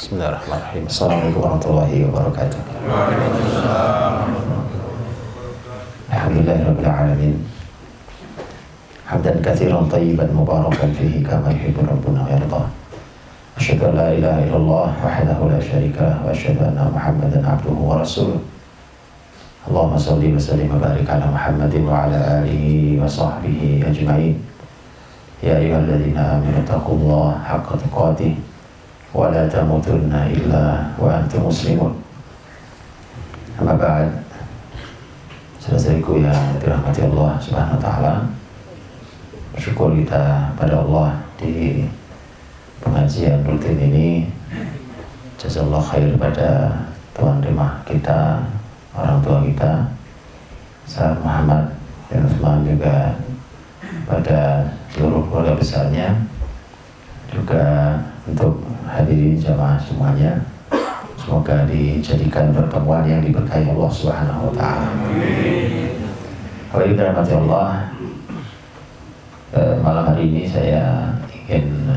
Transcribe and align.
بسم 0.00 0.16
الله 0.16 0.28
الرحمن 0.32 0.56
الرحيم 0.56 0.84
السلام 0.88 1.12
عليكم 1.20 1.40
ورحمة 1.44 1.64
الله 1.68 1.90
وبركاته 2.08 2.60
الحمد 6.08 6.36
لله 6.40 6.58
رب 6.72 6.80
العالمين 6.80 7.36
حمدا 9.12 9.32
كثيرا 9.44 9.80
طيبا 9.92 10.24
مباركا 10.32 10.86
فيه 10.96 11.20
كما 11.20 11.52
يحب 11.52 11.76
ربنا 11.84 12.20
ويرضى 12.24 12.62
أشهد 13.60 13.80
أن 13.84 13.94
لا 14.00 14.08
إله 14.16 14.36
إلا 14.48 14.56
الله 14.56 14.88
وحده 15.04 15.38
لا 15.52 15.60
شريك 15.60 15.96
له 16.00 16.16
وأشهد 16.24 16.56
أن 16.64 16.80
محمدا 16.96 17.44
عبده 17.44 17.76
ورسوله 17.76 18.40
اللهم 19.68 19.94
صل 20.00 20.24
وسلم 20.24 20.68
وبارك 20.80 21.10
على 21.12 21.26
محمد 21.28 21.74
وعلى 21.76 22.18
آله 22.40 22.64
وصحبه 23.04 23.84
أجمعين 23.84 24.34
يا 25.44 25.60
أيها 25.60 25.78
الذين 25.84 26.16
آمنوا 26.16 26.64
اتقوا 26.64 26.96
الله 26.96 27.26
حق 27.44 27.68
تقاته 27.84 28.34
ولا 29.15 29.47
تموتن 29.47 30.11
إلا 30.11 30.63
وأنتم 30.99 31.47
مسلمون 31.47 31.93
أما 33.61 33.75
بعد 33.79 34.09
Saudaraku 35.65 36.21
yang 36.21 36.61
dirahmati 36.61 37.09
Allah 37.09 37.41
Subhanahu 37.41 37.73
wa 37.73 37.81
taala. 37.81 38.13
Bersyukur 39.49 39.97
kita 39.97 40.53
pada 40.53 40.77
Allah 40.77 41.17
di 41.41 41.81
pengajian 42.85 43.41
rutin 43.49 43.73
ini. 43.81 44.29
Jazallah 45.41 45.81
khair 45.81 46.13
pada 46.21 46.69
tuan 47.17 47.41
rumah 47.41 47.81
kita, 47.81 48.45
orang 48.93 49.17
tua 49.25 49.41
kita, 49.41 49.71
Saat 50.85 51.17
Muhammad 51.25 51.65
dan 52.13 52.29
Utsman 52.29 52.61
juga 52.61 53.17
pada 54.05 54.69
seluruh 54.93 55.25
keluarga 55.33 55.57
besarnya 55.57 56.13
juga 57.33 57.97
untuk 58.29 58.61
hadirin 58.90 59.38
jamaah 59.38 59.78
semuanya 59.78 60.42
semoga 61.14 61.62
dijadikan 61.70 62.50
pertemuan 62.50 63.06
yang 63.06 63.22
diberkahi 63.22 63.70
Allah 63.70 63.90
Subhanahu 63.90 64.50
wa 64.50 64.52
taala. 64.56 64.90
Kita 66.70 66.86
dirahmati 66.86 67.32
Allah 67.34 67.90
eh, 69.54 69.74
malam 69.82 70.04
hari 70.10 70.30
ini 70.30 70.42
saya 70.46 71.14
ingin 71.30 71.90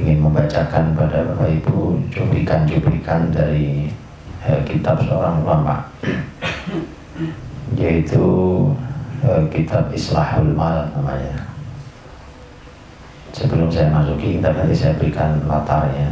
ingin 0.00 0.18
membacakan 0.22 0.96
pada 0.96 1.26
Bapak 1.34 1.50
Ibu 1.60 2.00
cuplikan-cuplikan 2.08 3.34
dari 3.34 3.90
eh, 4.46 4.60
kitab 4.64 5.02
seorang 5.04 5.42
ulama 5.42 5.90
yaitu 7.74 8.24
eh, 9.26 9.42
kitab 9.52 9.90
Islahul 9.92 10.54
Mal 10.54 10.88
namanya 10.94 11.49
sebelum 13.32 13.70
saya 13.70 13.90
masuki 13.90 14.38
kitab 14.38 14.54
nanti 14.58 14.74
saya 14.74 14.94
berikan 14.98 15.40
latarnya. 15.46 16.10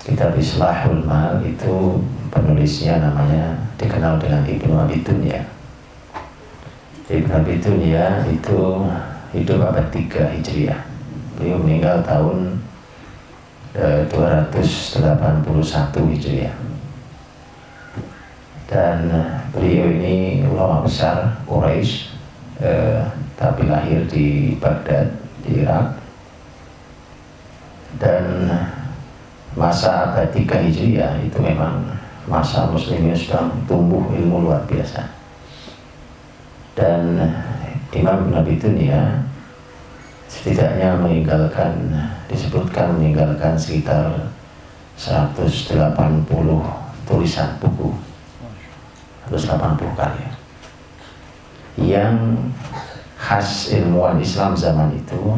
Kitab 0.00 0.32
Islahul 0.34 1.04
Mal 1.04 1.44
itu 1.44 2.00
penulisnya 2.32 3.04
namanya 3.04 3.52
dikenal 3.76 4.16
dengan 4.16 4.42
Ibnu 4.48 4.74
Abi 4.74 5.04
Dunya. 5.04 5.44
Ibnu 7.10 7.32
Abi 7.36 7.60
Dunya 7.60 8.24
itu 8.24 8.88
hidup 9.36 9.60
abad 9.60 9.86
3 9.92 10.34
Hijriah. 10.40 10.80
Beliau 11.36 11.60
meninggal 11.60 12.00
tahun 12.02 12.58
eh, 13.76 14.08
281 14.08 15.44
Hijriah. 16.16 16.56
Dan 18.70 19.10
beliau 19.50 19.90
ini 19.90 20.46
ulama 20.46 20.86
besar 20.86 21.42
Quraisy 21.44 22.08
eh, 22.62 23.02
tapi 23.34 23.66
lahir 23.66 24.06
di 24.06 24.54
Baghdad 24.56 25.19
di 25.44 25.64
Irak 25.64 25.96
dan 27.98 28.46
masa 29.58 30.14
ketika 30.14 30.62
Hijriah 30.62 31.18
itu 31.20 31.38
memang 31.42 31.82
masa 32.30 32.70
muslimnya 32.70 33.16
sedang 33.16 33.50
tumbuh 33.66 34.06
ilmu 34.14 34.46
luar 34.46 34.62
biasa. 34.70 35.02
Dan 36.78 37.18
Imam 37.90 38.30
Nabi 38.30 38.54
Dunia 38.56 39.26
setidaknya 40.30 40.94
meninggalkan 40.94 41.90
disebutkan 42.30 42.94
meninggalkan 42.94 43.58
sekitar 43.58 44.30
180 44.94 45.90
tulisan 47.08 47.50
buku. 47.58 47.90
180 49.26 49.98
karya. 49.98 50.30
Yang 51.78 52.14
khas 53.20 53.68
ilmuwan 53.76 54.16
Islam 54.16 54.56
zaman 54.56 54.96
itu 54.96 55.36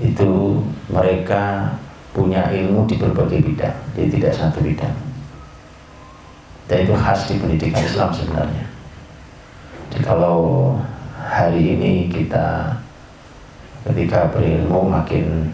itu 0.00 0.64
mereka 0.88 1.76
punya 2.16 2.48
ilmu 2.48 2.88
di 2.88 2.96
berbagai 2.96 3.44
bidang 3.44 3.76
jadi 3.92 4.08
tidak 4.08 4.32
satu 4.32 4.64
bidang. 4.64 4.96
Dan 6.68 6.84
itu 6.84 6.94
khas 6.96 7.28
di 7.28 7.40
pendidikan 7.40 7.80
Islam 7.80 8.12
sebenarnya. 8.12 8.66
Jadi 9.88 10.04
kalau 10.04 10.76
hari 11.16 11.76
ini 11.76 12.12
kita 12.12 12.76
ketika 13.88 14.28
berilmu 14.30 14.84
makin 14.84 15.48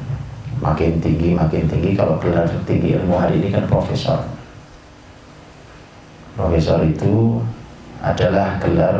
makin 0.58 0.98
tinggi 0.98 1.38
makin 1.38 1.70
tinggi 1.70 1.94
kalau 1.94 2.18
gelar 2.18 2.46
tinggi 2.66 2.98
ilmu 2.98 3.14
hari 3.14 3.38
ini 3.38 3.48
kan 3.54 3.64
profesor. 3.70 4.26
Profesor 6.34 6.82
itu 6.82 7.38
adalah 8.02 8.58
gelar 8.58 8.98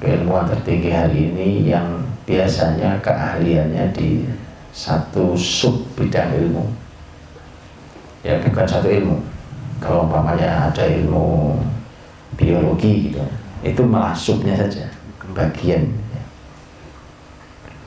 keilmuan 0.00 0.48
tertinggi 0.48 0.90
hari 0.90 1.30
ini 1.30 1.68
yang 1.68 2.00
biasanya 2.24 2.96
keahliannya 3.04 3.92
di 3.92 4.24
satu 4.72 5.36
sub 5.36 5.84
bidang 5.94 6.32
ilmu. 6.40 6.64
Ya 8.24 8.40
bukan 8.40 8.64
satu 8.64 8.88
ilmu. 8.88 9.20
Kalau 9.80 10.08
umpamanya 10.08 10.72
ada 10.72 10.84
ilmu 10.88 11.56
biologi 12.36 13.12
gitu 13.12 13.20
itu 13.60 13.82
malah 13.84 14.16
subnya 14.16 14.56
saja 14.56 14.88
bagian. 15.36 15.84
Ya. 16.16 16.22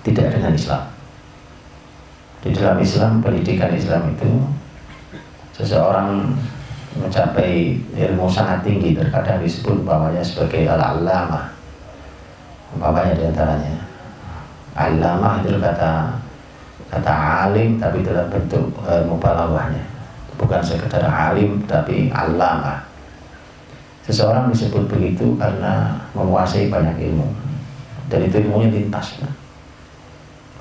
tidak 0.06 0.38
dengan 0.38 0.54
Islam. 0.54 0.84
Di 2.44 2.50
dalam 2.54 2.78
Islam 2.78 3.24
pendidikan 3.24 3.72
Islam 3.74 4.14
itu 4.14 4.30
seseorang 5.56 6.34
mencapai 6.94 7.80
ilmu 7.96 8.30
sangat 8.30 8.62
tinggi 8.62 8.94
terkadang 8.94 9.42
disebut 9.42 9.82
umpamanya 9.82 10.22
sebagai 10.22 10.70
al-allamah 10.70 11.53
umpamanya 12.74 13.14
di 13.14 13.24
antaranya 13.30 13.74
alamah 14.74 15.42
itu 15.46 15.58
kata 15.62 15.92
kata 16.90 17.14
alim 17.50 17.78
tapi 17.78 18.02
dalam 18.02 18.26
bentuk 18.30 18.66
e, 18.86 18.94
mubalawahnya 19.06 19.86
bukan 20.38 20.62
sekedar 20.62 21.06
alim 21.06 21.62
tapi 21.70 22.10
alamah 22.10 22.94
seseorang 24.04 24.52
disebut 24.52 24.84
begitu 24.92 25.34
karena 25.40 25.96
menguasai 26.12 26.68
banyak 26.68 27.10
ilmu. 27.10 27.28
Dan 28.12 28.28
itu 28.28 28.44
ilmunya 28.44 28.70
lintas 28.70 29.24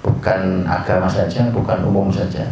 bukan 0.02 0.66
agama 0.66 1.10
saja 1.10 1.50
bukan 1.50 1.82
umum 1.82 2.08
saja. 2.08 2.46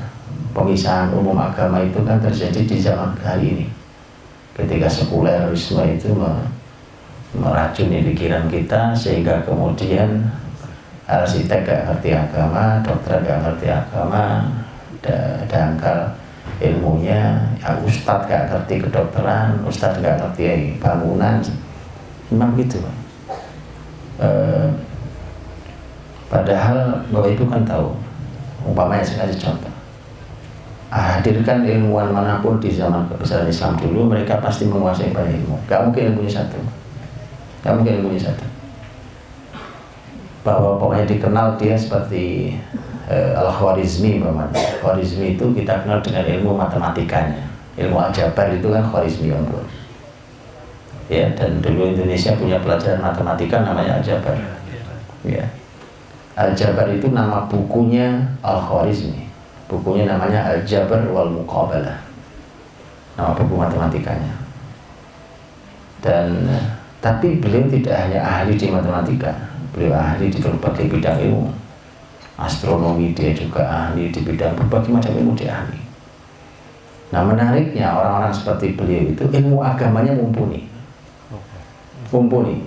Pemisahan 0.50 1.14
umum 1.14 1.38
agama 1.38 1.78
itu 1.78 2.02
kan 2.02 2.18
terjadi 2.18 2.66
di 2.66 2.76
zaman 2.82 3.14
hari 3.22 3.54
ini. 3.54 3.66
Ketika 4.58 4.90
sekulerisme 4.90 5.94
itu 5.94 6.10
meracuni 7.34 8.02
pikiran 8.10 8.50
kita 8.50 8.90
sehingga 8.90 9.38
kemudian 9.46 10.26
arsitek 11.06 11.66
gak 11.66 11.82
ngerti 11.86 12.10
agama, 12.14 12.78
dokter 12.82 13.18
gak 13.22 13.42
ngerti 13.42 13.66
agama, 13.70 14.46
dangkal 15.50 16.10
ilmunya, 16.62 17.38
ya 17.58 17.70
ustadz 17.82 18.26
gak 18.30 18.46
ngerti 18.50 18.82
kedokteran, 18.86 19.58
ustadz 19.66 20.02
gak 20.02 20.18
ngerti 20.18 20.74
bangunan, 20.78 21.38
memang 22.30 22.54
gitu. 22.58 22.78
E, 24.18 24.28
padahal 26.30 27.02
Bapak 27.10 27.30
Ibu 27.34 27.44
kan 27.46 27.62
tahu, 27.66 27.94
umpamanya 28.62 29.02
saya 29.02 29.26
kasih 29.26 29.50
contoh. 29.50 29.74
Hadirkan 30.90 31.62
ilmuwan 31.62 32.10
mana 32.10 32.42
pun 32.42 32.58
di 32.58 32.74
zaman 32.74 33.06
kebesaran 33.06 33.46
Islam 33.46 33.78
dulu, 33.78 34.10
mereka 34.10 34.42
pasti 34.42 34.66
menguasai 34.66 35.14
banyak 35.14 35.42
ilmu. 35.42 35.54
Gak 35.70 35.86
mungkin 35.86 36.10
ilmunya 36.14 36.42
satu 36.42 36.58
Gak 37.60 37.74
mungkin 37.76 38.00
ilmunya 38.00 38.20
satu. 38.20 38.44
Bahwa 40.40 40.80
pokoknya 40.80 41.04
dikenal 41.04 41.60
dia 41.60 41.76
seperti 41.76 42.56
uh, 43.08 43.36
Al-Khwarizmi 43.36 44.24
Khwarizmi 44.80 45.36
itu 45.36 45.44
kita 45.52 45.84
kenal 45.84 46.00
dengan 46.00 46.24
ilmu 46.24 46.56
matematikanya. 46.56 47.44
Ilmu 47.76 47.96
aljabar 47.96 48.48
itu 48.48 48.68
kan 48.72 48.82
Khwarizmi 48.84 49.32
bro. 49.44 49.60
Ya, 51.10 51.26
dan 51.34 51.58
dulu 51.58 51.90
Indonesia 51.90 52.32
punya 52.38 52.62
pelajaran 52.62 53.02
matematika 53.02 53.60
namanya 53.60 54.00
aljabar. 54.00 54.38
Ya. 55.26 55.44
Aljabar 56.38 56.88
itu 56.88 57.12
nama 57.12 57.44
bukunya 57.44 58.24
Al-Khwarizmi. 58.40 59.28
Bukunya 59.70 60.02
namanya 60.02 60.50
Aljabar 60.50 60.98
wal 61.14 61.30
Muqabalah. 61.30 62.02
Nama 63.14 63.30
buku 63.38 63.54
matematikanya. 63.54 64.34
Dan 66.02 66.48
tapi 67.00 67.40
beliau 67.40 67.64
tidak 67.72 67.96
hanya 67.96 68.20
ahli 68.20 68.60
di 68.60 68.68
matematika, 68.68 69.32
beliau 69.72 69.96
ahli 69.96 70.28
di 70.28 70.36
berbagai 70.36 70.86
bidang 70.92 71.18
ilmu. 71.24 71.48
astronomi 72.40 73.12
dia 73.12 73.36
juga 73.36 73.60
ahli 73.68 74.08
di 74.08 74.24
bidang 74.24 74.56
berbagai 74.56 74.88
macam 74.88 75.12
ilmu 75.12 75.36
dia 75.36 75.60
ahli. 75.60 75.76
Nah 77.12 77.20
menariknya 77.20 77.92
orang-orang 77.92 78.32
seperti 78.32 78.72
beliau 78.72 79.12
itu 79.12 79.24
ilmu 79.28 79.60
agamanya 79.60 80.16
mumpuni. 80.16 80.64
Mumpuni. 82.08 82.64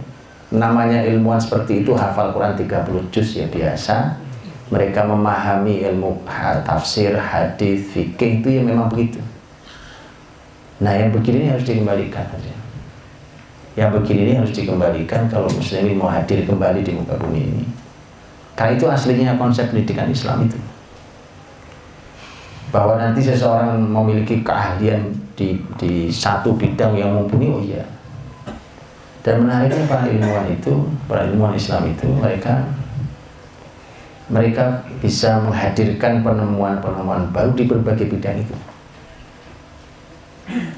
Namanya 0.53 1.01
ilmuwan 1.09 1.41
seperti 1.41 1.81
itu 1.81 1.97
hafal 1.97 2.29
Quran 2.29 2.53
30 2.53 3.09
juz 3.09 3.29
ya 3.33 3.49
biasa. 3.49 4.21
Mereka 4.69 5.05
memahami 5.05 5.81
ilmu 5.89 6.21
tafsir, 6.65 7.17
hadis, 7.17 7.89
fikih 7.93 8.41
itu 8.41 8.49
ya 8.49 8.61
memang 8.61 8.89
begitu. 8.89 9.17
Nah 10.81 10.93
yang 10.93 11.09
begini 11.09 11.49
harus 11.49 11.65
dikembalikan 11.65 12.25
yang 13.73 13.89
begini 13.89 14.29
ini 14.29 14.33
harus 14.37 14.53
dikembalikan 14.53 15.25
kalau 15.33 15.49
muslimin 15.49 15.97
mau 15.97 16.09
hadir 16.09 16.45
kembali 16.45 16.85
di 16.85 16.93
muka 16.93 17.17
bumi 17.17 17.41
ini. 17.41 17.65
Karena 18.53 18.77
itu 18.77 18.85
aslinya 18.85 19.33
konsep 19.33 19.73
pendidikan 19.73 20.05
Islam 20.13 20.45
itu. 20.45 20.59
Bahwa 22.69 23.01
nanti 23.01 23.21
seseorang 23.25 23.81
memiliki 23.81 24.45
keahlian 24.45 25.09
di, 25.33 25.57
di 25.81 26.13
satu 26.13 26.53
bidang 26.53 26.93
yang 26.93 27.17
mumpuni 27.17 27.49
oh 27.49 27.61
iya. 27.65 27.85
Dan 29.25 29.47
menariknya 29.47 29.89
para 29.89 30.05
ilmuwan 30.05 30.45
itu, 30.53 30.73
para 31.09 31.25
ilmuwan 31.25 31.57
Islam 31.57 31.89
itu 31.89 32.05
mereka 32.13 32.61
mereka 34.29 34.85
bisa 35.01 35.41
menghadirkan 35.41 36.21
penemuan-penemuan 36.21 37.29
baru 37.33 37.51
di 37.57 37.63
berbagai 37.65 38.05
bidang 38.09 38.37
itu. 38.37 38.55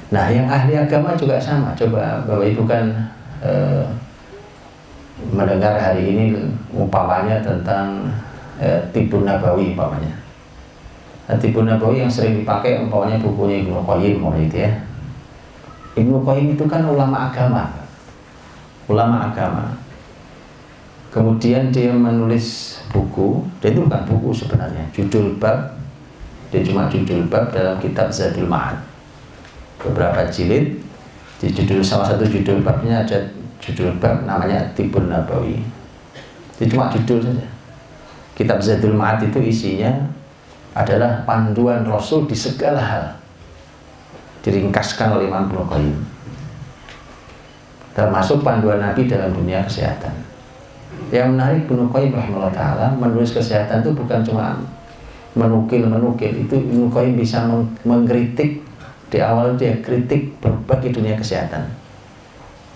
Nah, 0.06 0.30
yang 0.30 0.46
ahli 0.46 0.78
agama 0.78 1.18
juga 1.18 1.40
sama. 1.40 1.74
Coba 1.74 2.22
Bapak 2.22 2.46
Ibu 2.46 2.62
kan 2.62 2.84
eh, 3.42 3.84
mendengar 5.34 5.74
hari 5.74 6.14
ini 6.14 6.24
umpamanya 6.70 7.42
tentang 7.42 8.06
eh, 8.62 8.78
Tibun 8.94 9.26
Nabawi 9.26 9.74
umpamanya. 9.74 10.14
Nah, 11.26 11.34
Tibun 11.38 11.66
Nabawi 11.66 12.06
yang 12.06 12.12
sering 12.12 12.38
dipakai 12.38 12.78
umpamanya 12.78 13.18
bukunya 13.18 13.66
Ibnu 13.66 13.82
Qayyim 13.82 14.22
itu 14.46 14.56
ya. 14.62 14.70
Ibnu 15.98 16.22
Qayyim 16.22 16.54
itu 16.54 16.64
kan 16.70 16.86
ulama 16.86 17.32
agama 17.32 17.86
ulama 18.86 19.30
agama. 19.30 19.74
Kemudian 21.10 21.72
dia 21.72 21.90
menulis 21.90 22.78
buku, 22.92 23.40
dan 23.62 23.72
itu 23.72 23.80
bukan 23.88 24.02
buku 24.04 24.30
sebenarnya, 24.36 24.84
judul 24.92 25.32
bab, 25.40 25.72
dia 26.52 26.60
cuma 26.60 26.92
judul 26.92 27.24
bab 27.32 27.48
dalam 27.50 27.80
kitab 27.80 28.12
Zadul 28.12 28.44
Ma'ad. 28.44 28.76
Beberapa 29.86 30.26
jilid, 30.26 30.82
di 31.38 31.46
judul 31.54 31.78
salah 31.84 32.10
satu 32.10 32.26
judul 32.26 32.60
babnya 32.66 33.06
ada 33.06 33.22
judul 33.62 33.94
bab 34.02 34.26
namanya 34.26 34.66
Tibun 34.74 35.06
Nabawi. 35.06 35.62
Itu 36.58 36.74
cuma 36.74 36.90
judul 36.90 37.22
saja. 37.22 37.46
Kitab 38.36 38.60
Zadul 38.60 38.92
Ma'ad 38.92 39.24
itu 39.24 39.40
isinya 39.40 39.94
adalah 40.76 41.24
panduan 41.24 41.86
Rasul 41.88 42.28
di 42.28 42.36
segala 42.36 42.82
hal. 42.82 43.04
Diringkaskan 44.44 45.16
oleh 45.16 45.30
Imam 45.30 45.48
Qayyim 45.48 46.16
termasuk 47.96 48.44
panduan 48.44 48.76
Nabi 48.76 49.08
dalam 49.08 49.32
dunia 49.32 49.64
kesehatan. 49.64 50.12
Yang 51.08 51.32
menarik 51.32 51.60
Ibnu 51.64 51.88
Qayyim 51.88 52.12
rahimahullah 52.12 52.52
taala 52.52 52.92
menulis 52.92 53.32
kesehatan 53.32 53.80
itu 53.80 53.96
bukan 53.96 54.20
cuma 54.20 54.60
menukil-menukil, 55.32 56.44
itu 56.44 56.54
Ibnu 56.60 56.92
Qayyim 56.92 57.16
bisa 57.16 57.48
mengkritik 57.88 58.60
di 59.06 59.18
awal 59.22 59.54
dia 59.54 59.78
kritik 59.82 60.38
berbagai 60.42 60.96
dunia 60.96 61.14
kesehatan. 61.14 61.66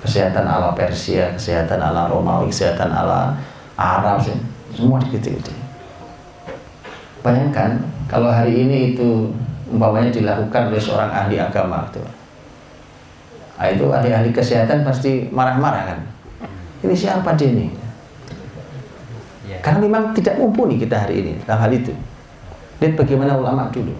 Kesehatan 0.00 0.48
ala 0.48 0.72
Persia, 0.72 1.34
kesehatan 1.36 1.76
ala 1.76 2.08
Romawi, 2.08 2.48
kesehatan 2.48 2.88
ala 2.88 3.36
Arab, 3.76 4.22
semua 4.72 4.96
dikritik 5.02 5.36
itu. 5.36 5.52
Bayangkan 7.20 7.76
kalau 8.08 8.32
hari 8.32 8.64
ini 8.64 8.96
itu 8.96 9.28
umpamanya 9.68 10.08
dilakukan 10.08 10.72
oleh 10.72 10.80
seorang 10.80 11.12
ahli 11.12 11.36
agama 11.36 11.86
itu 11.92 12.02
Nah, 13.60 13.68
itu 13.68 13.84
ahli-ahli 13.92 14.32
kesehatan 14.32 14.88
pasti 14.88 15.28
marah-marah 15.28 15.92
kan. 15.92 16.00
Ini 16.80 16.96
siapa 16.96 17.36
dia 17.36 17.52
ini? 17.52 17.68
Ya. 19.44 19.60
Karena 19.60 19.84
memang 19.84 20.16
tidak 20.16 20.40
mumpuni 20.40 20.80
kita 20.80 20.96
hari 20.96 21.20
ini 21.20 21.36
dalam 21.44 21.68
hal 21.68 21.72
itu. 21.76 21.92
Lihat 22.80 22.96
bagaimana 22.96 23.36
ulama 23.36 23.68
dulu. 23.68 23.92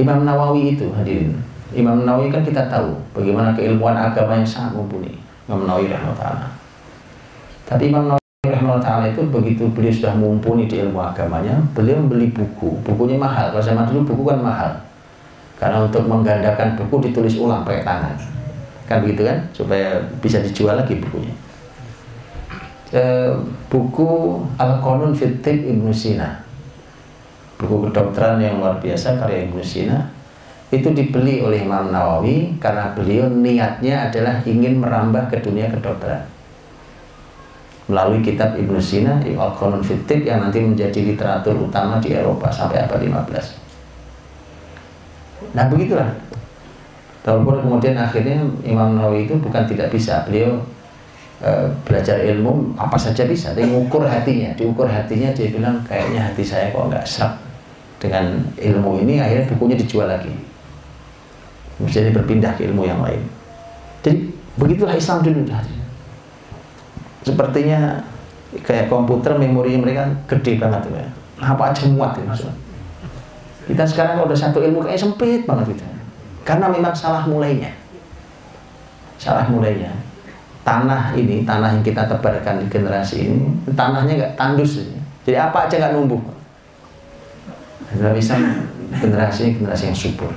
Imam 0.00 0.24
Nawawi 0.24 0.74
itu 0.74 0.88
hadirin. 0.96 1.36
Imam 1.76 2.02
Nawawi 2.02 2.32
kan 2.32 2.42
kita 2.42 2.66
tahu 2.66 2.96
bagaimana 3.12 3.52
keilmuan 3.52 3.94
agama 3.94 4.34
yang 4.40 4.48
sangat 4.48 4.74
mumpuni. 4.74 5.12
Imam 5.46 5.68
Nawawi 5.68 5.92
rahimahullah 5.92 6.50
Tapi 7.68 7.92
Imam 7.92 8.10
Nawawi 8.10 8.48
rahimahullah 8.48 9.06
itu 9.12 9.22
begitu 9.28 9.62
beliau 9.70 9.92
sudah 9.92 10.14
mumpuni 10.16 10.64
di 10.66 10.80
ilmu 10.80 10.98
agamanya, 10.98 11.60
beliau 11.76 12.00
membeli 12.00 12.32
buku. 12.32 12.80
Bukunya 12.82 13.20
mahal. 13.20 13.52
Kalau 13.52 13.62
zaman 13.62 13.84
dulu 13.86 14.16
buku 14.16 14.22
kan 14.32 14.40
mahal 14.40 14.72
karena 15.60 15.84
untuk 15.84 16.08
menggandakan 16.08 16.72
buku 16.72 17.12
ditulis 17.12 17.36
ulang 17.36 17.68
pakai 17.68 17.84
tangan. 17.84 18.16
Kan 18.88 19.04
begitu 19.04 19.28
kan? 19.28 19.38
Supaya 19.52 20.00
bisa 20.24 20.40
dijual 20.40 20.80
lagi 20.80 20.96
bukunya. 20.96 21.36
E, 22.90 23.28
buku 23.68 24.40
Al-Qanun 24.56 25.12
Fitik 25.12 25.68
Ibnu 25.68 25.92
Sina. 25.92 26.40
Buku 27.60 27.92
kedokteran 27.92 28.40
yang 28.40 28.56
luar 28.56 28.80
biasa 28.80 29.20
karya 29.20 29.44
Ibnu 29.44 29.60
Sina 29.60 30.08
itu 30.72 30.88
dibeli 30.96 31.44
oleh 31.44 31.68
Imam 31.68 31.92
Nawawi 31.92 32.56
karena 32.56 32.96
beliau 32.96 33.28
niatnya 33.28 34.08
adalah 34.08 34.40
ingin 34.48 34.80
merambah 34.80 35.28
ke 35.28 35.44
dunia 35.44 35.68
kedokteran. 35.68 36.24
Melalui 37.90 38.24
kitab 38.24 38.56
Ibnu 38.56 38.80
Sina 38.80 39.20
Al-Qanun 39.20 39.84
Fitik 39.84 40.24
yang 40.24 40.40
nanti 40.40 40.64
menjadi 40.64 41.04
literatur 41.04 41.52
utama 41.58 42.00
di 42.00 42.16
Eropa 42.16 42.48
sampai 42.48 42.86
abad 42.86 43.02
15 43.02 43.60
Nah 45.52 45.66
begitulah. 45.68 46.08
Walaupun 47.20 47.60
kemudian 47.60 47.98
akhirnya 48.00 48.40
Imam 48.64 48.96
Nawawi 48.96 49.28
itu 49.28 49.36
bukan 49.36 49.68
tidak 49.68 49.92
bisa, 49.92 50.24
beliau 50.24 50.56
e, 51.44 51.68
belajar 51.84 52.16
ilmu 52.16 52.72
apa 52.80 52.96
saja 52.96 53.28
bisa, 53.28 53.52
dia 53.52 53.68
mengukur 53.68 54.08
hatinya, 54.08 54.56
diukur 54.56 54.88
hatinya 54.88 55.28
dia 55.36 55.52
bilang 55.52 55.84
kayaknya 55.84 56.32
hati 56.32 56.40
saya 56.40 56.72
kok 56.72 56.88
nggak 56.88 57.04
serap 57.04 57.49
dengan 58.00 58.40
ilmu 58.56 59.04
ini, 59.04 59.20
akhirnya 59.20 59.46
bukunya 59.52 59.76
dijual 59.76 60.08
lagi. 60.08 60.32
Jadi 61.84 62.12
berpindah 62.16 62.56
ke 62.56 62.64
ilmu 62.68 62.88
yang 62.88 63.04
lain. 63.04 63.20
Jadi 64.00 64.32
begitulah 64.56 64.96
Islam 64.96 65.20
dulu. 65.20 65.44
Sepertinya 67.20 68.00
kayak 68.64 68.88
komputer 68.88 69.36
memorinya 69.36 69.84
mereka 69.84 70.02
gede 70.26 70.56
banget 70.56 70.88
ya. 70.88 71.08
Apa 71.40 71.72
aja 71.72 71.84
muat 71.88 72.16
ya 72.16 72.24
maksudnya. 72.24 72.56
Kita 73.68 73.84
sekarang 73.86 74.18
kalau 74.18 74.26
udah 74.28 74.40
satu 74.40 74.58
ilmu 74.64 74.82
kayak 74.82 74.98
sempit 74.98 75.44
banget 75.46 75.76
gitu. 75.76 75.84
Karena 76.42 76.66
memang 76.72 76.96
salah 76.96 77.22
mulainya. 77.28 77.70
Salah 79.20 79.46
mulainya. 79.46 79.92
Tanah 80.64 81.16
ini, 81.16 81.44
tanah 81.44 81.76
yang 81.76 81.84
kita 81.84 82.04
tebarkan 82.04 82.60
di 82.60 82.66
generasi 82.68 83.30
ini, 83.30 83.40
tanahnya 83.72 84.12
nggak 84.16 84.34
tandus. 84.36 84.90
Jadi 85.24 85.36
apa 85.36 85.68
aja 85.68 85.76
nggak 85.80 85.94
numbuh. 85.96 86.20
Nggak 87.96 88.14
bisa 88.14 88.34
generasi 88.90 89.58
generasi 89.58 89.84
yang 89.90 89.98
subur. 89.98 90.32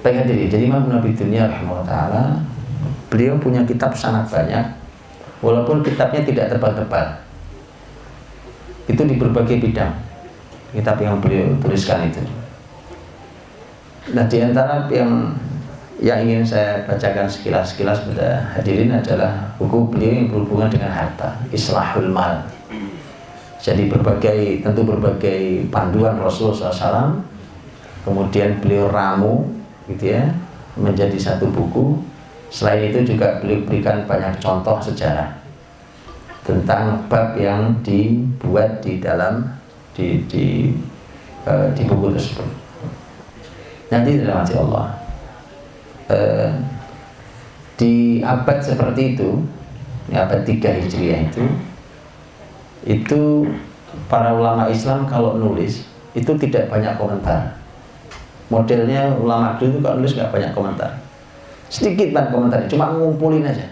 Pengen 0.00 0.28
jadi, 0.28 0.44
jadi 0.46 0.64
Imam 0.70 0.86
Nabi 0.86 1.10
Dunia 1.18 1.50
Ta'ala 1.82 2.38
Beliau 3.10 3.34
punya 3.42 3.66
kitab 3.66 3.90
sangat 3.90 4.30
banyak 4.30 4.62
Walaupun 5.42 5.82
kitabnya 5.82 6.22
tidak 6.22 6.54
tebal-tebal 6.54 7.26
Itu 8.86 9.02
di 9.02 9.18
berbagai 9.18 9.58
bidang 9.58 10.06
kitab 10.76 11.00
yang 11.00 11.16
beliau 11.24 11.56
tuliskan 11.64 12.12
itu. 12.12 12.20
Nah 14.12 14.28
di 14.28 14.38
antara 14.44 14.84
yang 14.92 15.32
yang 15.96 16.20
ingin 16.20 16.44
saya 16.44 16.84
bacakan 16.84 17.24
sekilas-sekilas 17.24 18.04
pada 18.04 18.52
hadirin 18.52 18.92
adalah 18.92 19.56
buku 19.56 19.88
beliau 19.88 20.12
yang 20.12 20.28
berhubungan 20.28 20.68
dengan 20.68 20.92
harta, 20.92 21.40
Islahul 21.48 22.12
Mal. 22.12 22.44
Jadi 23.66 23.90
berbagai 23.90 24.62
tentu 24.62 24.86
berbagai 24.86 25.66
panduan 25.74 26.14
Rasulullah 26.22 26.70
SAW, 26.70 27.18
kemudian 28.06 28.62
beliau 28.62 28.86
ramu 28.86 29.42
gitu 29.90 30.14
ya 30.14 30.22
menjadi 30.78 31.18
satu 31.18 31.50
buku. 31.50 31.98
Selain 32.46 32.94
itu 32.94 33.02
juga 33.02 33.42
beliau 33.42 33.66
berikan 33.66 34.06
banyak 34.06 34.38
contoh 34.38 34.78
sejarah 34.78 35.34
tentang 36.46 37.10
bab 37.10 37.34
yang 37.34 37.74
dibuat 37.82 38.86
di 38.86 39.02
dalam 39.02 39.42
di 39.98 40.22
di 40.30 40.70
uh, 41.42 41.66
di 41.74 41.82
buku 41.90 42.14
tersebut. 42.14 42.46
Nanti 43.90 44.22
dalam 44.22 44.46
hati 44.46 44.54
Allah 44.54 44.86
uh, 46.14 46.50
di 47.74 48.22
abad 48.22 48.62
seperti 48.62 49.18
itu, 49.18 49.42
di 50.06 50.14
abad 50.14 50.46
3 50.46 50.54
Hijriah 50.54 51.20
itu, 51.26 51.44
itu 52.86 53.50
para 54.06 54.30
ulama 54.30 54.70
Islam 54.70 55.04
kalau 55.10 55.34
nulis 55.34 55.82
itu 56.14 56.32
tidak 56.38 56.70
banyak 56.70 56.94
komentar. 56.94 57.58
Modelnya 58.46 59.10
ulama 59.18 59.58
dulu 59.58 59.74
itu 59.74 59.78
kalau 59.82 59.98
nulis 59.98 60.14
nggak 60.14 60.30
banyak 60.30 60.52
komentar, 60.54 60.90
sedikit 61.66 62.14
banget 62.14 62.30
komentar, 62.30 62.58
cuma 62.70 62.94
ngumpulin 62.94 63.42
aja. 63.42 63.66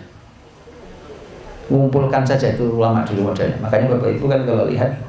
mengumpulkan 1.64 2.20
saja 2.20 2.52
itu 2.52 2.76
ulama 2.76 3.00
dulu 3.08 3.32
modelnya. 3.32 3.56
Makanya 3.56 3.96
bapak 3.96 4.20
ibu 4.20 4.28
kan 4.28 4.44
kalau 4.44 4.68
lihat 4.68 5.00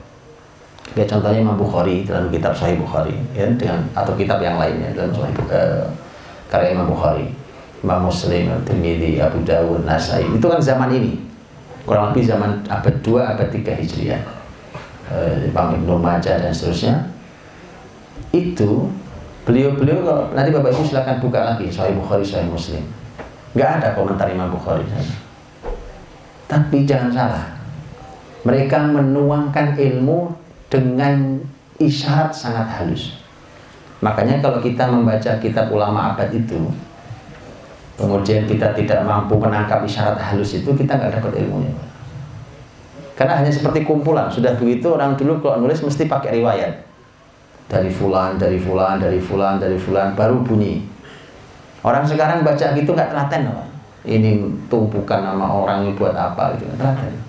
ya 0.95 1.03
contohnya 1.03 1.43
Imam 1.43 1.59
Bukhari 1.59 2.07
dalam 2.07 2.31
kitab 2.31 2.55
Sahih 2.55 2.79
Bukhari 2.79 3.11
ya 3.35 3.43
dengan 3.59 3.83
atau 3.91 4.15
kitab 4.15 4.39
yang 4.39 4.55
lainnya 4.55 4.87
dalam 4.95 5.11
Sahih 5.11 5.35
uh, 5.51 5.83
karya 6.47 6.71
Imam 6.71 6.87
Bukhari. 6.87 7.27
Imam 7.83 8.07
Muslim, 8.07 8.49
Tirmidzi, 8.65 9.19
Abu 9.19 9.43
Dawud, 9.43 9.83
Nasai. 9.83 10.25
Itu 10.31 10.47
kan 10.47 10.57
zaman 10.63 10.89
ini 10.95 11.24
kurang 11.85 12.11
lebih 12.11 12.25
zaman 12.25 12.65
abad 12.67 12.95
2, 12.99 13.31
abad 13.37 13.47
3 13.53 13.81
Hijriah. 13.81 14.23
Uh, 15.05 15.45
Imam 15.45 15.77
Ibnu 15.77 16.01
Majah 16.01 16.41
dan 16.41 16.49
seterusnya. 16.49 17.13
Itu 18.33 18.89
beliau-beliau 19.45 20.01
kalau 20.01 20.23
nanti 20.33 20.49
Bapak 20.49 20.73
Ibu 20.73 20.81
silahkan 20.81 21.21
buka 21.21 21.53
lagi 21.53 21.69
Sahih 21.69 21.93
Bukhari, 21.93 22.25
Sahih 22.25 22.49
Muslim. 22.49 22.81
Nggak 23.53 23.69
ada 23.79 23.87
komentar 23.93 24.25
Imam 24.33 24.49
Bukhari 24.49 24.83
tapi 26.45 26.85
jangan 26.85 27.09
salah. 27.09 27.45
Mereka 28.45 28.77
menuangkan 28.93 29.73
ilmu 29.73 30.29
dengan 30.69 31.41
isyarat 31.81 32.29
sangat 32.29 32.69
halus. 32.77 33.17
Makanya 34.05 34.37
kalau 34.37 34.61
kita 34.61 34.85
membaca 34.85 35.41
kitab 35.41 35.73
ulama 35.73 36.13
abad 36.13 36.29
itu, 36.29 36.69
kemudian 37.95 38.43
kita 38.45 38.75
tidak 38.75 38.99
mampu 39.03 39.39
menangkap 39.39 39.83
isyarat 39.83 40.19
halus 40.19 40.59
itu, 40.59 40.69
kita 40.75 40.95
nggak 40.95 41.19
dapat 41.19 41.43
ilmunya. 41.43 41.71
Karena 43.15 43.39
hanya 43.39 43.51
seperti 43.51 43.87
kumpulan. 43.87 44.27
Sudah 44.27 44.59
begitu 44.59 44.91
orang 44.91 45.15
dulu 45.15 45.39
kalau 45.39 45.63
nulis 45.63 45.79
mesti 45.79 46.03
pakai 46.03 46.43
riwayat. 46.43 46.83
Dari 47.71 47.87
fulan, 47.87 48.35
dari 48.35 48.59
fulan, 48.59 48.99
dari 48.99 49.17
fulan, 49.17 49.57
dari 49.57 49.79
fulan, 49.79 50.13
baru 50.13 50.43
bunyi. 50.43 50.83
Orang 51.81 52.03
sekarang 52.03 52.43
baca 52.43 52.75
gitu 52.75 52.91
nggak 52.91 53.15
telaten 53.15 53.49
loh. 53.49 53.65
Ini 54.05 54.43
tumpukan 54.69 55.23
nama 55.23 55.47
orang 55.49 55.89
buat 55.95 56.13
apa 56.13 56.53
gitu, 56.59 56.67
telaten 56.77 57.25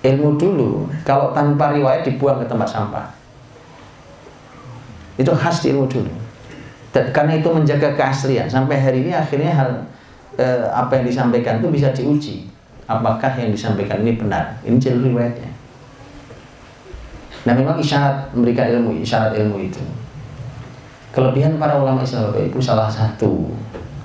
ilmu 0.00 0.40
dulu 0.40 0.88
kalau 1.04 1.32
tanpa 1.36 1.76
riwayat 1.76 2.04
dibuang 2.04 2.40
ke 2.40 2.46
tempat 2.48 2.68
sampah 2.68 3.06
itu 5.20 5.28
khas 5.36 5.60
di 5.60 5.76
ilmu 5.76 5.84
dulu 5.84 6.12
dan 6.90 7.14
karena 7.14 7.38
itu 7.38 7.48
menjaga 7.50 7.94
keaslian. 7.94 8.50
Sampai 8.50 8.82
hari 8.82 9.06
ini 9.06 9.14
akhirnya 9.14 9.54
hal 9.54 9.70
eh, 10.34 10.66
apa 10.74 10.98
yang 10.98 11.06
disampaikan 11.06 11.62
itu 11.62 11.70
bisa 11.70 11.94
diuji. 11.94 12.50
Apakah 12.90 13.30
yang 13.38 13.54
disampaikan 13.54 14.02
ini 14.02 14.18
benar? 14.18 14.58
Ini 14.66 14.74
jalur 14.82 15.14
riwayatnya. 15.14 15.50
Nah 17.46 17.54
memang 17.54 17.78
isyarat 17.78 18.34
memberikan 18.34 18.66
ilmu 18.74 18.98
isyarat 18.98 19.38
ilmu 19.38 19.62
itu. 19.62 19.82
Kelebihan 21.14 21.58
para 21.58 21.78
ulama 21.78 22.02
Islam 22.02 22.30
Bapak 22.30 22.42
Ibu 22.50 22.58
salah 22.58 22.90
satu 22.90 23.50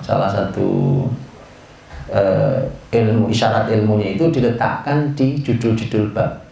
salah 0.02 0.30
satu 0.30 1.02
uh, 2.14 2.58
ilmu 2.94 3.26
isyarat 3.26 3.66
ilmunya 3.74 4.14
itu 4.14 4.30
diletakkan 4.30 5.10
di 5.18 5.42
judul-judul 5.42 6.14
bab. 6.14 6.46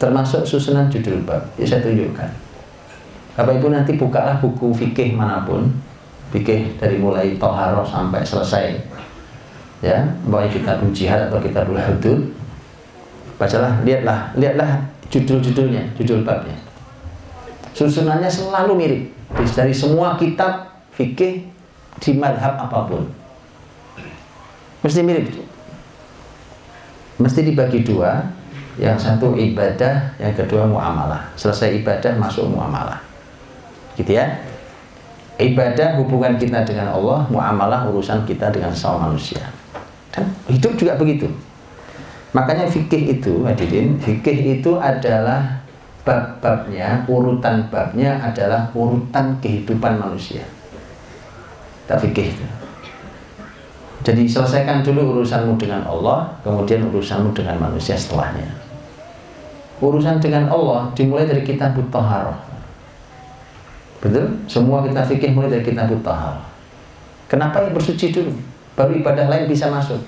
Termasuk 0.00 0.48
susunan 0.48 0.88
judul 0.88 1.20
bab. 1.28 1.44
Ya 1.60 1.68
saya 1.68 1.84
tunjukkan 1.84 2.47
Bapak 3.38 3.62
Ibu 3.62 3.70
nanti 3.70 3.94
bukalah 3.94 4.42
buku 4.42 4.74
fikih 4.74 5.14
mana 5.14 5.46
pun 5.46 5.70
fikih 6.34 6.74
dari 6.74 6.98
mulai 6.98 7.38
toharoh 7.38 7.86
sampai 7.86 8.26
selesai 8.26 8.74
ya 9.78 10.02
baik 10.26 10.58
kita 10.58 10.74
jihad 10.90 11.30
atau 11.30 11.38
kita 11.38 11.62
hudud 11.62 12.34
bacalah 13.38 13.78
lihatlah 13.86 14.34
lihatlah 14.34 14.82
judul-judulnya 15.06 15.94
judul 15.94 16.26
babnya 16.26 16.58
susunannya 17.78 18.26
selalu 18.26 18.74
mirip 18.74 19.02
dari 19.54 19.70
semua 19.70 20.18
kitab 20.18 20.82
fikih 20.98 21.46
di 22.02 22.10
madhab 22.18 22.58
apa 22.58 22.90
pun 22.90 23.06
Mesti 24.78 25.00
mirip. 25.02 25.26
Mesti 27.18 27.40
dibagi 27.42 27.82
dua. 27.82 28.22
Yang 28.78 29.10
satu 29.10 29.34
ibadah, 29.34 30.14
yang 30.22 30.38
kedua 30.38 30.62
muamalah. 30.62 31.34
Selesai 31.34 31.82
ibadah 31.82 32.14
masuk 32.14 32.46
muamalah. 32.46 33.07
Gitu 33.98 34.14
ya. 34.14 34.38
Ibadah 35.38 35.98
hubungan 35.98 36.38
kita 36.38 36.62
dengan 36.62 36.94
Allah, 36.94 37.26
muamalah 37.30 37.90
urusan 37.90 38.22
kita 38.26 38.50
dengan 38.54 38.70
sesama 38.70 39.10
manusia. 39.10 39.42
Dan 40.14 40.30
hidup 40.50 40.74
juga 40.74 40.94
begitu. 40.98 41.26
Makanya 42.34 42.66
fikih 42.66 43.18
itu, 43.18 43.42
hadirin, 43.46 43.98
fikih 43.98 44.58
itu 44.58 44.78
adalah 44.78 45.62
bab-babnya, 46.02 47.04
urutan 47.06 47.68
babnya 47.68 48.18
adalah 48.18 48.72
urutan 48.74 49.38
kehidupan 49.38 50.00
manusia. 50.00 50.42
Tak 51.86 52.02
fikih 52.02 52.34
itu. 52.34 52.46
Jadi 54.08 54.24
selesaikan 54.24 54.80
dulu 54.80 55.20
urusanmu 55.20 55.60
dengan 55.60 55.84
Allah, 55.84 56.32
kemudian 56.40 56.86
urusanmu 56.88 57.36
dengan 57.36 57.60
manusia 57.60 57.92
setelahnya. 57.92 58.48
Urusan 59.78 60.18
dengan 60.18 60.50
Allah 60.50 60.90
dimulai 60.96 61.28
dari 61.28 61.44
kitab 61.44 61.76
Taharah. 61.92 62.47
Betul? 63.98 64.26
Semua 64.46 64.86
kita 64.86 65.02
fikih 65.02 65.34
mulai 65.34 65.50
dari 65.50 65.64
kitab 65.66 65.90
Taharah. 66.02 66.48
Kenapa 67.28 67.60
yang 67.60 67.76
bersuci 67.76 68.08
dulu? 68.08 68.32
Baru 68.72 68.96
ibadah 68.96 69.28
lain 69.28 69.44
bisa 69.44 69.68
masuk. 69.68 70.00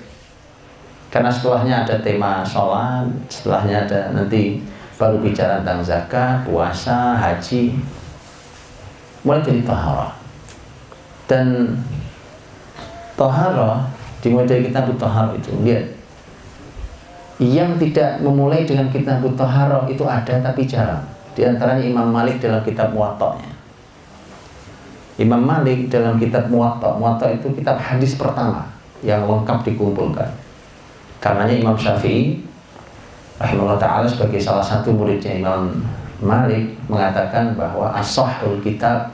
Karena 1.13 1.27
setelahnya 1.27 1.83
ada 1.85 1.99
tema 1.99 2.41
sholat, 2.41 3.05
setelahnya 3.27 3.83
ada 3.83 4.15
nanti 4.15 4.63
baru 4.95 5.19
bicara 5.19 5.59
tentang 5.61 5.83
zakat, 5.83 6.47
puasa, 6.47 7.19
haji. 7.19 7.75
Mulai 9.21 9.43
dari 9.43 9.61
taharah. 9.61 10.17
Dan 11.29 11.77
Tohara 13.19 13.85
dimulai 14.23 14.49
dari 14.49 14.65
kitab 14.65 14.89
Tohara 14.97 15.35
itu 15.37 15.51
lihat 15.61 15.85
yang 17.37 17.77
tidak 17.77 18.17
memulai 18.23 18.65
dengan 18.65 18.89
kitab 18.89 19.21
Tohara 19.37 19.85
itu 19.85 20.01
ada 20.07 20.41
tapi 20.41 20.65
jarang 20.65 21.05
di 21.37 21.45
antaranya 21.45 21.85
Imam 21.85 22.09
Malik 22.09 22.41
dalam 22.41 22.65
kitab 22.65 22.95
Muwatta'nya 22.97 23.50
Imam 25.21 25.45
Malik 25.45 25.87
dalam 25.87 26.17
kitab 26.17 26.49
Muwatta. 26.49 26.97
Muwatta 26.97 27.29
itu 27.29 27.53
kitab 27.53 27.77
hadis 27.77 28.17
pertama 28.17 28.65
yang 29.05 29.21
lengkap 29.29 29.61
dikumpulkan. 29.61 30.25
Karenanya 31.21 31.53
Imam 31.61 31.77
Syafi'i 31.77 32.41
rahimahullah 33.37 33.77
ta'ala 33.77 34.09
sebagai 34.09 34.41
salah 34.41 34.65
satu 34.65 34.89
muridnya 34.89 35.37
Imam 35.37 35.69
Malik 36.21 36.73
mengatakan 36.89 37.53
bahwa 37.53 37.93
asahul 37.93 38.57
kitab 38.61 39.13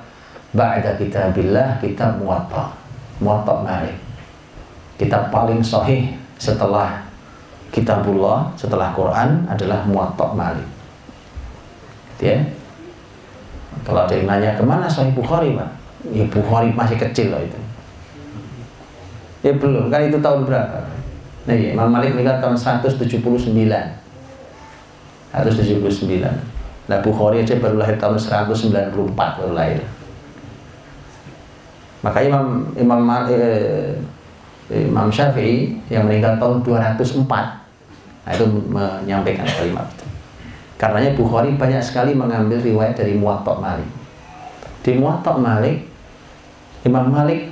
ba'da 0.55 0.95
kitabillah 0.95 1.79
kitab 1.83 2.15
Muwatta. 2.19 2.71
Muwatta 3.19 3.59
Malik. 3.63 3.95
Kitab 4.95 5.27
paling 5.27 5.59
sahih 5.59 6.15
setelah 6.39 7.03
kitabullah 7.75 8.47
setelah 8.55 8.95
Quran 8.95 9.43
adalah 9.51 9.83
Muwatta 9.83 10.31
Malik. 10.31 10.67
Ya. 12.23 12.39
Kalau 13.83 14.07
ada 14.07 14.15
yang 14.15 14.25
nanya 14.25 14.57
ke 14.57 14.63
mana 14.65 14.89
Sahih 14.89 15.13
Bukhari 15.13 15.53
pak 15.53 15.86
ya 16.13 16.25
Bukhari 16.27 16.71
masih 16.71 16.97
kecil 16.99 17.33
loh 17.33 17.41
itu. 17.41 17.59
Ya 19.45 19.53
belum. 19.55 19.87
Kan 19.87 20.07
itu 20.07 20.17
tahun 20.19 20.43
berapa? 20.43 20.97
Nah 21.47 21.55
ya 21.55 21.71
Imam 21.71 21.87
Malik 21.87 22.11
meninggal 22.11 22.43
tahun 22.43 22.59
179 22.59 23.07
179 25.27 26.23
nah 26.87 27.03
Bukhari 27.03 27.43
aja 27.43 27.59
baru 27.59 27.83
lahir 27.83 27.99
tahun 27.99 28.15
194 28.15 28.91
baru 29.15 29.51
lahir. 29.51 29.83
Maka 31.99 32.23
Imam 32.23 32.63
Imam 32.79 32.99
eh, 33.27 33.99
Imam 34.71 35.11
Syafi'i 35.11 35.79
yang 35.91 36.07
meninggal 36.07 36.39
tahun 36.39 36.63
204 36.63 37.27
nah, 37.27 38.31
itu 38.31 38.45
menyampaikan 38.71 39.47
kalimat 39.47 39.87
itu. 39.95 40.05
Karenanya 40.77 41.11
Bukhari 41.15 41.55
banyak 41.55 41.83
sekali 41.83 42.15
mengambil 42.15 42.59
riwayat 42.59 42.95
dari 42.95 43.15
Muwatta 43.15 43.55
Malik. 43.59 43.89
Di 44.83 44.95
Muwatta 44.95 45.35
Malik 45.35 45.86
Imam 46.85 47.09
Malik 47.09 47.49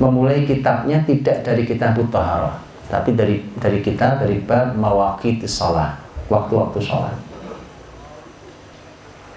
memulai 0.00 0.48
kitabnya 0.48 1.04
tidak 1.04 1.44
dari 1.44 1.62
kitab 1.68 1.94
Taharah, 2.08 2.56
tapi 2.88 3.14
dari 3.14 3.44
dari 3.60 3.78
kitab 3.84 4.24
dari 4.24 4.40
bab 4.42 4.74
mawaqit 4.74 5.44
salat, 5.44 5.94
waktu-waktu 6.26 6.78
sholat. 6.80 7.14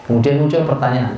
Kemudian 0.04 0.40
muncul 0.44 0.68
pertanyaan, 0.68 1.16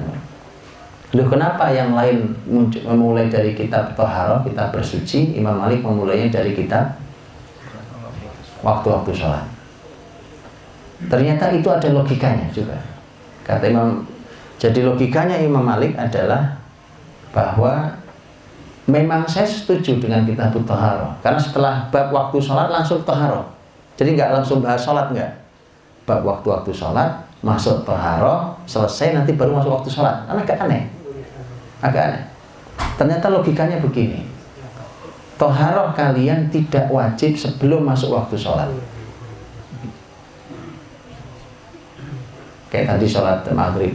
Loh 1.16 1.28
kenapa 1.32 1.72
yang 1.72 1.96
lain 1.96 2.36
memulai 2.84 3.32
dari 3.32 3.56
kitab 3.56 3.96
Toharoh, 3.96 4.44
kitab 4.44 4.76
bersuci, 4.76 5.40
Imam 5.40 5.56
Malik 5.56 5.80
memulainya 5.80 6.28
dari 6.28 6.52
kitab 6.52 7.00
waktu-waktu 8.60 9.16
sholat. 9.16 9.48
Ternyata 11.08 11.56
itu 11.56 11.72
ada 11.72 11.88
logikanya 11.88 12.52
juga. 12.52 12.76
Kata 13.48 13.64
Imam, 13.64 14.04
jadi 14.60 14.84
logikanya 14.84 15.40
Imam 15.40 15.64
Malik 15.64 15.96
adalah 15.96 16.60
bahwa 17.36 17.92
memang 18.88 19.28
saya 19.28 19.44
setuju 19.44 20.00
dengan 20.00 20.24
kitab 20.24 20.56
Toharoh. 20.56 21.12
Karena 21.20 21.36
setelah 21.36 21.92
bab 21.92 22.16
waktu 22.16 22.40
sholat 22.40 22.72
langsung 22.72 23.04
Toharoh. 23.04 23.44
Jadi 24.00 24.16
nggak 24.16 24.32
langsung 24.40 24.64
bahas 24.64 24.80
sholat 24.80 25.12
nggak. 25.12 25.32
Bab 26.08 26.24
waktu-waktu 26.24 26.72
sholat 26.72 27.28
masuk 27.44 27.84
Toharoh, 27.84 28.56
selesai 28.64 29.12
nanti 29.12 29.36
baru 29.36 29.60
masuk 29.60 29.76
waktu 29.76 29.92
sholat. 29.92 30.24
Karena 30.24 30.42
agak 30.48 30.58
aneh 30.64 30.96
agak 31.84 32.04
aneh. 32.10 32.24
Ternyata 32.96 33.28
logikanya 33.30 33.78
begini. 33.84 34.34
toharoh 35.36 35.92
kalian 35.92 36.48
tidak 36.48 36.88
wajib 36.88 37.36
sebelum 37.36 37.84
masuk 37.84 38.16
waktu 38.16 38.40
sholat 38.40 38.72
kayak 42.72 42.96
tadi 42.96 43.04
sholat 43.04 43.44
maghrib 43.52 43.92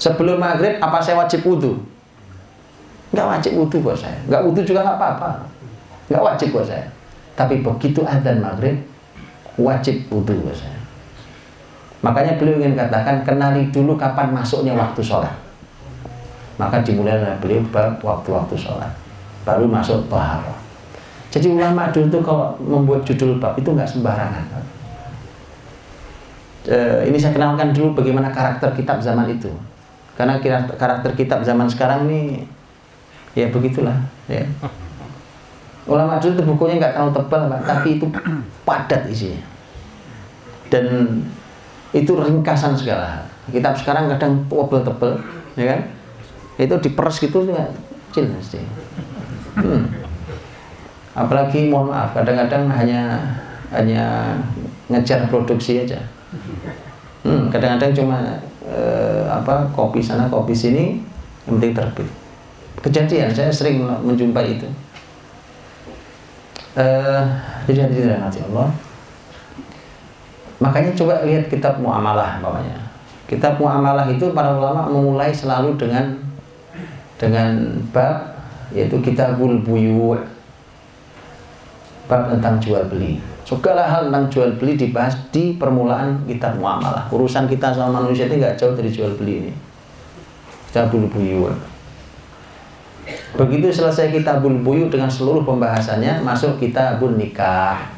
sebelum 0.00 0.40
maghrib 0.40 0.80
apa 0.80 0.98
saya 0.98 1.20
wajib 1.20 1.44
wudhu 1.44 1.76
nggak 3.12 3.26
wajib 3.26 3.52
wudhu 3.58 3.84
buat 3.84 3.98
saya. 3.98 4.16
Nggak 4.30 4.42
wudhu 4.48 4.62
juga 4.64 4.80
nggak 4.86 4.96
apa-apa. 4.96 5.30
Nggak 6.08 6.22
wajib 6.24 6.48
buat 6.56 6.66
saya. 6.66 6.86
Tapi 7.36 7.60
begitu 7.60 8.00
adzan 8.02 8.40
maghrib 8.40 8.80
wajib 9.60 10.00
wudhu 10.08 10.32
buat 10.40 10.56
saya. 10.56 10.80
Makanya 12.00 12.40
beliau 12.40 12.64
ingin 12.64 12.80
katakan 12.80 13.20
kenali 13.28 13.68
dulu 13.68 14.00
kapan 14.00 14.32
masuknya 14.32 14.72
waktu 14.72 15.04
sholat. 15.04 15.36
Maka 16.56 16.80
dimulai 16.80 17.20
oleh 17.20 17.36
beliau 17.44 17.60
waktu-waktu 18.00 18.56
sholat. 18.56 18.88
Baru 19.44 19.68
masuk 19.68 20.08
taharah 20.08 20.60
jadi 21.30 21.46
ulama 21.46 21.86
dulu 21.94 22.10
itu 22.10 22.18
kalau 22.26 22.50
membuat 22.58 23.06
judul 23.06 23.38
bab 23.38 23.54
itu 23.54 23.70
nggak 23.70 23.86
sembarangan. 23.86 24.42
E, 26.66 27.06
ini 27.06 27.16
saya 27.16 27.32
kenalkan 27.32 27.70
dulu 27.70 28.02
bagaimana 28.02 28.34
karakter 28.34 28.74
kitab 28.74 28.98
zaman 28.98 29.30
itu 29.30 29.48
karena 30.20 30.36
karakter 30.76 31.16
kitab 31.16 31.40
zaman 31.40 31.64
sekarang 31.64 32.04
ini 32.04 32.44
ya 33.32 33.48
begitulah 33.48 33.96
ya. 34.28 34.44
Ulama 35.88 36.20
dulu 36.20 36.52
bukunya 36.52 36.76
nggak 36.76 36.92
terlalu 36.92 37.12
tebal 37.16 37.48
pak. 37.48 37.60
Tapi 37.64 37.88
itu 37.96 38.06
padat 38.68 39.08
isinya. 39.08 39.40
Dan 40.68 40.84
itu 41.96 42.12
ringkasan 42.12 42.76
segala 42.76 43.24
kitab 43.48 43.72
sekarang 43.80 44.12
kadang 44.12 44.44
tebel-tebel 44.44 45.24
ya 45.56 45.64
kan? 45.72 45.80
Itu 46.60 46.76
diperes 46.76 47.16
gitu 47.16 47.48
nggak 47.48 47.72
kecil 48.12 48.28
mesti. 48.28 48.60
Hmm. 49.50 49.82
apalagi 51.10 51.66
mohon 51.66 51.90
maaf 51.90 52.14
kadang-kadang 52.14 52.70
hanya 52.70 53.18
hanya 53.74 54.36
ngejar 54.86 55.26
produksi 55.26 55.82
aja. 55.82 55.98
Hmm, 57.26 57.50
kadang-kadang 57.50 57.90
cuma 57.96 58.38
eh, 58.70 59.26
apa 59.26 59.66
kopi 59.74 59.98
sana 59.98 60.30
kopi 60.30 60.54
sini 60.54 61.02
yang 61.44 61.58
penting 61.58 61.74
terbit. 61.74 62.08
Kejadian 62.80 63.34
saya 63.34 63.50
sering 63.50 63.82
menjumpai 63.82 64.56
itu. 64.56 64.68
Eh, 66.78 67.22
jadi 67.66 67.90
hadirin 67.90 68.22
hati 68.22 68.40
Allah. 68.46 68.70
Makanya 70.62 70.94
coba 70.94 71.26
lihat 71.26 71.50
kitab 71.50 71.82
muamalah 71.82 72.38
bawahnya 72.38 72.90
kitab 73.30 73.62
muamalah 73.62 74.10
itu 74.10 74.34
para 74.34 74.58
ulama 74.58 74.90
memulai 74.90 75.30
selalu 75.30 75.78
dengan 75.78 76.18
dengan 77.14 77.78
bab 77.94 78.42
yaitu 78.74 78.98
kitabul 78.98 79.62
buyu 79.62 80.18
bab 82.10 82.26
tentang 82.26 82.58
jual 82.58 82.82
beli 82.90 83.22
segala 83.50 83.82
hal 83.82 84.06
tentang 84.06 84.30
jual 84.30 84.50
beli 84.62 84.78
dibahas 84.78 85.18
di 85.34 85.58
permulaan 85.58 86.22
kitab 86.30 86.54
muamalah. 86.54 87.10
Urusan 87.10 87.50
kita 87.50 87.74
sama 87.74 87.98
manusia 87.98 88.30
ini 88.30 88.38
nggak 88.38 88.54
jauh 88.54 88.78
dari 88.78 88.86
jual 88.86 89.18
beli 89.18 89.34
ini. 89.42 89.52
Kitabul 90.70 91.10
buyu 91.10 91.50
begitu 93.34 93.70
selesai 93.74 94.14
kitabul 94.14 94.62
buyu 94.62 94.86
dengan 94.86 95.10
seluruh 95.10 95.42
pembahasannya 95.42 96.22
masuk 96.22 96.62
kitabun 96.62 97.18
nikah. 97.18 97.90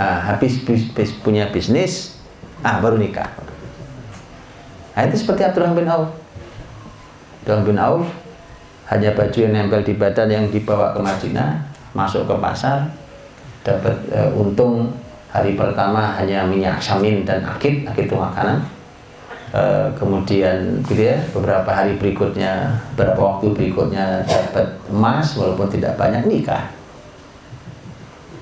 Ah, 0.00 0.32
habis 0.32 0.64
bis, 0.64 0.88
bis, 0.96 1.12
punya 1.20 1.52
bisnis 1.52 2.16
ah 2.64 2.80
baru 2.80 2.96
nikah. 2.96 3.28
Nah, 4.96 5.04
itu 5.04 5.20
seperti 5.20 5.44
Abdurrahman 5.44 5.84
bin 5.84 5.88
Auf. 5.88 6.08
Abdullah 7.44 7.64
bin 7.68 7.76
Auf 7.76 8.08
hanya 8.88 9.12
baju 9.12 9.36
yang 9.36 9.52
nempel 9.52 9.84
di 9.84 9.92
badan 9.96 10.28
yang 10.32 10.44
dibawa 10.48 10.96
ke 10.96 11.00
Madinah 11.00 11.64
masuk 11.92 12.24
ke 12.24 12.34
pasar 12.40 13.01
dapat 13.62 13.94
e, 14.10 14.20
untung 14.34 14.90
hari 15.30 15.56
pertama 15.56 16.12
hanya 16.18 16.44
minyak 16.44 16.82
samin 16.82 17.24
dan 17.24 17.46
akid 17.46 17.86
akid 17.86 18.10
itu 18.10 18.16
makanan. 18.18 18.58
E, 19.54 19.62
kemudian 19.96 20.82
gitu 20.84 21.02
ya 21.08 21.16
beberapa 21.30 21.70
hari 21.70 21.96
berikutnya 21.96 22.74
beberapa 22.94 23.20
waktu 23.38 23.54
berikutnya 23.54 24.26
dapat 24.26 24.66
emas 24.90 25.38
walaupun 25.38 25.70
tidak 25.70 25.94
banyak 25.96 26.26
nikah. 26.26 26.74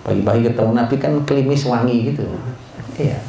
Pagi-pagi 0.00 0.48
ketemu 0.48 0.72
Nabi 0.72 0.96
kan 0.96 1.12
klimis 1.28 1.68
wangi 1.68 2.10
gitu. 2.10 2.24
Iya. 2.96 3.20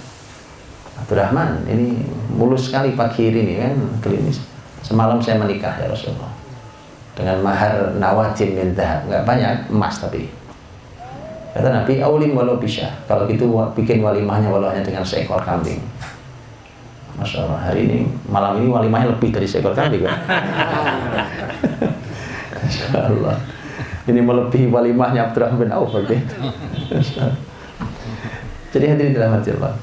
Abdurrahman 1.04 1.67
ini 1.67 2.08
mulus 2.32 2.71
sekali 2.71 2.95
pagi 2.95 3.27
ini 3.27 3.60
kan 3.60 3.73
klimis 3.99 4.39
semalam 4.86 5.19
saya 5.19 5.38
menikah 5.38 5.75
ya 5.77 5.91
Rasulullah. 5.91 6.32
Dengan 7.12 7.43
mahar 7.43 7.91
nawatin 7.99 8.56
min 8.56 8.71
dahab 8.71 9.04
nggak 9.12 9.23
banyak 9.27 9.51
emas 9.67 9.99
tapi 9.99 10.40
kata 11.51 11.67
Nabi 11.67 11.99
aulim 11.99 12.31
walau 12.35 12.55
bisa. 12.57 12.87
Kalau 13.05 13.27
gitu 13.27 13.51
bikin 13.75 13.99
walimahnya 13.99 14.47
walau 14.47 14.71
hanya 14.71 14.83
dengan 14.83 15.03
seekor 15.03 15.39
kambing. 15.43 15.79
Masya 17.19 17.43
Allah 17.43 17.59
hari 17.59 17.85
ini 17.85 17.97
malam 18.31 18.57
ini 18.63 18.71
walimahnya 18.71 19.13
lebih 19.13 19.35
dari 19.35 19.43
seekor 19.43 19.75
kambing 19.75 20.07
kan 20.07 20.15
Masya 22.55 22.87
Allah 22.97 23.35
ini 24.07 24.23
melebihi 24.23 24.71
walimahnya 24.71 25.29
Abdurrahman 25.29 25.59
bin 25.59 25.69
Auf 25.75 25.91
begitu 25.91 26.33
jadi 28.71 28.95
hadirin 28.95 29.11
dalam 29.11 29.35
hati 29.35 29.51
Allah. 29.59 29.75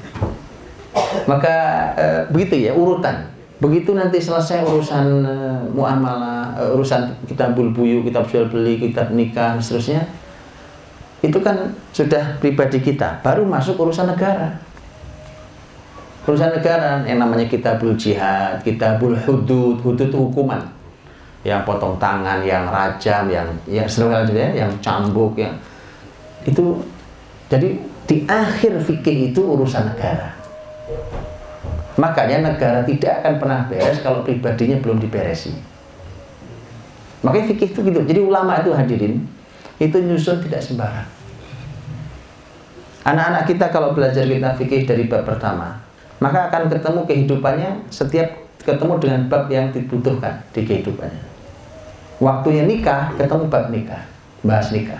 Maka 1.29 1.55
e, 1.93 2.05
begitu 2.33 2.57
ya 2.57 2.73
urutan. 2.73 3.29
Begitu 3.61 3.93
nanti 3.93 4.23
selesai 4.23 4.63
urusan 4.63 5.19
uh, 5.27 5.59
muamalah, 5.75 6.55
uh, 6.55 6.79
urusan 6.79 7.11
kita 7.27 7.51
bulbuyu, 7.51 7.99
kita 8.07 8.23
jual 8.23 8.47
beli, 8.47 8.79
kita 8.79 9.11
nikah, 9.11 9.59
seterusnya, 9.59 10.07
itu 11.19 11.37
kan 11.43 11.75
sudah 11.91 12.39
pribadi 12.39 12.79
kita. 12.79 13.19
Baru 13.19 13.43
masuk 13.43 13.75
urusan 13.75 14.07
negara. 14.07 14.55
Urusan 16.23 16.55
negara 16.55 17.03
yang 17.03 17.19
namanya 17.19 17.49
kita 17.49 17.75
bul 17.75 17.97
jihad, 17.99 18.63
kita 18.63 18.95
bul 19.01 19.17
hudud, 19.17 19.81
hudud 19.83 20.11
hukuman. 20.13 20.61
Yang 21.43 21.63
potong 21.63 21.95
tangan, 21.95 22.43
yang 22.43 22.67
rajam, 22.67 23.31
yang 23.31 23.47
ya, 23.63 23.87
yang 24.51 24.71
cambuk, 24.83 25.39
yang 25.39 25.55
itu 26.43 26.79
jadi 27.47 27.79
di 28.07 28.23
akhir 28.27 28.79
fikih 28.83 29.31
itu 29.31 29.41
urusan 29.43 29.95
negara. 29.95 30.35
Makanya 31.99 32.47
negara 32.51 32.79
tidak 32.87 33.23
akan 33.23 33.33
pernah 33.43 33.59
beres 33.67 33.99
kalau 33.99 34.23
pribadinya 34.23 34.79
belum 34.79 35.03
diberesi. 35.03 35.51
Makanya 37.19 37.45
fikih 37.51 37.75
itu 37.75 37.79
gitu. 37.83 37.99
Jadi 38.07 38.19
ulama 38.23 38.63
itu 38.63 38.71
hadirin, 38.71 39.27
itu 39.79 39.97
nyusun 39.97 40.43
tidak 40.43 40.61
sembarang. 40.61 41.07
Anak-anak 43.07 43.43
kita 43.47 43.71
kalau 43.71 43.95
belajar 43.95 44.27
kita 44.27 44.53
fikih 44.59 44.83
dari 44.85 45.07
bab 45.07 45.23
pertama, 45.23 45.79
maka 46.19 46.51
akan 46.51 46.67
ketemu 46.67 47.01
kehidupannya 47.07 47.71
setiap 47.89 48.27
ketemu 48.59 48.93
dengan 48.99 49.21
bab 49.31 49.47
yang 49.47 49.71
dibutuhkan 49.71 50.43
di 50.51 50.67
kehidupannya. 50.67 51.23
Waktunya 52.19 52.67
nikah, 52.67 53.15
ketemu 53.15 53.47
bab 53.47 53.71
nikah, 53.71 54.03
bahas 54.43 54.69
nikah. 54.75 54.99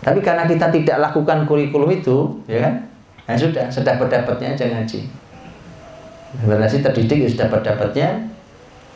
Tapi 0.00 0.24
karena 0.24 0.48
kita 0.48 0.72
tidak 0.72 0.96
lakukan 1.12 1.44
kurikulum 1.44 1.92
itu, 1.92 2.40
ya 2.48 2.64
kan? 2.64 2.74
Nah 3.28 3.36
sudah, 3.36 3.68
sedapat 3.68 4.08
dapatnya 4.08 4.56
aja 4.56 4.64
ngaji 4.72 5.28
generasi 6.36 6.84
terdidik 6.84 7.24
ya 7.24 7.28
sudah 7.32 7.48
dapatnya 7.48 8.08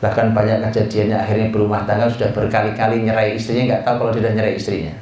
bahkan 0.02 0.34
banyak 0.34 0.58
kejadiannya 0.66 1.14
akhirnya 1.14 1.48
berumah 1.54 1.86
tangga 1.86 2.10
sudah 2.10 2.34
berkali-kali 2.34 3.06
nyerai 3.06 3.38
istrinya 3.38 3.70
nggak 3.70 3.82
tahu 3.86 3.94
kalau 4.02 4.10
dia 4.10 4.34
nyerai 4.34 4.58
istrinya. 4.58 4.94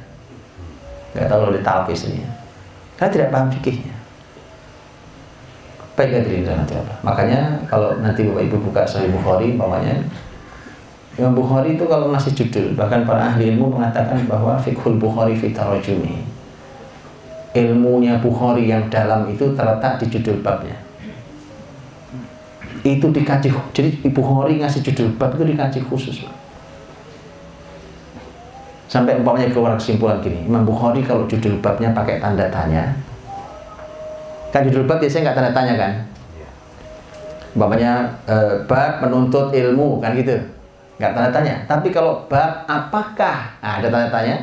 Nggak 1.17 1.27
tahu 1.27 1.39
kalau 1.43 1.53
ditalak 1.57 1.89
istrinya. 1.89 2.29
Karena 2.95 3.09
tidak 3.09 3.29
paham 3.33 3.49
fikihnya. 3.49 4.01
Baik 6.01 6.17
hadirin 6.17 6.49
nanti 6.49 6.73
apa 6.73 6.97
makanya 7.05 7.61
kalau 7.69 7.93
nanti 8.01 8.25
bapak 8.25 8.49
ibu 8.49 8.57
buka 8.57 8.81
Sahih 8.89 9.13
Bukhari 9.13 9.53
umpamanya 9.53 10.01
Imam 11.13 11.37
Bukhari 11.37 11.77
itu 11.77 11.85
kalau 11.85 12.09
masih 12.09 12.33
judul 12.33 12.73
bahkan 12.73 13.05
para 13.05 13.29
ahli 13.29 13.53
ilmu 13.53 13.69
mengatakan 13.69 14.17
bahwa 14.25 14.57
fikhul 14.57 14.97
Bukhari 14.97 15.37
fitarojumi 15.37 16.25
ilmunya 17.53 18.17
Bukhari 18.17 18.65
yang 18.65 18.89
dalam 18.89 19.29
itu 19.29 19.53
terletak 19.53 20.01
di 20.01 20.09
judul 20.09 20.41
babnya 20.41 20.73
itu 22.81 23.05
dikaji 23.13 23.53
jadi 23.73 23.89
Ibu 24.01 24.21
Hori 24.21 24.57
ngasih 24.57 24.81
judul 24.81 25.13
bab 25.17 25.37
itu 25.37 25.45
dikaji 25.45 25.79
khusus. 25.85 26.25
Sampai 28.91 29.15
umpamanya 29.15 29.47
keluar 29.47 29.79
kesimpulan 29.79 30.19
gini 30.19 30.43
Imam 30.43 30.67
Bukhari 30.67 30.99
kalau 30.99 31.23
judul 31.23 31.63
babnya 31.63 31.95
pakai 31.95 32.19
tanda 32.19 32.51
tanya 32.51 32.91
kan 34.51 34.67
judul 34.67 34.83
bab 34.83 34.99
biasanya 34.99 35.31
nggak 35.31 35.37
tanda 35.37 35.51
tanya 35.55 35.73
kan? 35.79 35.91
Umpamanya 37.55 37.91
eh, 38.27 38.55
bab 38.67 38.99
menuntut 38.99 39.53
ilmu 39.55 40.03
kan 40.03 40.11
gitu 40.17 40.35
nggak 40.99 41.11
tanda 41.15 41.29
tanya. 41.31 41.55
Tapi 41.69 41.87
kalau 41.93 42.27
bab 42.27 42.67
apakah 42.67 43.55
nah, 43.63 43.79
ada 43.79 43.87
tanda 43.87 44.09
tanya 44.11 44.35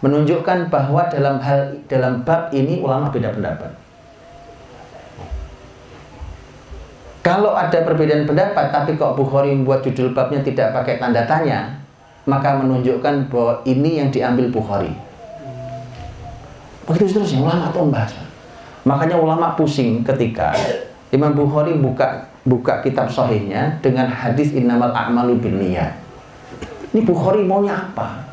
menunjukkan 0.00 0.72
bahwa 0.72 1.04
dalam 1.12 1.36
hal 1.38 1.76
dalam 1.86 2.24
bab 2.24 2.48
ini 2.56 2.80
ulama 2.80 3.12
beda 3.12 3.36
pendapat 3.36 3.70
Kalau 7.20 7.52
ada 7.52 7.84
perbedaan 7.84 8.24
pendapat, 8.24 8.72
tapi 8.72 8.96
kok 8.96 9.12
Bukhari 9.12 9.52
membuat 9.52 9.84
judul 9.84 10.16
babnya 10.16 10.40
tidak 10.40 10.72
pakai 10.72 10.96
tanda 10.96 11.28
tanya, 11.28 11.76
maka 12.24 12.56
menunjukkan 12.56 13.28
bahwa 13.28 13.60
ini 13.68 14.00
yang 14.00 14.08
diambil 14.08 14.48
Bukhari. 14.48 14.92
Begitu 16.88 17.12
seterusnya, 17.12 17.44
ulama 17.44 17.68
itu 17.68 17.78
membahas. 17.78 18.12
Makanya 18.88 19.16
ulama 19.20 19.52
pusing 19.52 20.00
ketika 20.00 20.56
Imam 21.12 21.36
Bukhari 21.36 21.76
buka 21.76 22.24
buka 22.48 22.80
kitab 22.80 23.12
sahihnya 23.12 23.76
dengan 23.84 24.08
hadis 24.08 24.56
innamal 24.56 24.88
a'malu 24.88 25.36
binniyat. 25.36 25.92
Ini 26.96 27.04
Bukhari 27.04 27.44
maunya 27.44 27.76
apa? 27.76 28.24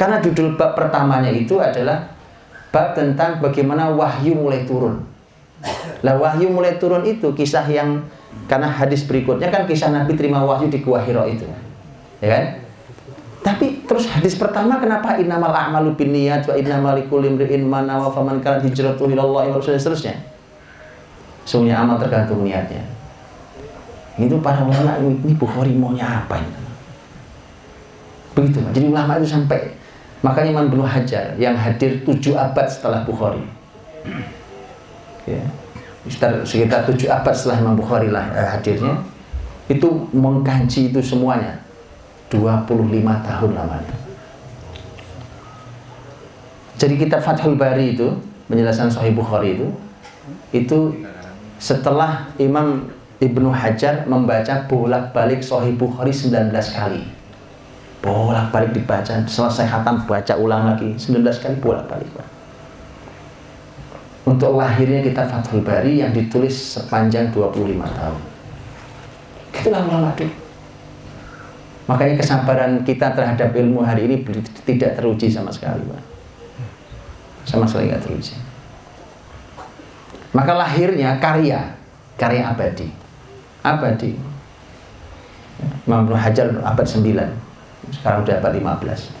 Karena 0.00 0.16
judul 0.24 0.56
bab 0.56 0.72
pertamanya 0.72 1.28
itu 1.28 1.60
adalah 1.60 2.08
bab 2.72 2.96
tentang 2.96 3.38
bagaimana 3.44 3.92
wahyu 3.92 4.32
mulai 4.32 4.64
turun. 4.64 5.15
Lah 6.02 6.14
wahyu 6.18 6.50
mulai 6.50 6.76
turun 6.76 7.02
itu 7.06 7.32
kisah 7.32 7.64
yang 7.66 8.02
karena 8.46 8.68
hadis 8.68 9.06
berikutnya 9.08 9.48
kan 9.48 9.64
kisah 9.64 9.90
Nabi 9.90 10.14
terima 10.14 10.44
wahyu 10.44 10.70
di 10.70 10.82
Gua 10.82 11.02
Hira 11.02 11.26
itu. 11.26 11.44
Ya 12.22 12.28
kan? 12.32 12.44
Tapi 13.46 13.86
terus 13.86 14.10
hadis 14.10 14.34
pertama 14.34 14.82
kenapa 14.82 15.16
innamal 15.22 15.54
a'malu 15.54 15.94
binniyat 15.94 16.50
wa 16.50 16.54
innamal 16.58 16.98
likulli 16.98 17.30
imri'in 17.30 17.62
ma 17.62 17.86
nawa 17.86 18.10
faman 18.10 18.42
kanat 18.42 18.66
hijratuhu 18.66 19.14
ila 19.14 19.22
Allah 19.22 19.54
wa 19.54 19.62
seterusnya. 19.62 20.18
Semuanya 21.46 21.86
amal 21.86 22.02
tergantung 22.02 22.42
niatnya. 22.42 22.82
Itu 24.18 24.42
para 24.42 24.66
ulama 24.66 24.98
ini 24.98 25.36
Bukhari 25.38 25.70
maunya 25.76 26.24
apa 26.24 26.42
ini? 26.42 26.58
Begitu. 28.34 28.58
Jadi 28.74 28.86
ulama 28.90 29.20
itu 29.22 29.30
sampai 29.30 29.86
Makanya 30.24 30.58
Imam 30.58 30.66
Ibnu 30.72 30.82
Hajar 30.82 31.38
yang 31.38 31.54
hadir 31.54 32.00
tujuh 32.02 32.34
abad 32.34 32.66
setelah 32.66 33.04
Bukhari. 33.04 33.46
Ya. 35.26 35.42
Sekitar, 36.06 36.32
sekitar 36.46 36.80
tujuh 36.86 37.10
abad 37.10 37.34
setelah 37.34 37.58
Imam 37.66 37.74
Bukhari 37.74 38.14
lah 38.14 38.30
eh, 38.30 38.46
hadirnya 38.46 39.02
itu 39.66 40.06
mengkaji 40.14 40.94
itu 40.94 41.02
semuanya 41.02 41.58
25 42.30 42.70
tahun 43.02 43.50
lamanya. 43.50 43.96
Jadi 46.76 46.94
kitab 46.94 47.24
Fathul 47.24 47.58
Bari 47.58 47.98
itu 47.98 48.06
penjelasan 48.46 48.92
Sahih 48.92 49.16
Bukhari 49.16 49.58
itu 49.58 49.66
itu 50.54 51.02
setelah 51.58 52.30
Imam 52.38 52.86
Ibnu 53.18 53.48
Hajar 53.48 54.04
membaca 54.04 54.68
bolak-balik 54.68 55.40
Sahih 55.40 55.74
Bukhari 55.74 56.12
19 56.12 56.52
kali 56.52 57.02
bolak-balik 58.04 58.70
dibaca 58.76 59.24
selesai 59.26 59.66
khatam 59.66 60.04
baca 60.06 60.34
ulang 60.38 60.68
lagi 60.70 60.94
19 60.94 61.26
kali 61.42 61.56
bolak-balik 61.58 62.06
untuk 64.36 64.60
lahirnya 64.60 65.00
kita 65.00 65.24
Fathul 65.24 65.64
Bari 65.64 66.04
yang 66.04 66.12
ditulis 66.12 66.52
sepanjang 66.52 67.32
25 67.32 67.80
tahun. 67.96 68.22
Itulah 69.56 69.82
itu 70.12 70.28
makanya 71.86 72.18
kesabaran 72.18 72.82
kita 72.82 73.14
terhadap 73.14 73.54
ilmu 73.54 73.78
hari 73.78 74.10
ini 74.10 74.26
tidak 74.66 74.98
teruji 74.98 75.30
sama 75.30 75.54
sekali 75.54 75.86
Pak. 75.86 76.02
sama 77.46 77.62
sekali 77.62 77.86
tidak 77.88 78.02
teruji. 78.02 78.34
Maka 80.34 80.52
lahirnya 80.52 81.16
karya 81.22 81.78
karya 82.18 82.52
abadi. 82.52 82.90
Abadi. 83.62 84.12
Imam 85.86 86.10
Hajar 86.12 86.52
abad 86.60 86.84
9 86.84 87.46
sekarang 87.94 88.26
udah 88.26 88.34
abad 88.42 88.52
15 88.58 89.14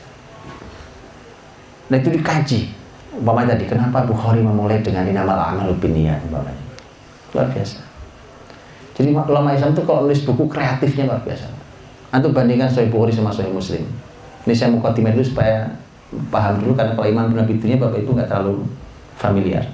nah 1.86 2.02
itu 2.02 2.10
dikaji 2.10 2.74
umpamanya 3.18 3.56
tadi 3.56 3.64
kenapa 3.68 4.04
Bukhari 4.04 4.44
memulai 4.44 4.80
dengan 4.84 5.04
inamal 5.08 5.36
amal 5.36 5.72
biniyat 5.80 6.20
umpamanya? 6.28 6.62
Luar 7.32 7.48
biasa. 7.50 7.80
Jadi 8.96 9.12
ulama 9.12 9.52
Islam 9.52 9.76
itu 9.76 9.82
kalau 9.84 10.08
nulis 10.08 10.24
buku 10.24 10.44
kreatifnya 10.48 11.04
luar 11.08 11.20
biasa. 11.20 11.48
Antum 12.12 12.32
bandingkan 12.32 12.68
Sahih 12.68 12.88
Bukhari 12.88 13.12
sama 13.12 13.28
Sahih 13.28 13.52
Muslim. 13.52 13.84
Ini 14.46 14.54
saya 14.54 14.72
mau 14.72 14.80
kotimen 14.80 15.12
dulu 15.12 15.26
supaya 15.26 15.68
paham 16.30 16.62
dulu 16.62 16.72
karena 16.72 16.94
kalau 16.94 17.08
iman 17.10 17.28
benar 17.34 17.44
dunia 17.44 17.76
bapak 17.76 17.98
ibu 18.00 18.10
nggak 18.16 18.28
terlalu 18.30 18.64
familiar. 19.18 19.64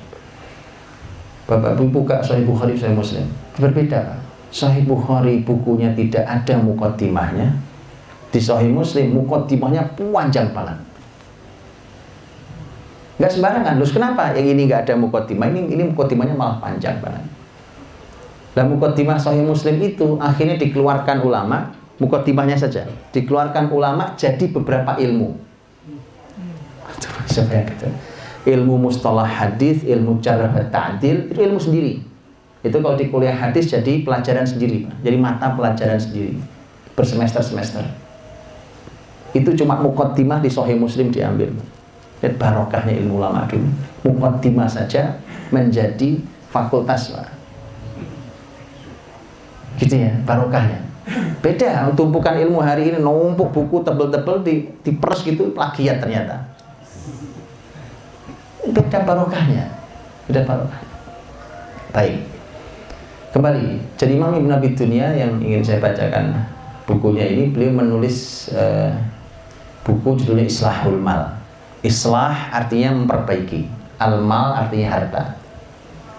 Bapak 1.47 1.79
ibu 1.79 1.85
buka 1.93 2.19
Sahih 2.25 2.43
Bukhari 2.49 2.75
Sahih 2.75 2.97
Muslim. 2.99 3.27
Berbeda. 3.61 4.19
Sahih 4.51 4.83
Bukhari 4.89 5.45
bukunya 5.47 5.93
tidak 5.95 6.25
ada 6.27 6.59
mukotimahnya 6.59 7.53
di 8.33 8.41
Sahih 8.41 8.73
Muslim 8.73 9.13
mukotimahnya 9.13 9.93
panjang 9.93 10.49
banget 10.57 10.92
nggak 13.23 13.39
sembarangan. 13.39 13.79
Terus 13.79 13.95
kenapa 13.95 14.35
yang 14.35 14.51
ini 14.51 14.67
nggak 14.67 14.91
ada 14.91 14.99
mukotimah 14.99 15.47
ini 15.55 15.71
ini 15.71 15.95
mukotimahnya 15.95 16.35
malah 16.35 16.59
panjang 16.59 16.99
banget. 16.99 17.23
Dan 18.59 18.67
mukotimah 18.75 19.15
Sahih 19.15 19.47
Muslim 19.47 19.79
itu 19.79 20.19
akhirnya 20.19 20.59
dikeluarkan 20.59 21.23
ulama 21.23 21.71
mukotimahnya 22.03 22.59
saja. 22.59 22.91
Dikeluarkan 23.15 23.71
ulama 23.71 24.19
jadi 24.19 24.51
beberapa 24.51 24.99
ilmu. 24.99 25.39
Ilmu 28.43 28.75
mustalah 28.75 29.23
hadis 29.23 29.87
ilmu 29.87 30.19
cara 30.19 30.51
ta'dil 30.51 31.31
itu 31.31 31.47
ilmu 31.47 31.63
sendiri. 31.63 32.03
Itu 32.59 32.83
kalau 32.83 32.99
di 32.99 33.07
kuliah 33.07 33.39
hadis 33.39 33.71
jadi 33.71 34.03
pelajaran 34.03 34.43
sendiri 34.43 34.91
jadi 34.99 35.15
mata 35.15 35.55
pelajaran 35.55 36.03
sendiri 36.03 36.35
bersemester-semester. 36.99 37.87
Itu 39.31 39.55
cuma 39.55 39.79
mukaddimah 39.79 40.43
di 40.43 40.51
Sahih 40.51 40.75
Muslim 40.75 41.15
diambil 41.15 41.55
dan 42.23 42.39
barokahnya 42.39 42.95
ilmu 43.03 43.19
ulama 43.19 43.43
dulu. 43.51 43.67
Mukaddimah 44.07 44.71
saja 44.71 45.19
menjadi 45.51 46.23
fakultas 46.55 47.11
lah. 47.11 47.27
Gitu 49.83 49.99
ya 49.99 50.15
barokahnya. 50.23 50.79
Beda 51.43 51.91
tumpukan 51.99 52.39
ilmu 52.39 52.63
hari 52.63 52.95
ini 52.95 53.03
numpuk 53.03 53.51
buku 53.51 53.83
tebel-tebel 53.83 54.47
di 54.47 54.71
diperes 54.87 55.27
gitu 55.27 55.51
plagiat 55.51 55.99
ternyata. 55.99 56.47
Beda 58.63 59.03
barokahnya. 59.03 59.67
Beda 60.31 60.47
barokahnya. 60.47 60.91
Baik. 61.91 62.23
Kembali 63.35 63.83
jadi 63.99 64.15
Imam 64.15 64.39
Ibn 64.39 64.63
Abi 64.63 64.79
Dunia 64.79 65.11
yang 65.11 65.43
ingin 65.43 65.65
saya 65.65 65.83
bacakan 65.83 66.37
bukunya 66.87 67.27
ini 67.27 67.49
beliau 67.51 67.81
menulis 67.81 68.47
uh, 68.55 68.93
buku 69.83 70.23
judulnya 70.23 70.47
Islahul 70.47 71.01
Mal. 71.01 71.42
Islah 71.83 72.55
artinya 72.55 72.95
memperbaiki, 72.95 73.67
al-mal 73.99 74.55
artinya 74.55 74.89
harta. 74.95 75.23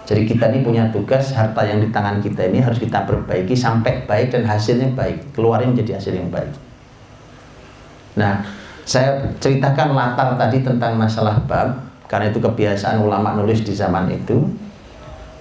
Jadi 0.03 0.27
kita 0.27 0.51
ini 0.51 0.59
punya 0.59 0.91
tugas 0.91 1.31
harta 1.31 1.63
yang 1.63 1.79
di 1.79 1.87
tangan 1.87 2.19
kita 2.19 2.51
ini 2.51 2.59
harus 2.59 2.75
kita 2.75 3.07
perbaiki 3.07 3.55
sampai 3.55 4.03
baik 4.03 4.35
dan 4.35 4.43
hasilnya 4.43 4.91
baik, 4.91 5.31
keluarin 5.31 5.71
menjadi 5.71 5.95
hasil 5.95 6.19
yang 6.19 6.27
baik. 6.27 6.51
Nah, 8.19 8.43
saya 8.83 9.23
ceritakan 9.39 9.95
latar 9.95 10.35
tadi 10.35 10.59
tentang 10.59 10.99
masalah 10.99 11.39
bab 11.47 11.79
karena 12.11 12.27
itu 12.27 12.43
kebiasaan 12.43 12.99
ulama 12.99 13.31
nulis 13.39 13.63
di 13.63 13.71
zaman 13.71 14.11
itu. 14.11 14.43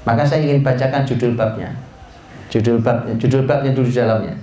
Maka 0.07 0.23
saya 0.23 0.47
ingin 0.47 0.63
bacakan 0.63 1.03
judul 1.03 1.35
babnya. 1.35 1.75
Judul 2.47 2.79
babnya, 2.79 3.19
judul 3.19 3.43
babnya 3.43 3.75
dulu 3.75 3.91
dalamnya 3.91 4.35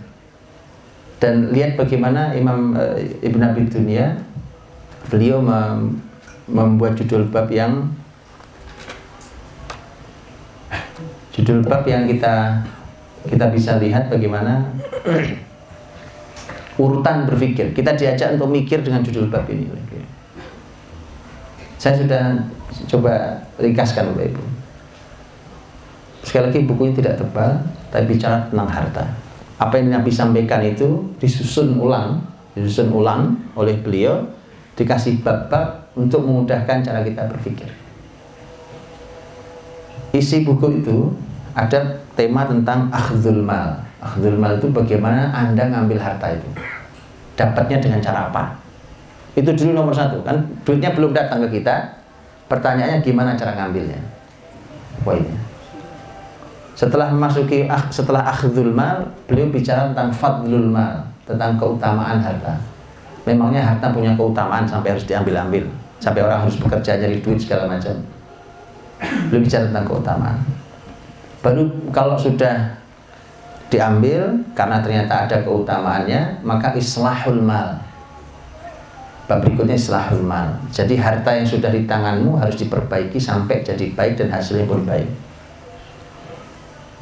dan 1.20 1.52
lihat 1.52 1.76
bagaimana 1.76 2.32
Imam 2.32 2.74
uh, 2.74 2.96
Ibn 2.98 3.42
Abi 3.52 3.68
Dunia 3.68 4.15
beliau 5.10 5.41
mem 5.41 6.00
membuat 6.50 6.98
judul 6.98 7.30
bab 7.30 7.45
yang 7.54 7.93
judul 11.30 11.62
bab 11.62 11.86
yang 11.86 12.10
kita 12.10 12.65
kita 13.30 13.45
bisa 13.54 13.78
lihat 13.78 14.10
bagaimana 14.10 14.65
urutan 16.80 17.28
berpikir. 17.28 17.76
Kita 17.76 17.93
diajak 17.93 18.39
untuk 18.39 18.50
mikir 18.50 18.82
dengan 18.82 19.04
judul 19.06 19.30
bab 19.30 19.45
ini 19.52 19.67
saya 21.80 21.95
sudah 21.95 22.24
coba 22.91 23.39
ringkaskan 23.56 24.12
Bapak 24.12 24.36
Ibu. 24.36 24.43
Sekali 26.28 26.43
lagi 26.52 26.60
bukunya 26.67 26.93
tidak 27.00 27.24
tebal 27.24 27.56
tapi 27.88 28.04
bicara 28.12 28.52
tentang 28.52 28.67
harta. 28.67 29.04
Apa 29.56 29.80
yang 29.80 29.95
Nabi 29.95 30.12
sampaikan 30.12 30.60
itu 30.60 31.08
disusun 31.24 31.80
ulang, 31.80 32.19
disusun 32.52 32.91
ulang 32.91 33.39
oleh 33.56 33.80
beliau, 33.80 34.28
dikasih 34.80 35.20
bab-bab 35.20 35.92
untuk 36.00 36.24
memudahkan 36.24 36.80
cara 36.80 37.04
kita 37.04 37.28
berpikir. 37.28 37.68
Isi 40.15 40.48
buku 40.48 40.80
itu 40.80 41.12
ada 41.52 42.00
tema 42.15 42.48
tentang 42.48 42.88
akhdul 42.88 43.44
mal. 43.44 43.84
Akhdul 44.00 44.39
mal 44.39 44.56
itu 44.56 44.72
bagaimana 44.72 45.36
Anda 45.36 45.68
ngambil 45.68 46.00
harta 46.00 46.32
itu. 46.32 46.48
Dapatnya 47.36 47.84
dengan 47.84 48.00
cara 48.00 48.32
apa? 48.32 48.56
Itu 49.36 49.52
dulu 49.52 49.76
nomor 49.76 49.92
satu 49.92 50.24
kan 50.24 50.39
duitnya 50.63 50.96
belum 50.96 51.12
datang 51.12 51.44
ke 51.46 51.60
kita. 51.60 52.00
Pertanyaannya 52.48 53.04
gimana 53.06 53.38
cara 53.38 53.54
ngambilnya? 53.54 54.00
Poinnya. 55.06 55.38
Setelah 56.74 57.12
memasuki 57.12 57.68
setelah 57.92 58.24
akhdul 58.24 58.72
mal, 58.72 59.04
beliau 59.28 59.52
bicara 59.52 59.92
tentang 59.92 60.10
fadlul 60.15 60.72
mal, 60.72 61.04
tentang 61.28 61.60
keutamaan 61.60 62.24
harta. 62.24 62.69
Memangnya 63.28 63.62
harta 63.64 63.92
punya 63.92 64.16
keutamaan 64.16 64.64
sampai 64.64 64.96
harus 64.96 65.04
diambil-ambil, 65.04 65.68
sampai 66.00 66.22
orang 66.24 66.46
harus 66.48 66.56
bekerja 66.60 67.00
nyari 67.00 67.20
duit 67.20 67.40
segala 67.40 67.68
macam. 67.68 67.96
Beliau 69.32 69.44
bicara 69.44 69.68
tentang 69.70 69.86
keutamaan. 69.88 70.38
Baru 71.40 71.64
kalau 71.96 72.20
sudah 72.20 72.80
diambil 73.70 74.34
karena 74.58 74.82
ternyata 74.82 75.30
ada 75.30 75.38
keutamaannya 75.46 76.42
maka 76.42 76.74
islahul 76.74 77.38
mal 77.38 77.78
bab 79.30 79.46
berikutnya 79.46 79.78
islahul 79.78 80.26
mal 80.26 80.58
jadi 80.74 80.98
harta 80.98 81.38
yang 81.38 81.46
sudah 81.46 81.70
di 81.70 81.86
tanganmu 81.86 82.42
harus 82.42 82.58
diperbaiki 82.58 83.22
sampai 83.22 83.62
jadi 83.62 83.94
baik 83.94 84.18
dan 84.18 84.34
hasilnya 84.34 84.66
pun 84.66 84.82
baik 84.90 85.06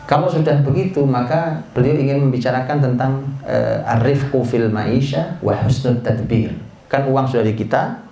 kalau 0.07 0.31
sudah 0.31 0.63
begitu 0.63 1.03
maka 1.03 1.59
beliau 1.75 1.99
ingin 1.99 2.23
membicarakan 2.23 2.79
tentang 2.79 3.27
uh, 3.43 3.93
arifku 3.99 4.39
fil 4.41 4.71
maisha 4.71 5.35
wa 5.43 5.51
husnul 5.53 5.99
tadbir 5.99 6.55
kan 6.87 7.03
uang 7.05 7.27
sudah 7.27 7.43
di 7.43 7.53
kita 7.53 8.07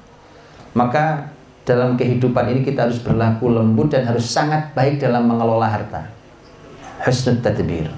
maka 0.75 1.31
dalam 1.65 1.97
kehidupan 1.97 2.51
ini 2.51 2.61
kita 2.61 2.85
harus 2.85 3.01
berlaku 3.01 3.49
lembut 3.49 3.89
dan 3.89 4.05
harus 4.05 4.27
sangat 4.27 4.75
baik 4.77 5.01
dalam 5.01 5.25
mengelola 5.25 5.65
harta. 5.65 6.05
Husnul 7.01 7.41
tadbir. 7.41 7.89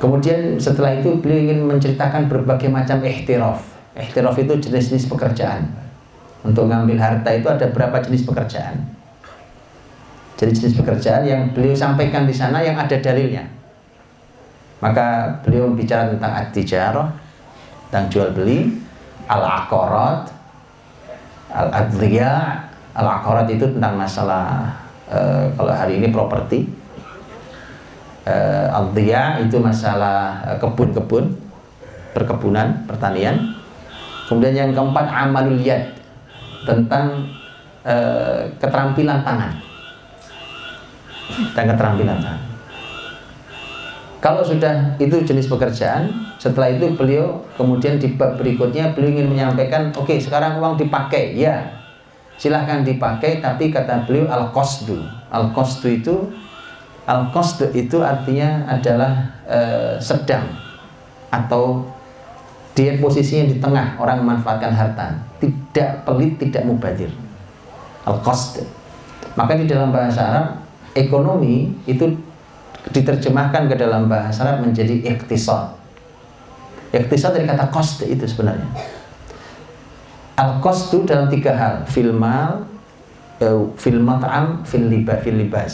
Kemudian 0.00 0.58
setelah 0.58 0.98
itu 0.98 1.14
beliau 1.20 1.52
ingin 1.52 1.62
menceritakan 1.68 2.26
berbagai 2.26 2.66
macam 2.72 3.02
ihtiraf. 3.04 3.62
Ihtiraf 3.94 4.34
itu 4.40 4.56
jenis-jenis 4.58 5.06
pekerjaan. 5.06 5.68
Untuk 6.42 6.66
mengambil 6.66 6.98
harta 6.98 7.30
itu 7.30 7.46
ada 7.46 7.70
berapa 7.70 8.02
jenis 8.02 8.26
pekerjaan. 8.26 8.82
Jadi 10.42 10.58
jenis 10.58 10.74
pekerjaan 10.74 11.22
yang 11.22 11.54
beliau 11.54 11.70
sampaikan 11.70 12.26
di 12.26 12.34
sana 12.34 12.58
yang 12.58 12.74
ada 12.74 12.98
dalilnya. 12.98 13.46
Maka 14.82 15.38
beliau 15.46 15.70
bicara 15.70 16.10
tentang 16.10 16.34
ad-tijarah, 16.34 17.14
tentang 17.86 18.10
jual 18.10 18.28
beli, 18.34 18.82
al-aqarat, 19.30 20.34
Al-adliya. 21.52 22.58
Al-akarat 22.92 23.46
itu 23.48 23.64
tentang 23.72 23.96
masalah 23.96 24.68
uh, 25.08 25.48
Kalau 25.52 25.72
hari 25.72 26.00
ini 26.00 26.08
properti. 26.10 26.64
Uh, 28.24 28.66
Al-diya 28.72 29.42
itu 29.42 29.58
masalah 29.58 30.46
eh, 30.46 30.56
kebun-kebun 30.62 31.34
Perkebunan, 32.14 32.86
pertanian. 32.86 33.54
Kemudian 34.30 34.54
yang 34.54 34.70
keempat 34.70 35.10
Amalul 35.10 35.58
yad 35.58 35.90
Tentang 36.62 37.26
uh, 37.82 38.46
keterampilan 38.62 39.26
tangan 39.26 39.71
Dan 41.54 41.64
keterampilan. 41.72 42.18
Tangan 42.20 42.52
kalau 44.22 44.46
sudah 44.46 44.94
itu 45.02 45.18
jenis 45.26 45.50
pekerjaan, 45.50 46.06
setelah 46.38 46.70
itu 46.70 46.94
beliau 46.94 47.42
kemudian 47.58 47.98
di 47.98 48.14
bab 48.14 48.38
berikutnya 48.38 48.94
beliau 48.94 49.18
ingin 49.18 49.34
menyampaikan, 49.34 49.90
oke 49.98 50.06
okay, 50.06 50.22
sekarang 50.22 50.62
uang 50.62 50.78
dipakai, 50.78 51.34
ya. 51.34 51.82
Silahkan 52.38 52.86
dipakai, 52.86 53.42
tapi 53.42 53.74
kata 53.74 54.06
beliau 54.06 54.30
al 54.30 54.54
qasdu, 54.54 55.02
al 55.26 55.50
qasdu 55.50 55.90
itu 55.90 56.14
al 57.02 57.34
qasdu 57.34 57.74
itu 57.74 57.98
artinya 57.98 58.62
adalah 58.70 59.42
uh, 59.42 59.98
sedang 59.98 60.46
atau 61.34 61.82
dia 62.78 63.02
posisinya 63.02 63.50
di 63.50 63.58
tengah 63.58 63.98
orang 63.98 64.22
memanfaatkan 64.22 64.70
harta, 64.70 65.18
tidak 65.42 66.06
pelit, 66.06 66.38
tidak 66.38 66.62
mubadir. 66.62 67.10
Al 68.06 68.22
qasd. 68.22 68.62
Maka 69.34 69.58
di 69.58 69.66
dalam 69.66 69.90
bahasa 69.90 70.20
Arab 70.30 70.61
ekonomi 70.92 71.72
itu 71.88 72.04
diterjemahkan 72.90 73.70
ke 73.70 73.74
dalam 73.78 74.10
bahasa 74.10 74.42
Arab 74.42 74.66
menjadi 74.66 75.06
iktisad. 75.06 75.78
Iktisad 76.92 77.32
dari 77.32 77.48
kata 77.48 77.70
cost 77.72 78.04
itu 78.04 78.24
sebenarnya. 78.26 78.68
Al 80.36 80.58
itu 80.58 80.98
dalam 81.04 81.28
tiga 81.28 81.52
hal, 81.54 81.74
filmal, 81.86 82.66
eh, 83.38 83.62
fil 83.78 84.00
mat'am, 84.00 84.64
fil 84.66 84.88
libas, 84.88 85.18
fil 85.22 85.38
libas. 85.38 85.72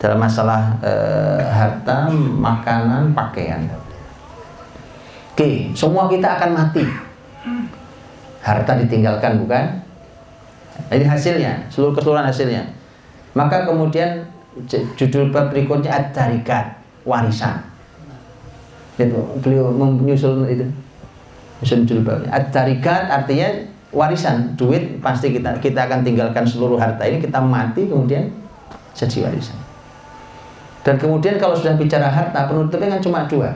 Dalam 0.00 0.18
masalah 0.18 0.76
eh, 0.82 1.42
harta, 1.46 2.10
makanan, 2.16 3.14
pakaian. 3.14 3.62
Oke, 5.32 5.70
semua 5.72 6.10
kita 6.10 6.34
akan 6.34 6.50
mati. 6.50 6.84
Harta 8.42 8.74
ditinggalkan 8.74 9.38
bukan? 9.38 9.64
Ini 10.90 11.06
hasilnya, 11.06 11.68
seluruh 11.70 11.94
keseluruhan 11.94 12.26
hasilnya. 12.26 12.77
Maka 13.38 13.62
kemudian 13.62 14.26
judul 14.98 15.30
bab 15.30 15.54
berikutnya 15.54 15.94
ad-darikat 15.94 16.74
warisan. 17.06 17.62
Itu 18.98 19.14
beliau 19.38 19.70
menyusul 19.70 20.42
itu 20.50 20.66
menyusul 21.62 21.86
judul 21.86 22.02
babnya. 22.02 22.34
Ad-darikat 22.34 23.06
artinya 23.06 23.46
warisan 23.94 24.58
duit 24.58 24.98
pasti 24.98 25.30
kita 25.30 25.54
kita 25.62 25.86
akan 25.86 26.02
tinggalkan 26.02 26.42
seluruh 26.42 26.82
harta 26.82 27.06
ini 27.06 27.22
kita 27.22 27.38
mati 27.38 27.86
kemudian 27.86 28.26
jadi 28.98 29.30
warisan. 29.30 29.54
Dan 30.82 30.98
kemudian 30.98 31.38
kalau 31.38 31.54
sudah 31.54 31.78
bicara 31.78 32.10
harta 32.10 32.50
penutupnya 32.50 32.98
kan 32.98 33.02
cuma 33.04 33.22
dua. 33.30 33.54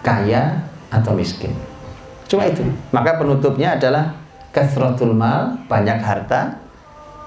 Kaya 0.00 0.64
atau 0.88 1.12
miskin. 1.12 1.52
Cuma 2.24 2.48
itu. 2.48 2.64
Maka 2.88 3.20
penutupnya 3.20 3.76
adalah 3.76 4.16
kasratul 4.56 5.12
mal 5.12 5.60
banyak 5.68 6.00
harta 6.00 6.62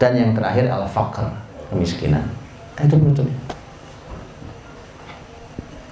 dan 0.01 0.12
yang 0.15 0.31
terakhir 0.36 0.67
al 0.67 0.86
faqr 0.88 1.27
kemiskinan. 1.71 2.23
Nah, 2.75 2.84
itu 2.84 2.95
penutupnya 2.99 3.38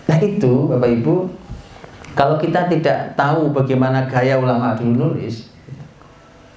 nah 0.03 0.19
itu 0.19 0.67
bapak 0.67 0.89
ibu 0.99 1.31
kalau 2.11 2.35
kita 2.35 2.67
tidak 2.67 3.15
tahu 3.15 3.55
bagaimana 3.55 4.03
gaya 4.03 4.35
ulama 4.35 4.75
dulu 4.75 5.09
nulis 5.15 5.47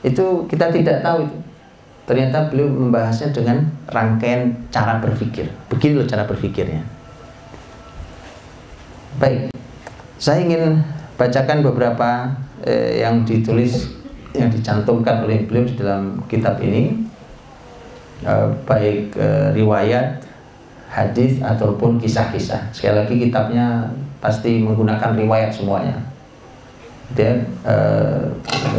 itu 0.04 0.24
kita 0.46 0.70
tidak 0.70 1.02
tahu 1.02 1.26
itu. 1.26 1.38
Ternyata 2.06 2.46
beliau 2.46 2.70
membahasnya 2.70 3.34
dengan 3.34 3.66
rangkaian 3.90 4.54
cara 4.70 5.02
berpikir. 5.02 5.50
Begini 5.66 5.98
loh 5.98 6.06
cara 6.06 6.22
berpikirnya. 6.22 6.78
Baik 9.18 9.50
saya 10.16 10.42
ingin 10.42 10.80
bacakan 11.16 11.60
beberapa 11.64 12.30
eh, 12.64 13.04
yang 13.04 13.24
ditulis 13.24 13.96
yang 14.36 14.52
dicantumkan 14.52 15.24
oleh 15.24 15.48
beliau 15.48 15.64
di 15.64 15.76
dalam 15.76 16.20
kitab 16.28 16.60
ini 16.60 17.05
Eh, 18.24 18.48
baik 18.64 19.12
uh, 19.20 19.52
riwayat, 19.52 20.24
hadis 20.88 21.36
ataupun 21.44 22.00
kisah-kisah. 22.00 22.72
Sekali 22.72 22.96
lagi 23.04 23.14
kitabnya 23.28 23.92
pasti 24.24 24.64
menggunakan 24.64 25.12
riwayat 25.12 25.52
semuanya. 25.52 26.00
Dan 27.12 27.44
uh, 27.60 28.24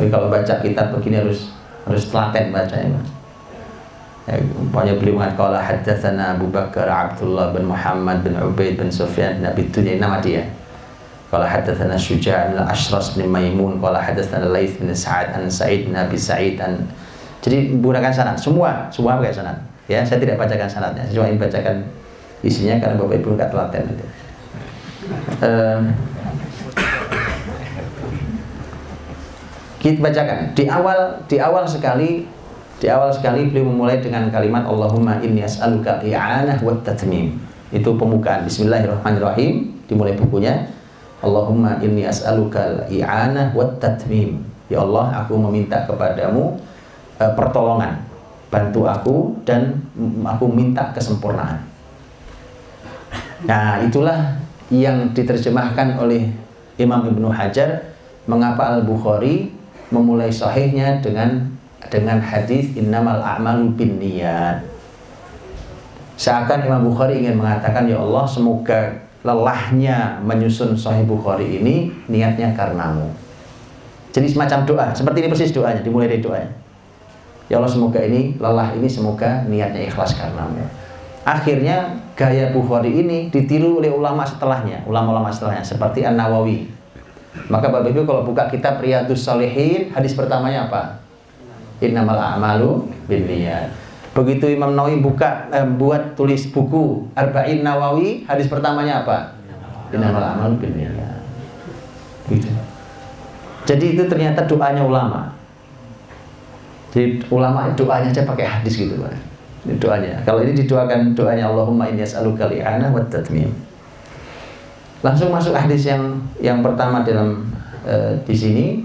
kalau 0.10 0.34
baca 0.34 0.58
kitab 0.58 0.89
begini 0.89 1.21
harus 1.21 1.54
harus 1.86 2.10
telaten 2.10 2.50
bacanya. 2.50 2.97
Ya, 4.26 4.41
umpamanya 4.58 4.97
beliau 4.97 5.21
mengatakan 5.21 5.39
kalau 5.39 5.62
hadatsana 5.62 6.23
Abu 6.36 6.50
Bakar 6.50 6.89
Abdullah 6.89 7.54
bin 7.54 7.69
Muhammad 7.69 8.26
bin 8.26 8.36
Ubaid 8.36 8.76
bin 8.76 8.89
Sufyan 8.89 9.39
Nabi 9.39 9.69
itu 9.69 9.86
nama 9.86 10.17
dia. 10.17 10.50
Kalau 11.30 11.45
hadatsana 11.45 11.93
Syuja' 11.93 12.52
bin 12.52 12.60
Ashras 12.60 13.13
bin 13.13 13.30
Maimun, 13.30 13.78
kalau 13.78 14.02
hadatsana 14.02 14.50
Laits 14.50 14.82
bin 14.82 14.89
Sa'ad 14.89 15.38
an 15.38 15.45
Sa'id 15.45 15.86
bin 15.88 15.95
Abi 15.95 16.17
Sa'id 16.17 16.58
an 16.58 16.89
jadi 17.48 17.72
menggunakan 17.72 18.12
sanad 18.12 18.36
semua, 18.36 18.92
semua 18.92 19.16
pakai 19.24 19.32
sanad. 19.32 19.56
Ya, 19.88 20.04
saya 20.04 20.20
tidak 20.20 20.36
bacakan 20.36 20.68
sanadnya, 20.68 21.08
saya 21.08 21.16
cuma 21.16 21.32
ingin 21.32 21.40
bacakan 21.40 21.76
isinya 22.44 22.76
karena 22.76 23.00
Bapak 23.00 23.24
Ibu 23.24 23.40
nggak 23.40 23.50
telaten 23.56 23.84
itu. 23.88 24.06
Um, 25.40 25.82
kita 29.80 30.04
bacakan 30.04 30.52
di 30.52 30.68
awal 30.68 31.00
di 31.32 31.40
awal 31.40 31.64
sekali 31.64 32.28
di 32.84 32.88
awal 32.92 33.16
sekali 33.16 33.48
beliau 33.48 33.72
memulai 33.72 34.04
dengan 34.04 34.28
kalimat 34.28 34.68
Allahumma 34.68 35.24
inni 35.24 35.40
as'aluka 35.40 36.04
i'anah 36.04 36.60
wa 36.60 36.76
tatmim. 36.84 37.40
Itu 37.72 37.96
pembukaan 37.96 38.44
Bismillahirrahmanirrahim 38.44 39.88
dimulai 39.88 40.20
bukunya 40.20 40.68
Allahumma 41.24 41.80
inni 41.80 42.04
as'aluka 42.04 42.92
i'anah 42.92 43.56
wa 43.56 43.64
tatmim. 43.80 44.44
Ya 44.68 44.84
Allah, 44.84 45.24
aku 45.24 45.40
meminta 45.40 45.88
kepadamu 45.88 46.60
uh, 47.19 47.34
pertolongan. 47.38 48.01
Bantu 48.47 48.88
aku 48.88 49.15
dan 49.43 49.84
aku 50.23 50.47
minta 50.47 50.95
kesempurnaan. 50.95 51.60
Nah 53.43 53.84
itulah 53.84 54.39
yang 54.71 55.12
diterjemahkan 55.12 55.99
oleh 55.99 56.32
Imam 56.80 57.03
Ibnu 57.03 57.27
Hajar. 57.27 57.93
Mengapa 58.27 58.75
Al 58.75 58.84
Bukhari 58.84 59.56
memulai 59.88 60.27
sahihnya 60.27 60.99
dengan 60.99 61.47
dengan 61.88 62.19
hadis 62.19 62.75
innamal 62.75 63.23
a'malu 63.23 63.71
bin 63.80 64.03
niyat 64.03 64.60
seakan 66.19 66.65
Imam 66.65 66.91
Bukhari 66.91 67.23
ingin 67.23 67.38
mengatakan 67.39 67.86
ya 67.88 68.01
Allah 68.01 68.25
semoga 68.25 68.99
lelahnya 69.21 70.17
menyusun 70.25 70.73
Sahih 70.73 71.06
Bukhari 71.06 71.62
ini 71.62 71.93
niatnya 72.10 72.58
karenamu. 72.58 73.13
Jadi 74.12 74.27
semacam 74.34 74.65
doa. 74.65 74.88
Seperti 74.97 75.21
ini 75.23 75.30
persis 75.30 75.53
doanya 75.53 75.86
dimulai 75.86 76.10
dari 76.10 76.19
doanya 76.25 76.66
Ya 77.48 77.60
Allah 77.60 77.72
semoga 77.72 78.00
ini 78.04 78.36
lelah 78.36 78.76
ini 78.76 78.88
semoga 78.92 79.44
niatnya 79.48 79.88
ikhlas 79.88 80.16
karenamu. 80.20 80.68
Akhirnya 81.28 81.96
gaya 82.16 82.52
Bukhari 82.56 83.04
ini 83.04 83.28
ditiru 83.28 83.84
oleh 83.84 83.92
ulama 83.92 84.24
setelahnya, 84.24 84.84
ulama-ulama 84.88 85.28
setelahnya 85.32 85.64
seperti 85.64 86.04
An 86.08 86.16
Nawawi. 86.16 86.68
Maka 87.52 87.70
Bapak 87.70 87.94
Ibu 87.94 88.08
kalau 88.08 88.24
buka 88.26 88.50
kitab 88.50 88.80
Riyadus 88.80 89.28
Salihin, 89.28 89.92
hadis 89.92 90.16
pertamanya 90.16 90.72
apa? 90.72 91.04
Innamal 91.84 92.18
a'malu 92.18 92.90
binniyat. 93.06 93.70
Begitu 94.18 94.50
Imam 94.58 94.74
Nawawi 94.74 94.98
buka 94.98 95.46
eh, 95.54 95.62
buat 95.62 96.18
tulis 96.18 96.50
buku 96.50 97.06
Arba'in 97.14 97.62
Nawawi, 97.62 98.26
hadis 98.26 98.50
pertamanya 98.50 99.06
apa? 99.06 99.38
Innamal 99.94 100.20
amal 100.20 100.52
binniyat. 100.60 101.22
Gitu. 102.28 102.50
Jadi 103.64 103.86
itu 103.96 104.04
ternyata 104.10 104.44
doanya 104.44 104.84
ulama. 104.84 105.37
Jadi 106.98 107.22
ulama 107.30 107.70
doanya 107.78 108.10
aja 108.10 108.26
pakai 108.26 108.42
hadis 108.42 108.74
gitu, 108.82 108.98
Pak. 108.98 109.14
Ini 109.70 109.78
doanya. 109.78 110.18
Kalau 110.26 110.42
ini 110.42 110.58
didoakan 110.58 111.14
doanya 111.14 111.46
Allahumma 111.46 111.86
inni 111.94 112.02
as'aluka 112.02 112.50
li'ana 112.50 112.90
wa 112.90 113.06
tatmim. 113.06 113.54
Langsung 115.06 115.30
masuk 115.30 115.54
hadis 115.54 115.86
yang 115.86 116.18
yang 116.42 116.66
pertama 116.66 117.06
dalam 117.06 117.54
uh, 117.86 118.18
di 118.26 118.34
sini 118.34 118.82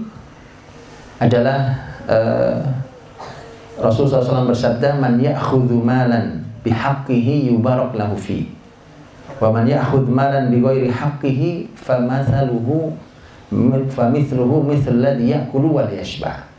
adalah 1.17 1.73
uh, 2.05 2.61
Rasulullah 3.81 4.21
SAW 4.21 4.53
bersabda 4.53 4.93
man 5.01 5.17
ya'khudhu 5.17 5.81
malan 5.81 6.45
bihaqqihi 6.61 7.49
yubarak 7.49 7.97
lahu 7.97 8.13
fi 8.13 8.45
wa 9.41 9.49
man 9.49 9.65
ya'khudh 9.65 10.05
malan 10.05 10.53
bighairi 10.53 10.93
haqqihi 10.93 11.73
famathaluhu 11.73 12.93
famithluhu 13.89 14.61
mithl 14.61 15.01
ladhi 15.01 15.33
ya'kulu 15.33 15.81
wal 15.81 15.89
yashba 15.89 16.52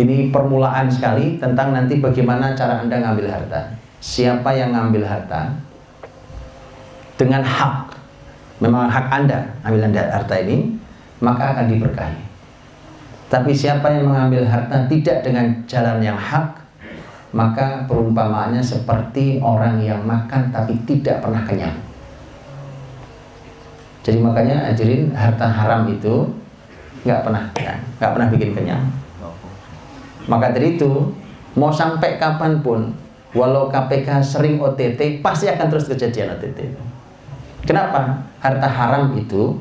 ini 0.00 0.30
permulaan 0.34 0.90
sekali 0.90 1.38
tentang 1.38 1.70
nanti 1.74 2.02
bagaimana 2.02 2.54
cara 2.56 2.82
Anda 2.82 2.98
ngambil 2.98 3.26
harta 3.30 3.60
siapa 4.02 4.54
yang 4.54 4.74
ngambil 4.74 5.06
harta 5.06 5.54
dengan 7.14 7.42
hak 7.46 7.94
memang 8.58 8.90
hak 8.90 9.06
Anda 9.10 9.54
ambil 9.62 9.90
harta 9.90 10.34
ini 10.42 10.74
maka 11.22 11.54
akan 11.54 11.70
diberkahi 11.70 12.24
tapi 13.34 13.50
siapa 13.50 13.90
yang 13.90 14.06
mengambil 14.06 14.46
harta 14.46 14.86
tidak 14.86 15.26
dengan 15.26 15.50
jalan 15.66 15.98
yang 15.98 16.14
hak, 16.14 16.54
maka 17.34 17.82
perumpamaannya 17.90 18.62
seperti 18.62 19.42
orang 19.42 19.82
yang 19.82 20.06
makan 20.06 20.54
tapi 20.54 20.78
tidak 20.86 21.18
pernah 21.18 21.42
kenyang. 21.42 21.74
Jadi 24.06 24.22
makanya 24.22 24.70
ajarin 24.70 25.10
harta 25.16 25.50
haram 25.50 25.88
itu 25.90 26.30
nggak 27.02 27.26
pernah 27.26 27.42
kenyang, 27.56 27.80
nggak 27.98 28.12
pernah 28.14 28.28
bikin 28.30 28.50
kenyang. 28.54 28.84
Maka 30.24 30.56
dari 30.56 30.80
itu 30.80 31.12
mau 31.54 31.70
sampai 31.70 32.16
kapan 32.16 32.64
pun, 32.64 32.94
walau 33.36 33.68
KPK 33.68 34.24
sering 34.24 34.56
OTT 34.62 35.20
pasti 35.20 35.50
akan 35.50 35.66
terus 35.68 35.86
kejadian 35.90 36.38
OTT. 36.38 36.74
Kenapa? 37.64 38.24
Harta 38.40 38.68
haram 38.68 39.12
itu 39.16 39.56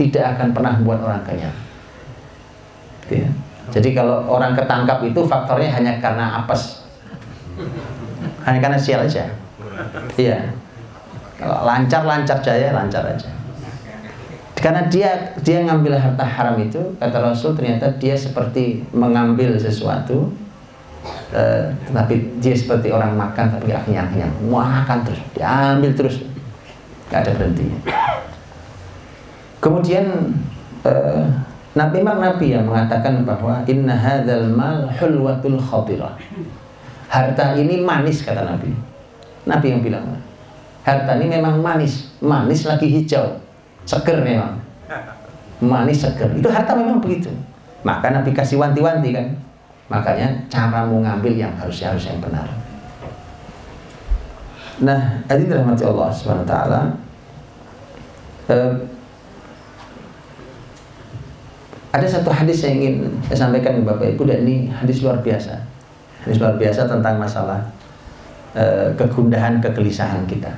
tidak 0.00 0.36
akan 0.36 0.56
pernah 0.56 0.72
membuat 0.78 1.00
orang 1.04 1.22
Gitu 3.04 3.24
ya. 3.24 3.30
Jadi 3.68 3.92
kalau 3.92 4.24
orang 4.24 4.56
ketangkap 4.56 5.04
itu 5.04 5.20
faktornya 5.28 5.68
hanya 5.76 6.00
karena 6.00 6.40
apes, 6.40 6.88
hanya 8.48 8.58
karena 8.64 8.78
sial 8.80 9.04
aja. 9.04 9.28
Iya. 10.16 10.56
Kalau 11.36 11.62
lancar 11.68 12.02
lancar 12.02 12.40
jaya 12.40 12.72
lancar 12.72 13.04
aja. 13.04 13.28
Karena 14.58 14.82
dia 14.90 15.38
dia 15.38 15.62
ngambil 15.62 15.94
harta 15.94 16.26
haram 16.26 16.58
itu 16.58 16.82
kata 16.98 17.18
Rasul 17.22 17.54
ternyata 17.54 17.86
dia 17.94 18.18
seperti 18.18 18.82
mengambil 18.90 19.54
sesuatu 19.54 20.34
uh, 21.30 21.70
tapi 21.94 22.34
dia 22.42 22.58
seperti 22.58 22.90
orang 22.90 23.14
makan 23.14 23.54
tapi 23.54 23.70
gak 23.70 23.86
kenyang 23.86 24.10
kenyang 24.10 24.34
makan 24.50 25.06
terus 25.06 25.20
diambil 25.30 25.90
terus 25.94 26.16
gak 27.06 27.22
ada 27.22 27.38
berhenti 27.38 27.70
kemudian 29.62 30.34
uh, 30.82 31.22
Nabi 31.78 32.02
memang 32.02 32.18
Nabi 32.18 32.46
yang 32.58 32.66
mengatakan 32.66 33.22
bahwa 33.22 33.62
inna 33.70 33.94
hadzal 33.94 34.50
mal 34.50 34.90
hulwatul 34.98 35.62
khatirah. 35.62 36.18
Harta 37.06 37.54
ini 37.54 37.86
manis 37.86 38.26
kata 38.26 38.42
Nabi. 38.42 38.74
Nabi 39.46 39.66
yang 39.70 39.86
bilang. 39.86 40.02
Harta 40.82 41.20
ini 41.20 41.38
memang 41.38 41.62
manis, 41.62 42.10
manis 42.18 42.66
lagi 42.66 42.88
hijau, 42.88 43.38
seger 43.88 44.20
memang. 44.20 44.60
Manis 45.64 46.04
seger. 46.04 46.28
Itu 46.36 46.52
harta 46.52 46.76
memang 46.76 47.00
begitu. 47.00 47.32
Maka 47.80 48.12
Nabi 48.12 48.36
kasih 48.36 48.60
wanti-wanti 48.60 49.16
kan. 49.16 49.26
Makanya 49.88 50.28
cara 50.52 50.84
mengambil 50.84 51.32
yang 51.32 51.56
harus 51.56 51.80
harus 51.80 52.04
yang 52.04 52.20
benar. 52.20 52.44
Nah, 54.84 55.24
hadirin 55.26 55.64
rahmati 55.64 55.82
Allah 55.88 56.12
Subhanahu 56.12 56.44
wa 56.44 56.50
taala. 56.52 56.80
Eh, 58.52 58.72
ada 61.88 62.06
satu 62.06 62.28
hadis 62.28 62.60
yang 62.62 62.78
ingin 62.78 62.94
saya 63.26 63.48
sampaikan 63.48 63.80
ke 63.80 63.82
Bapak 63.82 64.06
Ibu 64.14 64.28
dan 64.28 64.44
ini 64.44 64.68
hadis 64.68 65.00
luar 65.00 65.24
biasa. 65.24 65.56
Hadis 66.22 66.36
luar 66.36 66.60
biasa 66.60 66.84
tentang 66.84 67.16
masalah 67.16 67.64
uh, 68.52 68.92
kegundahan, 68.92 69.56
kegelisahan 69.64 70.28
kita. 70.28 70.52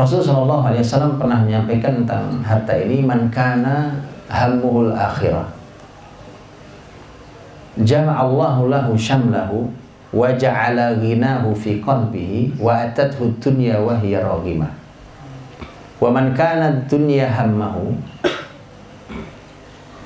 Rasulullah 0.00 0.72
SAW 0.80 1.20
pernah 1.20 1.44
menyampaikan 1.44 2.00
tentang 2.00 2.40
harta 2.40 2.72
ini 2.72 3.04
man 3.04 3.28
kana 3.28 3.92
hammuhul 4.32 4.96
akhirah. 4.96 5.44
Jama'allahu 7.76 8.72
lahu 8.72 8.96
syamlahu 8.96 9.68
wa 10.16 10.32
ja'ala 10.32 10.96
ghinahu 10.96 11.52
fi 11.52 11.84
qalbihi 11.84 12.56
wa 12.56 12.80
atathu 12.80 13.28
dunya 13.44 13.76
wa 13.76 13.92
hiya 14.00 14.24
raghimah. 14.24 14.72
Wa 16.00 16.08
man 16.08 16.32
kana 16.32 16.80
dunya 16.88 17.28
hammahu 17.28 17.92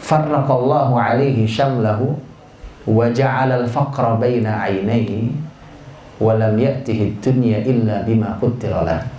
farraqallahu 0.02 0.98
alaihi 0.98 1.46
syamlahu 1.46 2.18
wa 2.82 3.06
ja'ala 3.14 3.62
al-faqra 3.62 4.18
baina 4.18 4.58
'ainaihi 4.58 5.30
wa 6.18 6.34
lam 6.34 6.58
ya'tihi 6.58 7.22
dunya 7.22 7.62
illa 7.62 8.02
bima 8.02 8.34
qaddara 8.42 9.13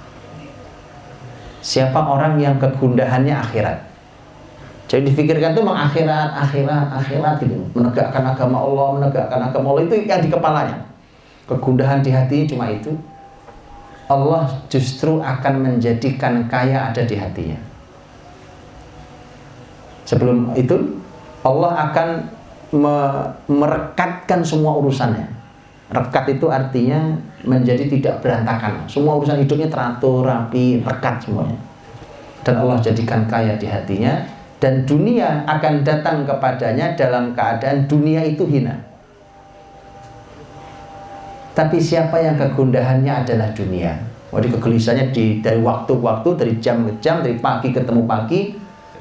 Siapa 1.66 1.98
orang 1.98 2.38
yang 2.38 2.62
kegundahannya 2.62 3.34
akhirat? 3.34 3.82
Jadi 4.86 5.10
difikirkan 5.10 5.58
itu 5.58 5.66
memang 5.66 5.90
akhirat, 5.90 6.30
akhirat, 6.46 6.94
akhirat 6.94 7.42
gitu. 7.42 7.58
Menegakkan 7.74 8.22
agama 8.22 8.62
Allah, 8.62 8.88
menegakkan 9.02 9.42
agama 9.42 9.74
Allah 9.74 9.90
itu 9.90 10.06
yang 10.06 10.22
di 10.22 10.30
kepalanya. 10.30 10.78
Kegundahan 11.50 12.06
di 12.06 12.14
hatinya 12.14 12.46
cuma 12.46 12.66
itu. 12.70 12.94
Allah 14.06 14.46
justru 14.70 15.18
akan 15.18 15.54
menjadikan 15.66 16.46
kaya 16.46 16.94
ada 16.94 17.02
di 17.02 17.18
hatinya. 17.18 17.58
Sebelum 20.06 20.54
itu 20.54 21.02
Allah 21.42 21.90
akan 21.90 22.08
me 22.78 22.98
merekatkan 23.50 24.46
semua 24.46 24.78
urusannya. 24.78 25.35
Rekat 25.86 26.26
itu 26.34 26.50
artinya 26.50 27.14
menjadi 27.46 27.86
tidak 27.86 28.26
berantakan. 28.26 28.90
Semua 28.90 29.22
urusan 29.22 29.38
hidupnya 29.38 29.70
teratur, 29.70 30.26
rapi, 30.26 30.82
rekat 30.82 31.22
semuanya. 31.22 31.58
Dan 32.42 32.62
Allah 32.62 32.78
jadikan 32.82 33.26
kaya 33.30 33.58
di 33.58 33.70
hatinya 33.70 34.22
dan 34.58 34.82
dunia 34.88 35.46
akan 35.46 35.86
datang 35.86 36.26
kepadanya 36.26 36.98
dalam 36.98 37.38
keadaan 37.38 37.86
dunia 37.86 38.26
itu 38.26 38.50
hina. 38.50 38.74
Tapi 41.54 41.78
siapa 41.80 42.20
yang 42.20 42.36
kegundahannya 42.36 43.24
adalah 43.24 43.54
dunia. 43.54 43.96
Jadi 44.36 44.52
kegelisahannya 44.52 45.16
di 45.16 45.40
dari 45.40 45.64
waktu 45.64 45.96
ke 45.96 46.04
waktu, 46.04 46.30
dari 46.36 46.54
jam 46.60 46.84
ke 46.84 46.92
jam, 47.00 47.24
dari 47.24 47.40
pagi 47.40 47.72
ketemu 47.72 48.04
pagi, 48.04 48.52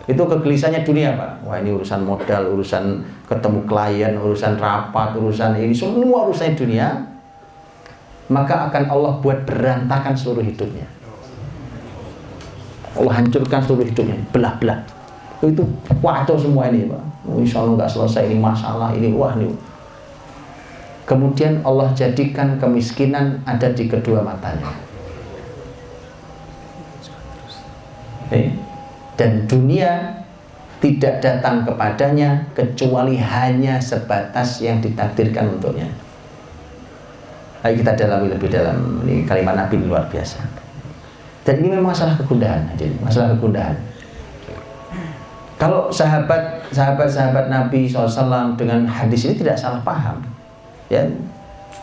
itu 0.04 0.20
kegelisahannya 0.20 0.84
dunia 0.84 1.16
pak. 1.16 1.30
Wah 1.48 1.56
ini 1.64 1.72
urusan 1.72 2.04
modal 2.04 2.52
urusan 2.52 3.00
ketemu 3.24 3.64
klien 3.64 4.12
urusan 4.20 4.60
rapat 4.60 5.16
urusan 5.16 5.56
ini 5.56 5.72
semua 5.72 6.28
urusan 6.28 6.52
dunia. 6.52 6.92
Maka 8.28 8.68
akan 8.68 8.84
Allah 8.88 9.12
buat 9.20 9.44
berantakan 9.44 10.16
seluruh 10.16 10.44
hidupnya. 10.44 10.88
Allah 12.96 13.20
hancurkan 13.20 13.60
seluruh 13.64 13.84
hidupnya 13.84 14.16
belah-belah. 14.32 14.80
Itu 15.44 15.64
kacau 16.00 16.36
semua 16.36 16.68
ini 16.68 16.88
pak. 16.88 17.04
Insya 17.40 17.64
Allah 17.64 17.84
nggak 17.84 17.92
selesai 17.92 18.28
ini 18.28 18.36
masalah 18.40 18.92
ini. 18.96 19.12
Wah 19.12 19.36
ini. 19.36 19.52
Kemudian 21.04 21.60
Allah 21.64 21.92
jadikan 21.92 22.56
kemiskinan 22.56 23.44
ada 23.44 23.68
di 23.72 23.88
kedua 23.88 24.24
matanya. 24.24 24.72
Okay 28.28 28.63
dan 29.14 29.46
dunia 29.46 30.22
tidak 30.82 31.24
datang 31.24 31.64
kepadanya 31.64 32.44
kecuali 32.52 33.16
hanya 33.16 33.80
sebatas 33.80 34.60
yang 34.60 34.84
ditakdirkan 34.84 35.56
untuknya. 35.56 35.88
Ayo 37.64 37.80
kita 37.80 37.96
dalami 37.96 38.28
lebih 38.28 38.52
dalam 38.52 39.00
ini 39.08 39.24
kalimat 39.24 39.56
Nabi 39.56 39.80
luar 39.80 40.04
biasa. 40.12 40.44
Dan 41.44 41.64
ini 41.64 41.72
memang 41.72 41.96
masalah 41.96 42.12
kegundahan, 42.20 42.60
jadi 42.76 42.92
masalah 43.00 43.32
kegundahan. 43.32 43.76
Kalau 45.56 45.88
sahabat 45.88 46.60
sahabat 46.68 47.08
sahabat 47.08 47.48
Nabi 47.48 47.88
SAW 47.88 48.52
dengan 48.60 48.84
hadis 48.84 49.24
ini 49.24 49.40
tidak 49.40 49.56
salah 49.56 49.80
paham, 49.80 50.20
ya 50.92 51.00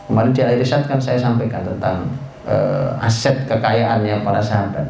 kemarin 0.05 0.29
di 0.29 0.41
akhir 0.45 0.85
kan 0.85 1.01
saya 1.01 1.17
sampaikan 1.17 1.65
tentang 1.65 2.05
uh, 2.45 2.93
aset 3.01 3.49
kekayaannya 3.49 4.21
para 4.21 4.37
sahabat 4.37 4.85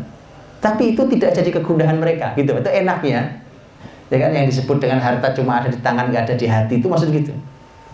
tapi 0.61 0.95
itu 0.95 1.03
tidak 1.09 1.33
jadi 1.33 1.49
kegundahan 1.59 1.97
mereka 1.97 2.37
gitu 2.37 2.53
itu 2.55 2.69
enaknya 2.69 3.41
ya 4.13 4.17
kan 4.21 4.31
yang 4.31 4.45
disebut 4.45 4.77
dengan 4.77 5.01
harta 5.01 5.33
cuma 5.33 5.59
ada 5.59 5.73
di 5.73 5.79
tangan 5.81 6.13
nggak 6.13 6.23
ada 6.29 6.35
di 6.37 6.47
hati 6.47 6.79
itu 6.79 6.87
maksud 6.87 7.09
gitu 7.09 7.33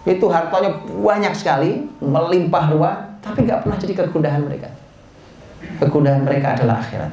itu 0.07 0.25
hartanya 0.31 0.71
banyak 0.87 1.35
sekali, 1.35 1.83
melimpah 1.99 2.71
ruah, 2.71 2.95
tapi 3.19 3.43
nggak 3.43 3.67
pernah 3.67 3.75
jadi 3.75 3.93
kegundahan 4.07 4.39
mereka. 4.39 4.71
Kegundahan 5.83 6.23
mereka 6.23 6.55
adalah 6.55 6.79
akhirat. 6.79 7.11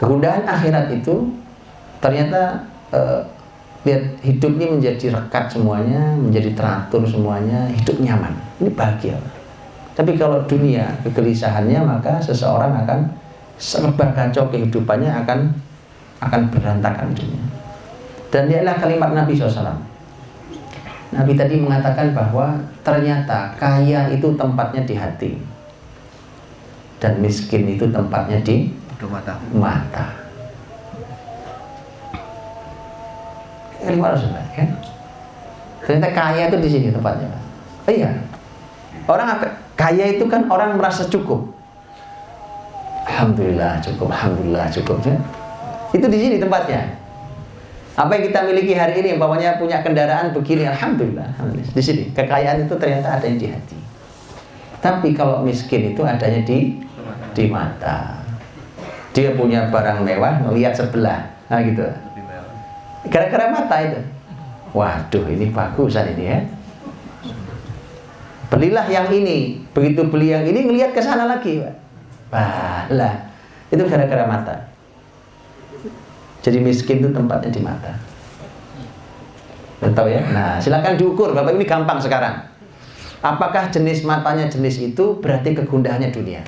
Kegundahan 0.00 0.48
akhirat 0.48 0.88
itu 0.88 1.28
ternyata 2.00 2.64
eh, 2.96 3.20
lihat 3.84 4.02
hidup 4.24 4.56
ini 4.56 4.80
menjadi 4.80 5.20
rekat 5.20 5.52
semuanya, 5.52 6.16
menjadi 6.16 6.56
teratur 6.56 7.04
semuanya, 7.04 7.68
hidup 7.76 8.00
nyaman. 8.00 8.32
Ini 8.64 8.72
bahagia. 8.72 9.20
Tapi 9.92 10.16
kalau 10.16 10.40
dunia 10.48 10.96
kegelisahannya 11.04 11.82
maka 11.84 12.22
seseorang 12.24 12.72
akan 12.86 13.04
serba 13.58 14.14
kacau 14.14 14.46
kehidupannya 14.48 15.10
akan 15.26 15.50
akan 16.22 16.40
berantakan 16.50 17.10
dunia. 17.12 17.42
Dan 18.30 18.46
dia 18.46 18.62
adalah 18.62 18.78
kalimat 18.78 19.10
Nabi 19.12 19.34
SAW. 19.34 19.74
Nabi 21.08 21.32
tadi 21.34 21.56
mengatakan 21.58 22.12
bahwa 22.12 22.54
ternyata 22.84 23.56
kaya 23.56 24.12
itu 24.12 24.28
tempatnya 24.36 24.84
di 24.84 24.94
hati 24.94 25.32
dan 27.00 27.16
miskin 27.18 27.64
itu 27.64 27.88
tempatnya 27.88 28.38
di 28.44 28.68
mata. 29.08 29.34
mata. 29.54 30.06
Kalimat 33.80 34.12
Rasulullah 34.12 34.44
kan? 34.52 34.68
Ternyata 35.86 36.08
kaya 36.12 36.42
itu 36.52 36.56
di 36.60 36.68
sini 36.68 36.88
tempatnya. 36.92 37.30
Oh 37.88 37.92
iya. 37.94 38.12
Orang 39.08 39.40
kaya 39.72 40.12
itu 40.12 40.28
kan 40.28 40.44
orang 40.52 40.76
merasa 40.76 41.08
cukup. 41.08 41.57
Alhamdulillah 43.08 43.80
cukup, 43.80 44.12
alhamdulillah 44.12 44.66
cukup. 44.68 44.96
Itu 45.96 46.06
di 46.06 46.18
sini 46.20 46.36
tempatnya. 46.36 46.84
Apa 47.98 48.14
yang 48.14 48.30
kita 48.30 48.46
miliki 48.46 48.78
hari 48.78 49.02
ini, 49.02 49.18
umpamanya 49.18 49.58
punya 49.58 49.82
kendaraan 49.82 50.30
begini, 50.30 50.68
alhamdulillah. 50.68 51.34
Di 51.74 51.82
sini 51.82 52.14
kekayaan 52.14 52.68
itu 52.68 52.78
ternyata 52.78 53.18
ada 53.18 53.26
yang 53.26 53.40
di 53.40 53.48
hati. 53.50 53.78
Tapi 54.78 55.16
kalau 55.18 55.42
miskin 55.42 55.96
itu 55.96 56.06
adanya 56.06 56.44
di 56.46 56.78
di 57.34 57.44
mata. 57.50 58.22
Dia 59.16 59.34
punya 59.34 59.66
barang 59.72 60.06
mewah, 60.06 60.46
melihat 60.46 60.78
sebelah, 60.78 61.26
nah 61.50 61.58
gitu. 61.58 61.82
Gara-gara 63.10 63.50
mata 63.50 63.76
itu. 63.82 63.98
Waduh, 64.76 65.26
ini 65.32 65.50
bagusan 65.50 66.14
ini 66.14 66.24
ya. 66.28 66.38
Belilah 68.52 68.86
yang 68.86 69.10
ini. 69.10 69.64
Begitu 69.74 70.06
beli 70.06 70.30
yang 70.30 70.46
ini, 70.46 70.70
ngelihat 70.70 70.94
ke 70.94 71.02
sana 71.02 71.26
lagi, 71.26 71.58
Pak. 71.58 71.74
Wah, 72.28 72.84
lah. 72.92 73.14
Itu 73.68 73.84
gara-gara 73.88 74.24
mata. 74.28 74.56
Jadi 76.44 76.58
miskin 76.62 77.04
itu 77.04 77.10
tempatnya 77.12 77.50
di 77.52 77.60
mata. 77.60 77.92
Tahu 79.78 80.08
ya? 80.10 80.22
Nah, 80.32 80.58
silakan 80.58 80.98
diukur. 80.98 81.32
Bapak 81.32 81.54
ini 81.54 81.64
gampang 81.64 81.98
sekarang. 82.02 82.48
Apakah 83.18 83.66
jenis 83.72 84.06
matanya 84.06 84.46
jenis 84.46 84.78
itu 84.78 85.18
berarti 85.18 85.50
kegundahannya 85.54 86.14
dunia? 86.14 86.42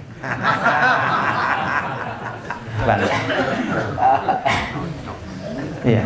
Iya. 5.83 6.03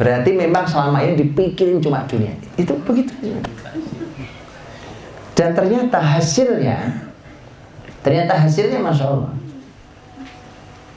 Berarti 0.00 0.30
memang 0.32 0.64
selama 0.64 1.04
ini 1.04 1.20
dipikirin 1.20 1.84
cuma 1.84 2.08
dunia. 2.08 2.32
Itu 2.56 2.80
begitu. 2.80 3.12
Dan 5.36 5.52
ternyata 5.52 6.00
hasilnya, 6.00 7.11
ternyata 8.02 8.36
hasilnya 8.36 8.78
masya 8.82 9.06
Allah. 9.08 9.32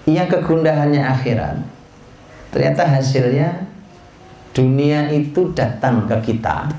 Yang 0.06 0.38
kegundahannya 0.38 1.02
akhirat, 1.02 1.58
Ternyata 2.56 2.88
hasilnya 2.88 3.68
dunia 4.56 5.12
itu 5.12 5.52
datang 5.52 6.08
ke 6.08 6.16
kita 6.32 6.72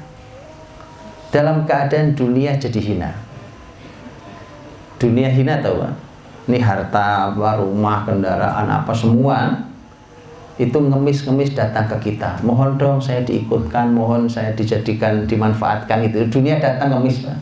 dalam 1.28 1.68
keadaan 1.68 2.16
dunia 2.16 2.56
jadi 2.56 2.80
hina. 2.80 3.12
Dunia 4.96 5.28
hina 5.28 5.60
tahu 5.60 5.84
kan? 5.84 5.92
Ini 6.48 6.64
harta, 6.64 7.28
apa, 7.28 7.60
rumah, 7.60 8.08
kendaraan, 8.08 8.64
apa 8.72 8.88
semua 8.96 9.68
itu 10.56 10.80
ngemis-ngemis 10.80 11.52
datang 11.52 11.84
ke 11.92 12.08
kita. 12.08 12.40
Mohon 12.40 12.80
dong 12.80 12.96
saya 12.96 13.20
diikutkan, 13.20 13.92
mohon 13.92 14.24
saya 14.32 14.56
dijadikan, 14.56 15.28
dimanfaatkan 15.28 16.08
itu. 16.08 16.24
Dunia 16.32 16.56
datang 16.56 16.96
ngemis, 16.96 17.28
Pak. 17.28 17.36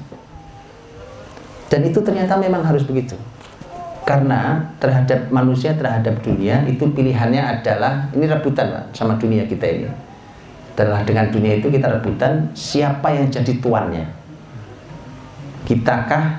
Dan 1.74 1.90
itu 1.90 1.98
ternyata 2.06 2.38
memang 2.38 2.62
harus 2.62 2.86
begitu. 2.86 3.18
Karena 4.06 4.62
terhadap 4.78 5.26
manusia 5.34 5.74
terhadap 5.74 6.22
dunia 6.22 6.62
itu 6.70 6.86
pilihannya 6.86 7.42
adalah 7.42 8.06
ini 8.14 8.30
rebutan 8.30 8.94
sama 8.94 9.18
dunia 9.18 9.42
kita 9.50 9.66
ini. 9.66 9.90
Adalah 10.78 11.02
dengan 11.02 11.34
dunia 11.34 11.58
itu 11.58 11.66
kita 11.74 11.98
rebutan 11.98 12.46
siapa 12.54 13.10
yang 13.10 13.26
jadi 13.26 13.58
tuannya? 13.58 14.06
Kitakah 15.66 16.38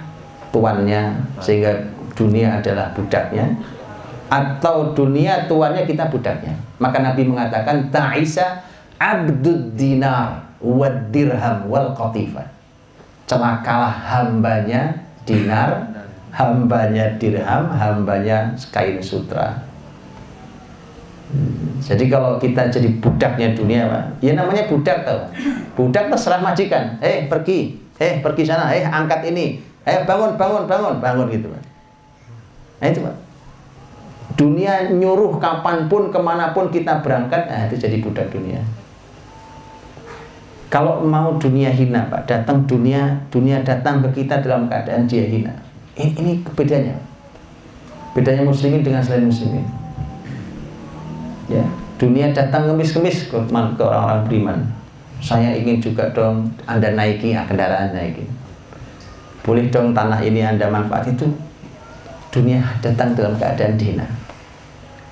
tuannya 0.56 1.20
sehingga 1.44 1.84
dunia 2.16 2.64
adalah 2.64 2.96
budaknya? 2.96 3.60
Atau 4.32 4.96
dunia 4.96 5.52
tuannya 5.52 5.84
kita 5.84 6.08
budaknya? 6.08 6.56
Maka 6.80 7.04
Nabi 7.04 7.28
mengatakan 7.28 7.92
ta'isa 7.92 8.64
abdud 8.96 9.76
dinar 9.76 10.48
wad 10.64 11.12
dirham 11.12 11.68
wal 11.68 11.92
qatifah 11.92 12.56
celakalah 13.26 13.92
hambanya 13.92 15.05
dinar 15.26 15.90
hambanya 16.32 17.18
dirham, 17.18 17.72
hambanya 17.72 18.54
kain 18.70 19.02
sutra. 19.02 19.66
Hmm, 21.26 21.82
jadi 21.82 22.06
kalau 22.06 22.38
kita 22.38 22.70
jadi 22.70 22.86
budaknya 23.02 23.58
dunia, 23.58 23.90
Pak, 23.90 24.04
ya 24.22 24.38
namanya 24.38 24.70
budak 24.70 25.04
tau. 25.04 25.26
Budak 25.74 26.14
terserah 26.14 26.40
majikan. 26.40 27.02
Eh 27.02 27.26
pergi, 27.26 27.82
eh 27.98 28.22
pergi 28.22 28.44
sana, 28.46 28.70
eh 28.72 28.86
angkat 28.86 29.26
ini, 29.34 29.58
eh 29.84 30.06
bangun, 30.06 30.38
bangun, 30.38 30.70
bangun, 30.70 31.02
bangun 31.02 31.28
gitu, 31.34 31.50
Pak. 31.50 31.64
Nah 32.84 32.88
itu 32.94 33.00
Pak. 33.02 33.16
Dunia 34.36 34.92
nyuruh 34.92 35.40
kapan 35.42 35.88
pun, 35.88 36.12
ke 36.12 36.20
mana 36.20 36.52
pun 36.52 36.70
kita 36.70 37.02
berangkat, 37.02 37.48
nah 37.48 37.66
itu 37.72 37.80
jadi 37.80 37.98
budak 38.04 38.30
dunia. 38.30 38.62
Kalau 40.76 41.00
mau 41.08 41.32
dunia 41.40 41.72
hina, 41.72 42.04
Pak, 42.12 42.28
datang 42.28 42.68
dunia, 42.68 43.16
dunia 43.32 43.64
datang 43.64 44.04
ke 44.04 44.20
kita 44.20 44.44
dalam 44.44 44.68
keadaan 44.68 45.08
dia 45.08 45.24
hina. 45.24 45.56
Ini, 45.96 46.12
ini 46.20 46.32
bedanya. 46.52 46.92
Bedanya 48.12 48.44
muslimin 48.44 48.84
dengan 48.84 49.00
selain 49.00 49.24
muslimin. 49.24 49.64
Ya, 51.48 51.64
dunia 51.96 52.28
datang 52.36 52.68
kemis-kemis 52.68 53.32
ke, 53.32 53.40
ke 53.48 53.84
orang-orang 53.88 54.28
beriman. 54.28 54.60
Saya 55.24 55.56
ingin 55.56 55.80
juga 55.80 56.12
dong 56.12 56.52
Anda 56.68 56.92
naiki 56.92 57.32
ya, 57.32 57.48
kendaraan 57.48 57.96
naiki. 57.96 58.28
Boleh 59.48 59.72
dong 59.72 59.96
tanah 59.96 60.20
ini 60.28 60.44
Anda 60.44 60.68
manfaat 60.68 61.08
itu. 61.08 61.24
Dunia 62.36 62.60
datang 62.84 63.16
dalam 63.16 63.40
keadaan 63.40 63.80
hina. 63.80 64.04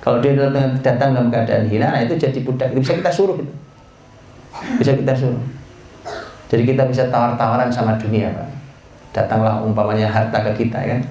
Kalau 0.04 0.20
dia 0.20 0.36
datang 0.84 1.16
dalam 1.16 1.32
keadaan 1.32 1.72
hina, 1.72 1.88
nah 1.88 2.04
itu 2.04 2.20
jadi 2.20 2.44
budak. 2.44 2.76
Itu 2.76 2.84
bisa 2.84 3.00
kita 3.00 3.08
suruh 3.16 3.40
itu. 3.40 3.63
Bisa 4.78 4.94
kita 4.94 5.14
suruh. 5.16 5.44
Jadi 6.54 6.70
kita 6.70 6.86
bisa 6.86 7.10
tawar-tawaran 7.10 7.74
sama 7.74 7.98
dunia, 7.98 8.30
Pak. 8.30 8.50
Datanglah 9.14 9.62
umpamanya 9.62 10.06
harta 10.06 10.42
ke 10.52 10.66
kita 10.66 10.78
kan. 10.78 11.02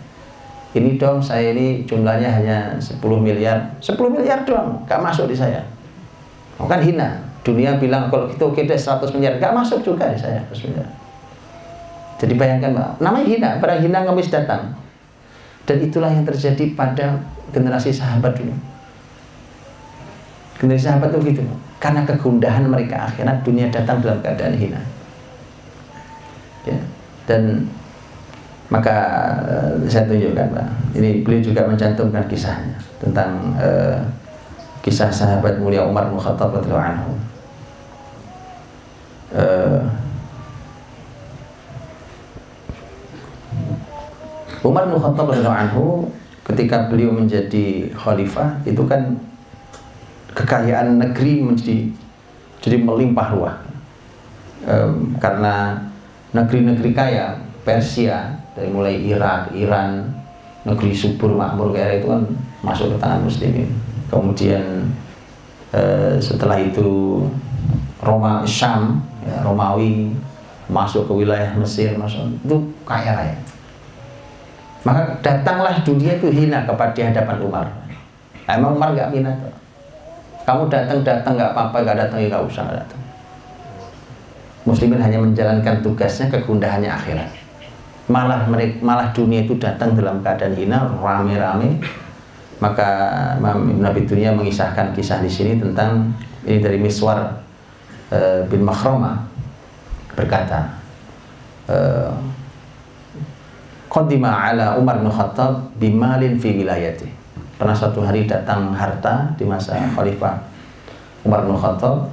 Ini 0.72 0.96
dong 0.96 1.20
saya 1.20 1.52
ini 1.52 1.84
jumlahnya 1.84 2.30
hanya 2.32 2.58
10 2.80 2.96
miliar. 3.20 3.60
10 3.82 3.92
miliar 4.08 4.40
doang 4.48 4.80
gak 4.88 5.04
masuk 5.04 5.28
di 5.28 5.36
saya. 5.36 5.60
Oh, 6.56 6.64
kan 6.64 6.80
hina. 6.80 7.20
Dunia 7.44 7.76
bilang 7.76 8.08
kalau 8.08 8.30
itu 8.30 8.40
oke 8.40 8.64
deh 8.64 8.78
100 8.78 9.12
miliar. 9.12 9.36
Gak 9.36 9.52
masuk 9.52 9.84
juga 9.84 10.08
di 10.08 10.16
saya 10.16 10.40
100 10.48 10.72
miliar. 10.72 10.88
Jadi 12.22 12.38
bayangkan 12.38 12.70
Pak 12.70 12.88
namanya 13.02 13.26
hina 13.26 13.50
barang 13.58 13.80
hina 13.82 13.98
ngemis 14.06 14.30
datang. 14.30 14.72
Dan 15.66 15.76
itulah 15.82 16.08
yang 16.08 16.24
terjadi 16.24 16.72
pada 16.72 17.20
generasi 17.52 17.92
sahabat 17.92 18.32
dulu. 18.32 18.54
Generasi 20.56 20.88
sahabat 20.88 21.12
itu 21.12 21.34
gitu 21.34 21.42
karena 21.82 22.06
kegundahan 22.06 22.70
mereka 22.70 23.10
akhirat 23.10 23.42
dunia 23.42 23.66
datang 23.66 23.98
dalam 23.98 24.22
keadaan 24.22 24.54
hina 24.54 24.78
ya. 26.62 26.78
dan 27.26 27.66
maka 28.70 28.96
uh, 29.42 29.74
saya 29.90 30.06
tunjukkan 30.06 30.54
Pak 30.54 30.68
ini 30.94 31.26
beliau 31.26 31.42
juga 31.42 31.66
mencantumkan 31.66 32.22
kisahnya 32.30 32.78
tentang 33.02 33.58
uh, 33.58 33.98
kisah 34.86 35.10
sahabat 35.10 35.58
mulia 35.58 35.82
Umar 35.82 36.06
bin 36.06 36.22
Khattab 36.22 36.54
radhiyallahu 36.54 36.86
anhu 36.86 37.12
uh, 39.34 39.82
Umar 44.62 44.86
bin 44.86 45.02
Khattab 45.02 45.34
anhu 45.34 46.06
ketika 46.46 46.86
beliau 46.86 47.10
menjadi 47.10 47.90
khalifah 47.90 48.62
itu 48.62 48.86
kan 48.86 49.18
kekayaan 50.32 51.00
negeri 51.00 51.44
menjadi 51.44 51.88
jadi 52.62 52.76
melimpah 52.78 53.28
ruah 53.34 53.56
um, 54.66 55.16
karena 55.18 55.76
negeri-negeri 56.32 56.90
kaya 56.96 57.36
Persia 57.62 58.42
dari 58.52 58.68
mulai 58.68 58.98
Irak, 58.98 59.54
Iran, 59.54 60.10
negeri 60.66 60.92
subur 60.92 61.34
makmur 61.34 61.72
kayak 61.72 62.02
itu 62.02 62.08
kan 62.10 62.22
masuk 62.62 62.94
ke 62.94 62.96
tangan 62.98 63.22
muslimin. 63.22 63.70
Kemudian 64.12 64.92
eh, 65.72 66.20
setelah 66.20 66.60
itu 66.60 67.22
Roma 68.02 68.44
Syam, 68.44 69.00
ya, 69.24 69.40
Romawi 69.40 70.12
masuk 70.68 71.08
ke 71.08 71.12
wilayah 71.24 71.54
Mesir, 71.56 71.96
masuk 71.96 72.28
itu 72.44 72.56
kaya 72.84 73.14
raya. 73.14 73.36
Maka 74.82 75.14
datanglah 75.22 75.78
dunia 75.86 76.18
itu 76.18 76.28
hina 76.28 76.66
kepada 76.66 76.98
hadapan 76.98 77.38
Umar. 77.40 77.66
Nah, 78.44 78.52
emang 78.58 78.74
Umar 78.74 78.90
nggak 78.92 79.14
minat. 79.14 79.38
Kamu 80.42 80.66
datang 80.66 81.06
datang 81.06 81.38
nggak 81.38 81.52
apa-apa, 81.54 81.76
nggak 81.86 81.98
datang 82.06 82.18
ya 82.18 82.26
nggak 82.30 82.44
usah 82.50 82.64
datang. 82.66 83.00
Muslimin 84.62 85.02
hanya 85.02 85.18
menjalankan 85.18 85.82
tugasnya 85.82 86.30
kegundahannya 86.30 86.90
akhirat. 86.90 87.30
Malah 88.06 88.46
mereka, 88.46 88.78
malah 88.82 89.10
dunia 89.10 89.42
itu 89.42 89.58
datang 89.58 89.94
dalam 89.94 90.22
keadaan 90.22 90.54
hina, 90.54 90.86
rame-rame. 90.98 91.82
Maka 92.62 92.90
Nabi 93.58 94.06
Dunia 94.06 94.30
mengisahkan 94.30 94.94
kisah 94.94 95.18
di 95.18 95.26
sini 95.26 95.58
tentang 95.58 96.14
ini 96.46 96.62
dari 96.62 96.78
Miswar 96.78 97.42
uh, 98.14 98.46
bin 98.46 98.62
Makhrama 98.62 99.18
berkata, 100.14 100.78
uh, 101.66 102.14
Qadima 103.90 104.30
ala 104.30 104.78
Umar 104.78 105.02
bin 105.02 105.10
Khattab 105.10 105.74
bimalin 105.74 106.38
fi 106.38 106.54
wilayati. 106.54 107.21
Pernah 107.62 107.78
suatu 107.78 108.02
hari 108.02 108.26
datang 108.26 108.74
harta 108.74 109.30
di 109.38 109.46
masa 109.46 109.78
Khalifah 109.94 110.34
Umar 111.22 111.46
bin 111.46 111.54
Khattab. 111.54 112.10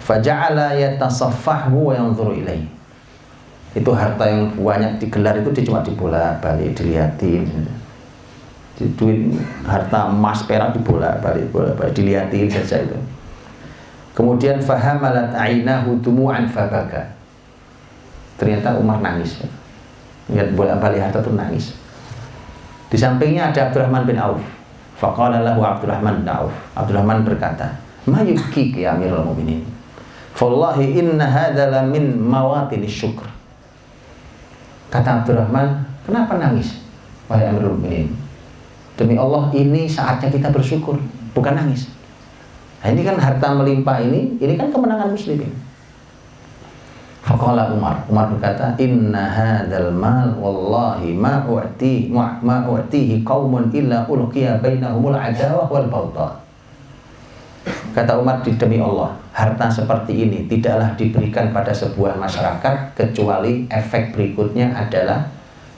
Faja'ala 0.00 0.72
yatasaffahu 0.80 1.76
wa 1.76 1.92
yanzuru 1.92 2.32
ilaih. 2.32 2.64
Itu 3.76 3.92
harta 3.92 4.24
yang 4.24 4.56
banyak 4.56 4.96
digelar 4.96 5.36
itu 5.36 5.52
dia 5.52 5.68
cuma 5.68 5.84
dibolak 5.84 6.40
balik 6.40 6.72
dilihatin. 6.72 7.68
Di 8.80 8.88
duit 8.96 9.28
harta 9.68 10.08
emas 10.08 10.48
perak 10.48 10.72
dibolak 10.72 11.20
balik 11.20 11.52
bolak 11.52 11.76
balik 11.76 11.92
dilihatin 11.92 12.48
saja 12.48 12.80
itu. 12.80 12.96
Kemudian 14.16 14.56
fahamalat 14.56 15.36
ainahu 15.36 16.00
dumu'an 16.00 16.48
fabaka. 16.48 17.12
Ternyata 18.40 18.80
Umar 18.80 19.04
nangis. 19.04 19.36
Lihat 20.32 20.56
bolak-balik 20.56 21.12
harta 21.12 21.20
tuh 21.20 21.36
nangis 21.36 21.76
di 22.88 22.96
sampingnya 22.96 23.52
ada 23.52 23.68
Abdurrahman 23.68 24.08
bin 24.08 24.16
Auf 24.16 24.40
faqala 24.98 25.46
lahu 25.46 25.62
Abdurrahman 25.62 26.20
bin 26.20 26.28
Auf 26.28 26.52
Abdurrahman 26.74 27.22
berkata 27.22 27.78
ma 28.10 28.20
yubki 28.26 28.74
ya 28.74 28.98
amirul 28.98 29.22
mu'minin? 29.30 29.62
Wallahi 30.38 30.94
inna 31.02 31.26
hadha 31.26 31.82
min 31.82 32.14
mawatin 32.14 32.82
syukr. 32.86 33.26
Kata 34.90 35.22
Abdurrahman 35.22 35.86
kenapa 36.02 36.38
nangis 36.38 36.82
wahai 37.30 37.46
amirul 37.46 37.78
mu'minin? 37.78 38.10
Demi 38.98 39.14
Allah 39.14 39.54
ini 39.54 39.86
saatnya 39.86 40.26
kita 40.26 40.50
bersyukur 40.50 40.98
bukan 41.30 41.54
nangis. 41.54 41.86
Nah, 42.82 42.94
ini 42.94 43.02
kan 43.06 43.18
harta 43.18 43.54
melimpah 43.54 44.02
ini 44.02 44.38
ini 44.38 44.54
kan 44.54 44.70
kemenangan 44.70 45.10
muslimin 45.10 45.67
Faqala 47.18 47.74
Umar, 47.74 47.98
Umar 48.06 48.30
berkata, 48.30 48.72
"Inna 48.78 49.26
hadzal 49.26 49.90
mal 49.92 50.32
wallahi 50.38 51.12
ma 51.12 51.44
u'ti 51.44 52.08
ma, 52.08 52.38
ma 52.40 52.64
u'tihi 52.64 53.20
qaumun 53.26 53.68
illa 53.74 54.06
ulqiya 54.06 54.62
bainahumul 54.62 55.12
adawah 55.12 55.66
wal 55.68 55.88
baghdha." 55.90 56.28
Kata 57.92 58.16
Umar 58.16 58.40
demi 58.40 58.78
Allah, 58.78 59.12
harta 59.34 59.66
seperti 59.68 60.24
ini 60.24 60.46
tidaklah 60.46 60.94
diberikan 60.94 61.50
pada 61.52 61.74
sebuah 61.74 62.16
masyarakat 62.16 62.94
kecuali 62.96 63.66
efek 63.68 64.14
berikutnya 64.14 64.72
adalah 64.72 65.26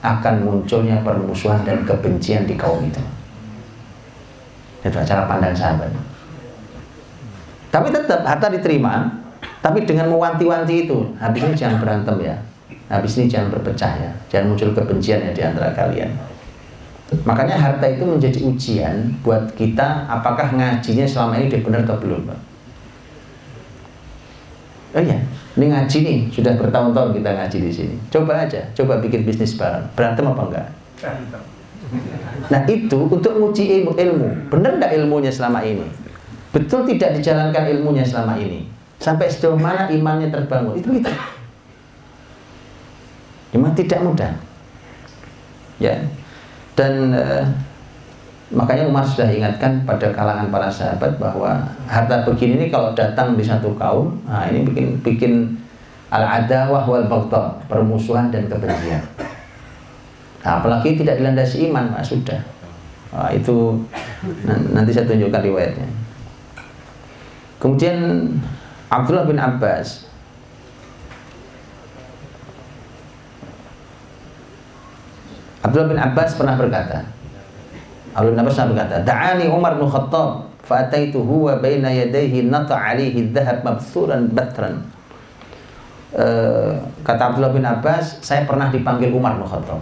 akan 0.01 0.45
munculnya 0.45 1.01
permusuhan 1.05 1.61
dan 1.61 1.85
kebencian 1.85 2.45
di 2.49 2.57
kaum 2.57 2.81
itu. 2.85 3.01
Itu 4.81 4.97
cara 4.97 5.29
pandang 5.29 5.53
sahabat. 5.53 5.93
Tapi 7.69 7.87
tetap 7.93 8.25
harta 8.25 8.49
diterima, 8.49 9.20
tapi 9.61 9.85
dengan 9.85 10.09
mewanti-wanti 10.09 10.89
itu, 10.89 10.97
habis 11.21 11.45
ini 11.45 11.53
jangan 11.53 11.77
berantem 11.77 12.17
ya. 12.25 12.35
Habis 12.89 13.21
ini 13.21 13.29
jangan 13.29 13.53
berpecah 13.53 13.93
ya. 13.93 14.11
Jangan 14.27 14.51
muncul 14.51 14.73
kebencian 14.73 15.21
ya 15.21 15.31
di 15.31 15.41
antara 15.45 15.71
kalian. 15.71 16.11
Makanya 17.23 17.55
harta 17.55 17.85
itu 17.85 18.03
menjadi 18.03 18.41
ujian 18.41 19.15
buat 19.21 19.53
kita 19.53 20.09
apakah 20.09 20.51
ngajinya 20.57 21.05
selama 21.05 21.37
ini 21.37 21.61
benar 21.61 21.85
atau 21.85 22.01
belum, 22.01 22.25
Pak. 22.25 22.39
Oh 24.91 24.99
iya, 24.99 25.23
ini 25.55 25.71
ngaji 25.71 25.97
nih, 26.03 26.19
sudah 26.35 26.51
bertahun-tahun 26.59 27.15
kita 27.15 27.29
ngaji 27.31 27.57
di 27.63 27.71
sini. 27.71 27.95
Coba 28.11 28.43
aja, 28.43 28.59
coba 28.75 28.99
bikin 28.99 29.23
bisnis 29.23 29.55
bareng. 29.55 29.87
Berantem 29.95 30.27
apa 30.27 30.41
enggak? 30.51 30.67
Nah 32.51 32.61
itu 32.67 32.99
untuk 33.07 33.39
uji 33.39 33.79
ilmu, 33.79 33.95
ilmu. 33.95 34.27
Benar 34.51 34.81
enggak 34.81 34.91
ilmunya 34.99 35.31
selama 35.31 35.63
ini? 35.63 35.87
Betul 36.51 36.83
tidak 36.91 37.15
dijalankan 37.19 37.71
ilmunya 37.71 38.03
selama 38.03 38.35
ini? 38.35 38.67
Sampai 39.01 39.25
sejauh 39.25 39.57
mana 39.57 39.89
imannya 39.89 40.29
terbangun 40.29 40.77
Itu 40.77 40.93
kita 40.93 41.09
Memang 43.57 43.73
tidak 43.73 43.99
mudah 44.05 44.31
Ya 45.81 45.97
Dan 46.77 47.09
uh, 47.17 47.41
Makanya 48.51 48.83
Umar 48.83 49.07
sudah 49.07 49.31
ingatkan 49.31 49.87
pada 49.87 50.11
kalangan 50.11 50.51
para 50.51 50.67
sahabat 50.67 51.15
bahwa 51.15 51.63
harta 51.87 52.27
begini 52.27 52.59
ini 52.59 52.67
kalau 52.67 52.91
datang 52.91 53.39
di 53.39 53.43
satu 53.47 53.71
kaum, 53.79 54.11
nah 54.27 54.43
ini 54.51 54.67
bikin 54.67 54.99
bikin 54.99 55.33
al-adawah 56.11 56.83
wal 56.83 57.07
baghdha, 57.07 57.55
permusuhan 57.71 58.27
dan 58.27 58.51
kebencian. 58.51 58.99
Nah, 60.43 60.59
apalagi 60.59 60.99
tidak 60.99 61.23
dilandasi 61.23 61.71
iman, 61.71 61.95
Pak, 61.95 62.03
sudah. 62.03 62.41
Nah, 63.15 63.31
itu 63.31 63.79
nanti 64.75 64.91
saya 64.91 65.07
tunjukkan 65.07 65.47
riwayatnya. 65.47 65.87
Kemudian 67.55 67.95
Abdullah 68.91 69.23
bin 69.23 69.39
Abbas. 69.39 70.11
Abdullah 75.63 75.87
bin 75.87 75.99
Abbas 76.01 76.35
pernah 76.35 76.59
berkata 76.59 77.07
Abdullah 78.11 78.35
bin 78.35 78.41
Abbas 78.43 78.55
pernah 78.59 78.71
berkata 78.75 78.95
Da'ani 79.07 79.47
Umar 79.47 79.79
bin 79.79 79.87
Khattab 79.87 80.51
Fa'ataituhu 80.67 81.47
wa 81.47 81.55
baina 81.63 81.87
yadayhi 81.87 82.51
nata 82.51 82.77
alihi 82.77 83.33
dhahab 83.33 83.65
mabthuran 83.65 84.29
batran. 84.29 84.83
Uh, 86.11 86.75
Kata 87.07 87.31
Abdullah 87.31 87.55
bin 87.55 87.63
Abbas 87.63 88.19
Saya 88.19 88.43
pernah 88.43 88.67
dipanggil 88.67 89.15
Umar 89.15 89.39
bin 89.39 89.47
Khattab. 89.47 89.79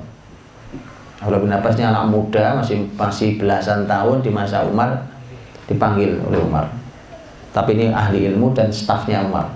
Abdullah 1.25 1.41
bin 1.41 1.51
Abbas 1.51 1.73
ini 1.73 1.89
anak 1.89 2.05
muda 2.13 2.61
Masih 2.61 2.85
masih 2.93 3.41
belasan 3.41 3.89
tahun 3.89 4.21
di 4.21 4.29
masa 4.29 4.61
Umar 4.61 5.09
Dipanggil 5.65 6.21
oleh 6.21 6.37
Umar 6.37 6.78
tapi 7.59 7.75
ini 7.75 7.91
ahli 7.91 8.31
ilmu 8.31 8.55
dan 8.55 8.71
stafnya 8.71 9.19
Umar. 9.19 9.51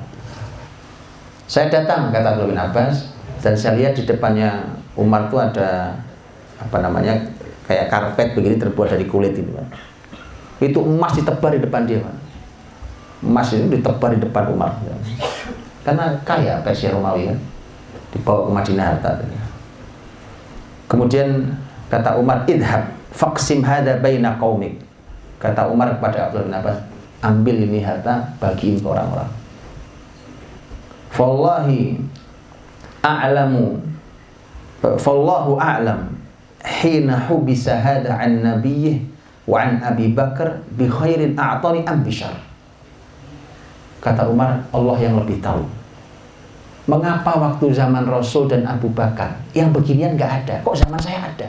Saya 1.48 1.72
datang 1.72 2.12
kata 2.12 2.36
Abdullah 2.36 2.52
bin 2.52 2.60
Abbas 2.60 3.16
dan 3.40 3.56
saya 3.56 3.80
lihat 3.80 3.96
di 3.96 4.04
depannya 4.04 4.76
Umar 5.00 5.32
itu 5.32 5.40
ada 5.40 5.96
apa 6.60 6.84
namanya 6.84 7.16
kayak 7.64 7.88
karpet 7.88 8.36
begini 8.36 8.60
terbuat 8.60 8.92
dari 8.92 9.08
kulit 9.08 9.40
itu 9.40 9.48
Pak. 9.56 9.68
Itu 10.60 10.84
emas 10.84 11.16
ditebar 11.16 11.56
di 11.56 11.64
depan 11.64 11.88
dia 11.88 12.04
Pak. 12.04 12.16
Emas 13.24 13.48
itu 13.56 13.72
ditebar 13.72 14.12
di 14.12 14.20
depan 14.20 14.52
Umar. 14.52 14.76
Karena 15.88 16.20
kaya 16.28 16.60
Persia 16.60 16.92
Romawi 16.92 17.32
kan. 17.32 17.40
Dibawa 18.12 18.46
ke 18.46 18.52
Madinah 18.52 18.86
harta. 18.94 19.12
Kemudian 20.92 21.56
kata 21.88 22.20
Umar, 22.20 22.44
"Idhab 22.52 22.92
faksim 23.16 23.64
hada 23.64 23.98
baina 24.04 24.36
qaumik." 24.36 24.78
Kata 25.40 25.72
Umar 25.72 25.98
kepada 25.98 26.30
Abdullah 26.30 26.46
bin 26.46 26.56
Abbas, 26.56 26.78
ambil 27.24 27.56
ini 27.64 27.80
harta 27.80 28.28
bagiin 28.44 28.84
ke 28.84 28.88
orang-orang. 28.88 29.32
Fallahi 31.14 31.98
a'lamu 33.06 33.80
Fallahu 34.84 35.56
a'lam 35.56 36.12
hina 36.60 37.16
hubisa 37.32 37.80
hada 37.80 38.20
an 38.20 38.44
nabiyyih 38.44 39.00
wa 39.48 39.64
an 39.64 39.80
Abi 39.80 40.12
Bakar 40.12 40.60
bi 40.76 40.92
khairin 40.92 41.40
a'tani 41.40 41.88
am 41.88 42.04
bishar. 42.04 42.36
Kata 44.04 44.28
Umar, 44.28 44.60
Allah 44.76 44.98
yang 45.00 45.16
lebih 45.16 45.40
tahu. 45.40 45.64
Mengapa 46.84 47.40
waktu 47.40 47.72
zaman 47.72 48.04
Rasul 48.04 48.52
dan 48.52 48.68
Abu 48.68 48.92
Bakar 48.92 49.40
yang 49.56 49.72
beginian 49.72 50.20
nggak 50.20 50.44
ada? 50.44 50.56
Kok 50.68 50.76
zaman 50.76 51.00
saya 51.00 51.32
ada? 51.32 51.48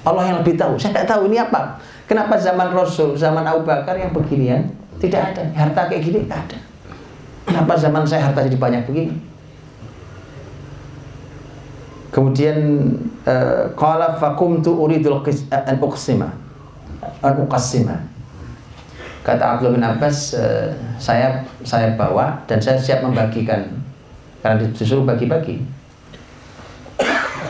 Allah 0.00 0.24
yang 0.24 0.40
lebih 0.40 0.56
tahu. 0.56 0.80
Saya 0.80 0.96
tidak 0.96 1.12
tahu 1.12 1.28
ini 1.28 1.36
apa. 1.36 1.76
Kenapa 2.10 2.34
zaman 2.34 2.74
Rasul, 2.74 3.14
zaman 3.14 3.46
Abu 3.46 3.62
Bakar 3.62 3.94
yang 3.94 4.10
beginian 4.10 4.66
tidak 4.98 5.30
ada. 5.30 5.46
Harta 5.54 5.86
kayak 5.86 6.02
gini 6.02 6.26
tidak 6.26 6.42
ada. 6.50 6.58
Kenapa 7.46 7.78
zaman 7.78 8.02
saya 8.02 8.26
harta 8.26 8.42
jadi 8.42 8.58
banyak 8.58 8.82
begini? 8.82 9.14
Kemudian 12.10 12.58
qala 13.78 14.10
uh, 14.10 14.14
faqumtu 14.18 14.74
uridul 14.74 15.22
an 15.54 15.76
uqsima 15.78 16.34
an 17.22 17.34
uqassima. 17.46 17.94
Kata 19.22 19.54
Abdullah 19.54 19.78
bin 19.78 19.86
Abbas, 19.86 20.34
uh, 20.34 20.74
saya 20.98 21.46
saya 21.62 21.94
bawa 21.94 22.42
dan 22.50 22.58
saya 22.58 22.74
siap 22.74 23.06
membagikan 23.06 23.70
karena 24.42 24.66
disuruh 24.74 25.06
bagi-bagi. 25.06 25.62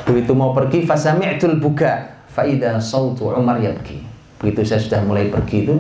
Begitu 0.05 0.37
mau 0.37 0.53
pergi 0.53 0.85
fasami'tul 0.85 1.57
buka 1.65 2.21
faida 2.29 2.77
sautu 2.77 3.33
Umar 3.33 3.57
yabki. 3.57 4.10
Begitu 4.41 4.65
saya 4.65 4.81
sudah 4.81 5.01
mulai 5.05 5.29
pergi 5.29 5.69
itu 5.69 5.77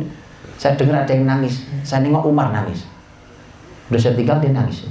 Saya 0.60 0.76
dengar 0.76 1.08
ada 1.08 1.12
yang 1.16 1.24
nangis. 1.24 1.64
Saya 1.80 2.04
nengok 2.04 2.28
Umar 2.28 2.52
nangis. 2.52 2.84
Udah 3.88 3.96
saya 3.96 4.12
tinggal 4.12 4.44
dia 4.44 4.52
nangis. 4.52 4.84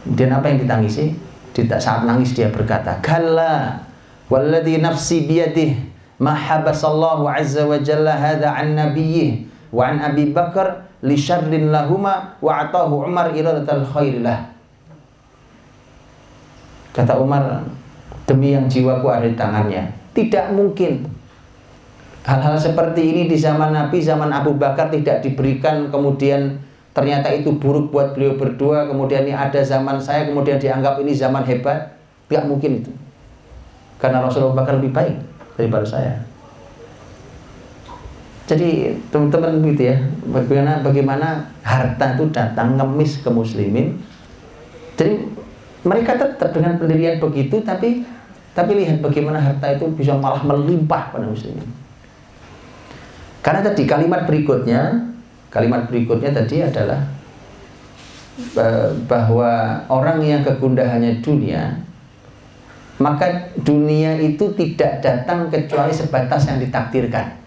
Kemudian 0.00 0.32
apa 0.32 0.48
yang 0.48 0.64
ditangisi? 0.64 1.12
Di 1.52 1.60
saat 1.68 2.08
nangis 2.08 2.32
dia 2.32 2.48
berkata, 2.48 2.96
"Kalla 3.04 3.84
walladhi 4.32 4.80
nafsi 4.80 5.28
biyadih 5.28 5.76
ma 6.24 6.32
habasallahu 6.32 7.28
azza 7.28 7.68
wa 7.68 7.76
jalla 7.76 8.16
hadha 8.16 8.56
an 8.56 8.80
nabiyyih 8.80 9.44
wa 9.68 9.92
an 9.92 10.00
Abi 10.00 10.32
Bakar 10.32 10.88
li 11.04 11.16
syarrin 11.16 11.68
lahuma 11.68 12.40
wa 12.40 12.52
atahu 12.64 13.04
Umar 13.04 13.36
iradatal 13.36 13.84
khairillah." 13.84 14.56
Kata 16.96 17.20
Umar, 17.20 17.60
demi 18.24 18.56
yang 18.56 18.72
jiwaku 18.72 19.04
ada 19.12 19.28
di 19.28 19.36
tangannya, 19.36 19.92
tidak 20.16 20.48
mungkin 20.56 21.04
hal-hal 22.26 22.58
seperti 22.58 23.06
ini 23.06 23.22
di 23.30 23.38
zaman 23.38 23.70
Nabi, 23.70 24.02
zaman 24.02 24.34
Abu 24.34 24.58
Bakar 24.58 24.90
tidak 24.90 25.22
diberikan 25.22 25.94
kemudian 25.94 26.58
ternyata 26.90 27.30
itu 27.30 27.54
buruk 27.54 27.94
buat 27.94 28.18
beliau 28.18 28.34
berdua, 28.34 28.90
kemudian 28.90 29.22
ini 29.22 29.32
ada 29.36 29.62
zaman 29.62 30.02
saya, 30.02 30.26
kemudian 30.26 30.58
dianggap 30.58 30.98
ini 30.98 31.14
zaman 31.14 31.46
hebat, 31.46 31.94
tidak 32.26 32.44
mungkin 32.50 32.82
itu. 32.82 32.90
Karena 34.02 34.26
Rasulullah 34.26 34.58
Bakar 34.58 34.82
lebih 34.82 34.90
baik 34.90 35.16
daripada 35.54 35.86
saya. 35.86 36.18
Jadi 38.46 38.94
teman-teman 39.10 39.58
gitu 39.74 39.82
ya, 39.90 39.96
bagaimana 40.30 40.82
bagaimana 40.82 41.28
harta 41.62 42.14
itu 42.14 42.24
datang 42.30 42.78
ngemis 42.78 43.22
ke 43.22 43.30
muslimin. 43.30 43.98
Jadi 44.94 45.18
mereka 45.82 46.18
tetap 46.18 46.50
dengan 46.54 46.78
pendirian 46.78 47.18
begitu 47.22 47.62
tapi 47.62 48.06
tapi 48.56 48.72
lihat 48.72 49.02
bagaimana 49.02 49.36
harta 49.36 49.74
itu 49.74 49.90
bisa 49.92 50.16
malah 50.16 50.40
melimpah 50.46 51.12
pada 51.12 51.26
muslimin. 51.26 51.85
Karena 53.46 53.62
tadi 53.62 53.86
kalimat 53.86 54.26
berikutnya, 54.26 55.06
kalimat 55.54 55.86
berikutnya 55.86 56.34
tadi 56.34 56.66
adalah 56.66 56.98
bahwa 59.06 59.78
orang 59.86 60.18
yang 60.18 60.42
kegundahannya 60.42 61.22
dunia, 61.22 61.78
maka 62.98 63.54
dunia 63.62 64.18
itu 64.18 64.50
tidak 64.58 64.98
datang 64.98 65.46
kecuali 65.46 65.94
sebatas 65.94 66.50
yang 66.50 66.58
ditakdirkan. 66.58 67.38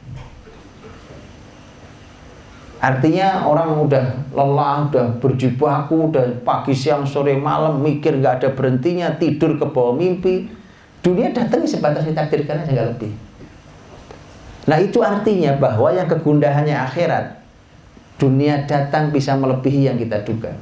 Artinya 2.79 3.43
orang 3.43 3.83
udah 3.83 4.31
lelah, 4.31 4.87
udah 4.87 5.19
berjibaku, 5.19 6.15
udah 6.15 6.47
pagi, 6.47 6.71
siang, 6.71 7.03
sore, 7.03 7.35
malam 7.35 7.83
mikir 7.83 8.15
nggak 8.23 8.39
ada 8.39 8.49
berhentinya, 8.55 9.19
tidur 9.19 9.59
ke 9.59 9.67
bawah 9.67 9.99
mimpi. 9.99 10.47
Dunia 11.03 11.35
datang 11.35 11.67
sebatas 11.67 12.07
ditakdirkan 12.07 12.63
aja 12.63 12.71
nggak 12.71 12.89
lebih. 12.95 13.11
Nah 14.70 14.78
itu 14.78 15.01
artinya 15.01 15.57
bahwa 15.57 15.89
yang 15.89 16.05
kegundahannya 16.05 16.78
akhirat, 16.78 17.41
dunia 18.22 18.70
datang 18.70 19.09
bisa 19.09 19.34
melebihi 19.34 19.89
yang 19.89 19.97
kita 19.97 20.22
duga. 20.22 20.53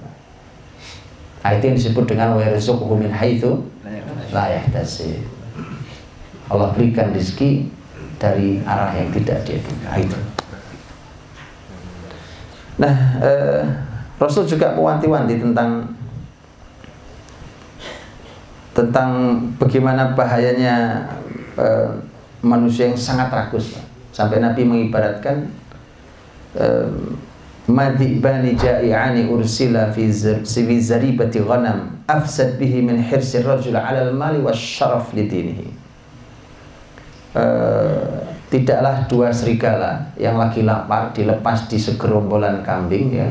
Nah, 1.44 1.52
itu 1.56 1.64
yang 1.68 1.76
disebut 1.80 2.06
dengan 2.08 2.40
min 2.40 3.12
haitsu. 3.12 3.68
Allah 6.48 6.72
berikan 6.72 7.12
rezeki 7.12 7.68
dari 8.16 8.64
arah 8.64 8.96
yang 8.96 9.12
tidak 9.12 9.44
dia 9.44 9.60
duga. 9.60 9.90
Itu. 9.96 10.20
Nah, 12.80 12.96
eh, 13.20 13.64
Rasul 14.20 14.44
juga 14.44 14.76
mewanti-wanti 14.76 15.40
tentang 15.40 15.88
tentang 18.76 19.40
bagaimana 19.56 20.16
bahayanya 20.16 21.08
eh, 21.56 21.90
manusia 22.44 22.92
yang 22.92 23.00
sangat 23.00 23.32
rakus. 23.32 23.87
Sampai 24.18 24.42
Nabi 24.42 24.66
mengibaratkan 24.66 25.46
eh, 26.58 26.90
bani 28.18 28.58
ja'i'ani 28.58 29.30
ursila 29.30 29.94
fi 29.94 30.10
zaribati 30.82 31.38
ghanam 31.38 32.02
afsad 32.10 32.58
bihi 32.58 32.82
min 32.82 32.98
hirsi 32.98 33.46
rajul 33.46 33.78
'ala 33.78 34.10
al-mali 34.10 34.42
syaraf 34.58 35.14
lidinihi. 35.14 35.86
Uh, 37.38 38.18
tidaklah 38.50 39.06
dua 39.06 39.30
serigala 39.30 40.10
yang 40.18 40.40
lagi 40.40 40.64
lapar 40.66 41.12
dilepas 41.14 41.68
di 41.68 41.78
segerombolan 41.78 42.64
kambing 42.64 43.14
ya 43.14 43.30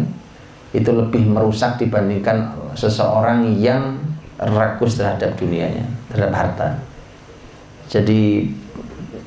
itu 0.77 0.93
lebih 0.93 1.25
merusak 1.25 1.81
dibandingkan 1.81 2.53
seseorang 2.77 3.57
yang 3.57 3.97
rakus 4.37 5.01
terhadap 5.01 5.33
dunianya 5.41 5.89
terhadap 6.13 6.33
harta 6.37 6.69
jadi 7.89 8.45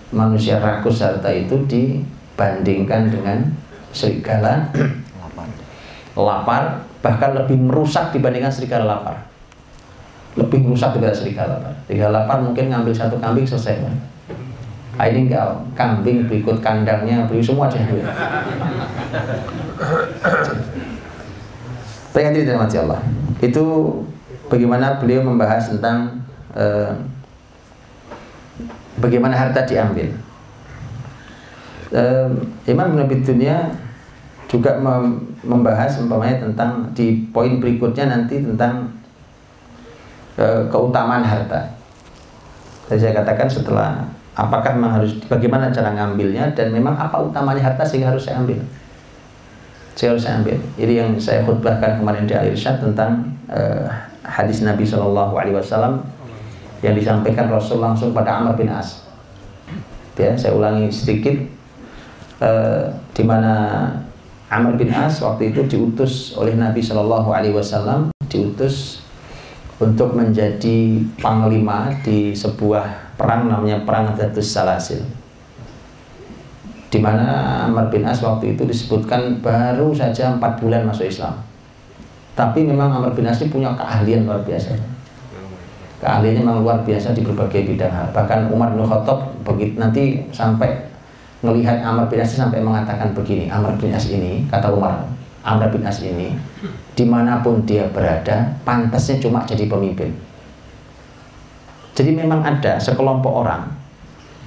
manusia 0.10 0.58
rakus 0.58 1.02
harta 1.06 1.30
itu 1.30 1.56
dibandingkan 1.70 3.10
dengan 3.14 3.38
serigala 3.94 4.70
lapar. 6.18 6.86
Bahkan 7.00 7.32
lebih 7.44 7.58
merusak 7.58 8.12
dibandingkan 8.12 8.52
serigala 8.52 9.00
lapar. 9.00 9.16
Lebih 10.36 10.68
merusak 10.68 10.98
daripada 10.98 11.16
serigala 11.16 11.58
lapar. 11.58 11.74
Serigala 11.88 12.24
lapar 12.24 12.38
mungkin 12.44 12.70
ngambil 12.74 12.94
satu 12.94 13.18
kambing 13.22 13.48
selesai 13.48 13.86
kan? 13.86 13.96
Ini 15.00 15.32
enggak 15.32 15.48
kambing 15.80 16.28
berikut 16.28 16.60
kandangnya 16.60 17.24
beri 17.24 17.40
semua 17.40 17.72
aja 17.72 17.80
cerita 22.36 22.60
mati 22.60 22.76
Allah. 22.76 23.00
Itu 23.40 23.96
bagaimana 24.52 25.00
beliau 25.00 25.24
membahas 25.24 25.72
tentang 25.72 26.20
uh, 26.52 26.92
bagaimana 29.00 29.36
harta 29.36 29.64
diambil? 29.66 30.12
Uh, 31.90 32.30
Imam 32.70 32.94
Nabi 32.94 33.26
Dunia 33.26 33.74
juga 34.46 34.78
membahas 35.42 35.98
umpamanya 36.02 36.46
tentang 36.46 36.90
di 36.94 37.26
poin 37.34 37.58
berikutnya 37.58 38.10
nanti 38.10 38.42
tentang 38.42 38.94
uh, 40.38 40.66
keutamaan 40.70 41.26
harta. 41.26 41.74
Tadi 42.86 42.98
saya 43.02 43.14
katakan 43.22 43.50
setelah 43.50 44.06
apakah 44.34 44.78
memang 44.78 45.02
harus 45.02 45.18
bagaimana 45.26 45.70
cara 45.70 45.94
ngambilnya 45.94 46.54
dan 46.54 46.74
memang 46.74 46.98
apa 46.98 47.22
utamanya 47.22 47.62
harta 47.62 47.86
sehingga 47.86 48.14
harus 48.14 48.26
saya 48.26 48.42
ambil? 48.42 48.62
Saya 49.94 50.16
harus 50.16 50.24
saya 50.26 50.42
ambil. 50.42 50.58
Ini 50.78 50.94
yang 51.06 51.12
saya 51.18 51.46
khutbahkan 51.46 52.02
kemarin 52.02 52.26
di 52.26 52.34
akhir 52.34 52.56
syat 52.58 52.78
tentang 52.82 53.36
uh, 53.50 53.86
hadis 54.26 54.62
Nabi 54.62 54.86
Wasallam 54.86 56.02
yang 56.80 56.96
disampaikan 56.96 57.52
Rasul 57.52 57.84
langsung 57.84 58.16
pada 58.16 58.40
Amr 58.40 58.56
bin 58.56 58.72
As 58.72 59.10
ya 60.20 60.36
saya 60.36 60.52
ulangi 60.52 60.92
sedikit 60.92 61.32
uh, 62.44 62.92
di 63.16 63.24
mana 63.24 63.88
Amr 64.52 64.76
bin 64.76 64.92
As 64.92 65.24
waktu 65.24 65.56
itu 65.56 65.64
diutus 65.64 66.36
oleh 66.36 66.60
Nabi 66.60 66.84
Shallallahu 66.84 67.32
Alaihi 67.32 67.56
Wasallam 67.56 68.12
diutus 68.28 69.08
untuk 69.80 70.12
menjadi 70.12 71.00
panglima 71.24 71.88
di 72.04 72.36
sebuah 72.36 73.16
perang 73.16 73.48
namanya 73.48 73.88
perang 73.88 74.12
Datus 74.12 74.52
Salasil 74.52 75.00
di 76.90 77.00
mana 77.00 77.64
Amr 77.70 77.88
bin 77.94 78.04
As 78.04 78.20
waktu 78.20 78.58
itu 78.58 78.66
disebutkan 78.66 79.40
baru 79.40 79.94
saja 79.94 80.34
empat 80.34 80.58
bulan 80.58 80.90
masuk 80.90 81.06
Islam. 81.06 81.38
Tapi 82.34 82.66
memang 82.66 82.90
Amr 82.90 83.14
bin 83.14 83.30
As 83.30 83.38
ini 83.40 83.54
punya 83.54 83.70
keahlian 83.78 84.26
luar 84.26 84.42
biasa. 84.42 84.74
Keahliannya 86.00 86.42
memang 86.44 86.64
luar 86.64 86.80
biasa 86.88 87.12
di 87.12 87.22
berbagai 87.22 87.68
bidang 87.68 87.92
hal. 87.92 88.08
Bahkan 88.16 88.52
Umar 88.56 88.72
bin 88.72 88.88
Khattab 88.88 89.36
begitu 89.44 89.76
nanti 89.76 90.24
sampai 90.32 90.72
melihat 91.44 91.80
Amr 91.84 92.08
bin 92.08 92.24
As 92.24 92.32
sampai 92.32 92.64
mengatakan 92.64 93.12
begini, 93.12 93.52
Amr 93.52 93.76
bin 93.80 93.92
As 93.92 94.08
ini 94.08 94.48
kata 94.48 94.72
Umar, 94.72 95.04
Amr 95.44 95.72
bin 95.72 95.84
As 95.84 96.00
ini 96.00 96.36
di 96.96 97.04
mana 97.08 97.40
pun 97.40 97.64
dia 97.64 97.88
berada 97.92 98.60
pantasnya 98.68 99.24
cuma 99.24 99.44
jadi 99.48 99.68
pemimpin 99.72 100.12
jadi 102.00 102.16
memang 102.16 102.40
ada 102.40 102.80
sekelompok 102.80 103.44
orang 103.44 103.68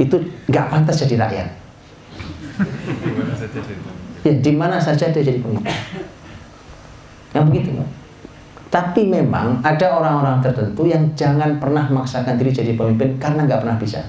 itu 0.01 0.17
nggak 0.49 0.73
pantas 0.73 1.05
jadi 1.05 1.21
rakyat. 1.21 1.49
ya 4.25 4.33
di 4.41 4.53
mana 4.57 4.81
saja 4.81 5.13
dia 5.13 5.21
jadi 5.21 5.37
pemimpin. 5.37 5.69
Yang 7.37 7.45
begitu. 7.53 7.71
Tapi 8.73 9.05
memang 9.05 9.61
ada 9.61 10.01
orang-orang 10.01 10.41
tertentu 10.41 10.89
yang 10.89 11.05
jangan 11.13 11.61
pernah 11.61 11.85
memaksakan 11.93 12.41
diri 12.41 12.57
jadi 12.57 12.73
pemimpin 12.73 13.21
karena 13.21 13.45
nggak 13.45 13.61
pernah 13.61 13.77
bisa. 13.77 14.01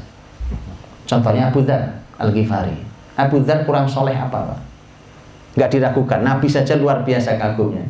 Contohnya 1.04 1.52
Abu 1.52 1.68
Dhar 1.68 1.84
Al-Ghifari. 2.16 2.80
Abu 3.20 3.44
Dhar 3.44 3.68
kurang 3.68 3.92
soleh 3.92 4.16
apa 4.16 4.40
Pak? 4.40 4.60
Nggak 5.60 5.68
diragukan. 5.68 6.24
Nabi 6.24 6.48
saja 6.48 6.80
luar 6.80 7.04
biasa 7.04 7.36
kagumnya. 7.36 7.84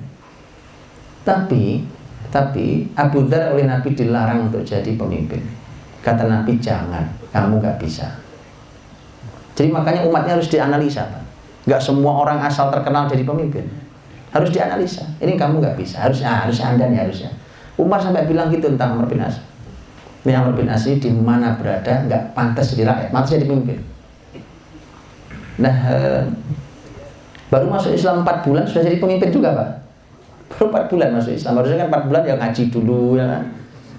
Tapi 1.21 1.85
tapi 2.33 2.89
Abu 2.97 3.29
Dhar 3.29 3.53
oleh 3.53 3.69
Nabi 3.69 3.93
dilarang 3.93 4.49
untuk 4.49 4.65
jadi 4.65 4.97
pemimpin. 4.97 5.45
Kata 6.01 6.25
Nabi 6.25 6.57
jangan, 6.57 7.05
kamu 7.29 7.61
nggak 7.61 7.77
bisa. 7.77 8.09
Jadi 9.53 9.69
makanya 9.69 10.01
umatnya 10.09 10.41
harus 10.41 10.49
dianalisa, 10.49 11.05
Pak. 11.05 11.23
Nggak 11.69 11.81
semua 11.85 12.17
orang 12.17 12.41
asal 12.41 12.73
terkenal 12.73 13.05
jadi 13.05 13.21
pemimpin. 13.21 13.69
Harus 14.33 14.49
dianalisa. 14.49 15.05
Ini 15.21 15.37
kamu 15.37 15.61
nggak 15.61 15.77
bisa. 15.77 16.09
Harus 16.09 16.25
ah, 16.25 16.49
harus 16.49 16.57
anda 16.59 16.89
nih 16.89 17.05
harusnya. 17.05 17.29
Umar 17.77 18.01
sampai 18.01 18.25
bilang 18.25 18.49
gitu 18.49 18.65
tentang 18.73 18.97
Umar 18.97 19.05
bin 19.05 19.21
As. 19.21 19.37
Ini 20.25 20.33
Umar 20.41 20.57
bin 20.57 20.69
As 20.69 20.89
ini 20.89 20.97
di 20.97 21.09
mana 21.13 21.53
berada 21.53 22.05
nggak 22.09 22.33
pantas 22.33 22.73
jadi 22.73 22.89
rakyat, 22.89 23.09
pantas 23.13 23.37
jadi 23.37 23.45
pemimpin. 23.45 23.77
Nah, 25.61 25.75
eh, 25.93 26.21
baru 27.53 27.69
masuk 27.69 27.93
Islam 27.93 28.25
4 28.25 28.41
bulan 28.41 28.65
sudah 28.65 28.81
jadi 28.89 28.97
pemimpin 28.97 29.29
juga 29.29 29.53
Pak. 29.53 29.69
Baru 30.57 30.65
4 30.73 30.89
bulan 30.89 31.09
masuk 31.13 31.37
Islam. 31.37 31.53
Harusnya 31.61 31.85
kan 31.85 31.87
4 31.93 32.09
bulan 32.09 32.21
ya 32.25 32.35
ngaji 32.41 32.63
dulu 32.73 33.21
ya 33.21 33.25
kan. 33.29 33.43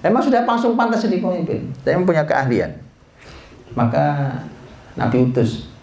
Emang 0.05 0.21
sudah 0.21 0.43
langsung 0.43 0.75
pantas 0.75 1.07
jadi 1.07 1.23
pemimpin. 1.23 1.71
Saya 1.87 2.03
punya 2.03 2.27
keahlian. 2.27 2.75
Maka 3.79 4.37
Nabi 4.99 5.31
utus. 5.31 5.74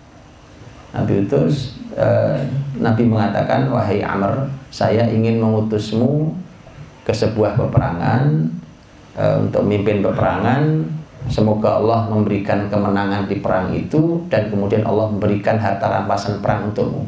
Nabi 0.91 1.23
utus, 1.23 1.79
eh, 1.95 2.43
Nabi 2.75 3.07
mengatakan, 3.07 3.71
wahai 3.71 4.03
Amr, 4.03 4.43
saya 4.67 5.07
ingin 5.07 5.39
mengutusmu 5.39 6.35
ke 7.07 7.15
sebuah 7.15 7.55
peperangan 7.55 8.47
eh, 9.15 9.35
untuk 9.39 9.63
memimpin 9.63 10.03
peperangan. 10.03 10.83
Semoga 11.29 11.77
Allah 11.77 12.09
memberikan 12.09 12.65
kemenangan 12.65 13.29
di 13.29 13.39
perang 13.39 13.69
itu 13.71 14.25
dan 14.25 14.49
kemudian 14.49 14.81
Allah 14.83 15.05
memberikan 15.05 15.55
harta 15.55 15.85
rampasan 15.85 16.41
perang 16.41 16.73
untukmu. 16.73 17.05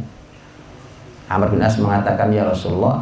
Amr 1.27 1.49
bin 1.49 1.65
As 1.65 1.81
mengatakan, 1.81 2.29
ya 2.29 2.45
Rasulullah, 2.45 3.01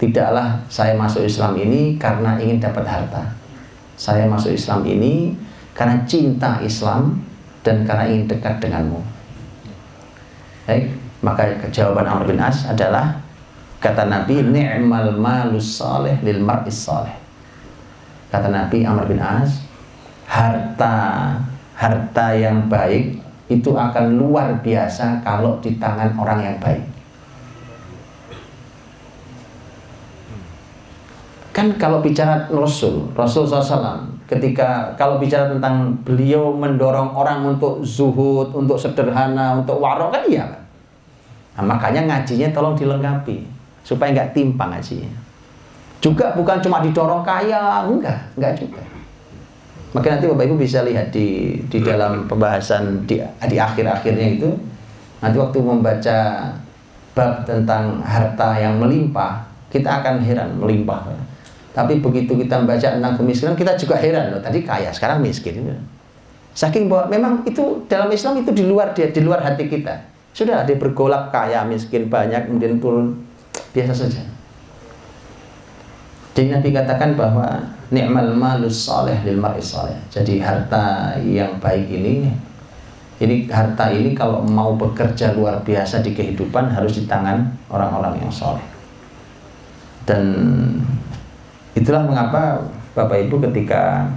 tidaklah 0.00 0.56
saya 0.72 0.96
masuk 0.96 1.28
Islam 1.28 1.54
ini 1.60 2.00
karena 2.00 2.40
ingin 2.40 2.56
dapat 2.56 2.88
harta. 2.88 3.36
Saya 4.00 4.24
masuk 4.24 4.56
Islam 4.56 4.80
ini 4.88 5.36
karena 5.76 6.00
cinta 6.08 6.56
Islam 6.64 7.20
dan 7.60 7.84
karena 7.84 8.08
ingin 8.08 8.24
dekat 8.24 8.56
denganmu. 8.56 9.15
Baik, 10.66 10.90
maka 11.22 11.46
jawaban 11.70 12.10
Amr 12.10 12.26
bin 12.26 12.42
As 12.42 12.66
adalah 12.66 13.22
kata 13.78 14.10
Nabi 14.10 14.42
ni'mal 14.42 15.14
malus 15.14 15.78
salih 15.78 16.18
lil 16.26 16.42
mar'is 16.42 16.74
salih. 16.74 17.14
Kata 18.34 18.50
Nabi 18.50 18.82
Amr 18.82 19.06
bin 19.06 19.22
As, 19.22 19.62
harta 20.26 21.38
harta 21.78 22.26
yang 22.34 22.66
baik 22.66 23.22
itu 23.46 23.70
akan 23.78 24.18
luar 24.18 24.58
biasa 24.58 25.22
kalau 25.22 25.62
di 25.62 25.78
tangan 25.78 26.18
orang 26.18 26.40
yang 26.42 26.58
baik. 26.58 26.82
Kan 31.54 31.78
kalau 31.78 32.02
bicara 32.02 32.50
Rasul, 32.50 33.06
Rasul 33.14 33.48
SAW, 33.48 34.15
ketika 34.26 34.94
kalau 34.98 35.22
bicara 35.22 35.46
tentang 35.50 35.94
beliau 36.02 36.50
mendorong 36.50 37.14
orang 37.14 37.56
untuk 37.56 37.82
zuhud, 37.86 38.50
untuk 38.52 38.74
sederhana, 38.74 39.58
untuk 39.62 39.78
warok 39.78 40.10
kan 40.10 40.22
iya 40.26 40.46
Nah, 41.56 41.64
makanya 41.64 42.04
ngajinya 42.04 42.52
tolong 42.52 42.76
dilengkapi 42.76 43.40
supaya 43.80 44.12
nggak 44.12 44.36
timpang 44.36 44.76
ngajinya. 44.76 45.08
Juga 46.04 46.36
bukan 46.36 46.60
cuma 46.60 46.84
didorong 46.84 47.24
kaya, 47.24 47.88
enggak, 47.88 48.28
enggak 48.36 48.52
juga. 48.60 48.84
Maka 49.96 50.06
nanti 50.12 50.28
Bapak 50.28 50.44
Ibu 50.44 50.60
bisa 50.60 50.84
lihat 50.84 51.08
di 51.08 51.56
di 51.72 51.80
dalam 51.80 52.28
pembahasan 52.28 53.08
di 53.08 53.16
di 53.48 53.56
akhir-akhirnya 53.56 54.36
itu 54.36 54.52
nanti 55.24 55.36
waktu 55.40 55.58
membaca 55.64 56.18
bab 57.16 57.48
tentang 57.48 58.04
harta 58.04 58.60
yang 58.60 58.76
melimpah, 58.76 59.40
kita 59.72 60.04
akan 60.04 60.20
heran 60.20 60.60
melimpah. 60.60 61.08
Tapi 61.76 62.00
begitu 62.00 62.32
kita 62.32 62.56
membaca 62.64 62.88
tentang 62.88 63.20
kemiskinan, 63.20 63.52
kita 63.52 63.76
juga 63.76 64.00
heran 64.00 64.32
loh. 64.32 64.40
Tadi 64.40 64.64
kaya, 64.64 64.88
sekarang 64.88 65.20
miskin. 65.20 65.60
Saking 66.56 66.88
bahwa 66.88 67.12
memang 67.12 67.32
itu 67.44 67.84
dalam 67.84 68.08
Islam 68.08 68.40
itu 68.40 68.48
di 68.56 68.64
luar 68.64 68.96
dia, 68.96 69.12
di 69.12 69.20
luar 69.20 69.44
hati 69.44 69.68
kita. 69.68 69.92
Sudah 70.32 70.64
dia 70.64 70.80
bergolak 70.80 71.28
kaya, 71.28 71.68
miskin 71.68 72.08
banyak, 72.08 72.48
kemudian 72.48 72.80
turun 72.80 73.20
biasa 73.76 73.92
saja. 73.92 74.24
Jadi 76.32 76.48
Nabi 76.52 76.72
katakan 76.72 77.12
bahwa 77.12 77.60
ni'mal 77.92 78.32
malus 78.32 78.88
soleh 78.88 79.20
lil 79.28 79.36
mar'i 79.36 79.60
soleh. 79.60 79.96
Jadi 80.08 80.40
harta 80.40 81.12
yang 81.20 81.60
baik 81.60 81.92
ini 81.92 82.28
ini 83.16 83.48
harta 83.48 83.88
ini 83.88 84.12
kalau 84.12 84.44
mau 84.44 84.76
bekerja 84.76 85.32
luar 85.32 85.64
biasa 85.64 86.04
di 86.04 86.12
kehidupan 86.12 86.68
harus 86.68 87.00
di 87.00 87.08
tangan 87.08 87.48
orang-orang 87.72 88.20
yang 88.20 88.32
soleh. 88.32 88.64
Dan 90.04 90.24
itulah 91.76 92.02
mengapa 92.02 92.58
Bapak 92.96 93.28
Ibu 93.28 93.44
ketika 93.52 94.08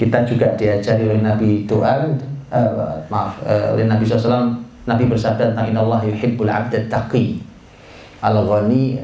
kita 0.00 0.24
juga 0.24 0.48
diajari 0.56 1.06
oleh 1.06 1.22
Nabi 1.22 1.68
doa, 1.68 2.08
uh, 2.50 2.96
maaf, 3.12 3.38
uh, 3.44 3.76
oleh 3.76 3.84
Nabi 3.84 4.02
SAW, 4.02 4.56
Nabi 4.88 5.06
bersabda 5.06 5.52
tentang 5.52 5.70
Allah 5.76 6.00
yuhibbul 6.02 6.48
abdat 6.48 6.88
taqi 6.88 7.38
al-ghani 8.24 8.96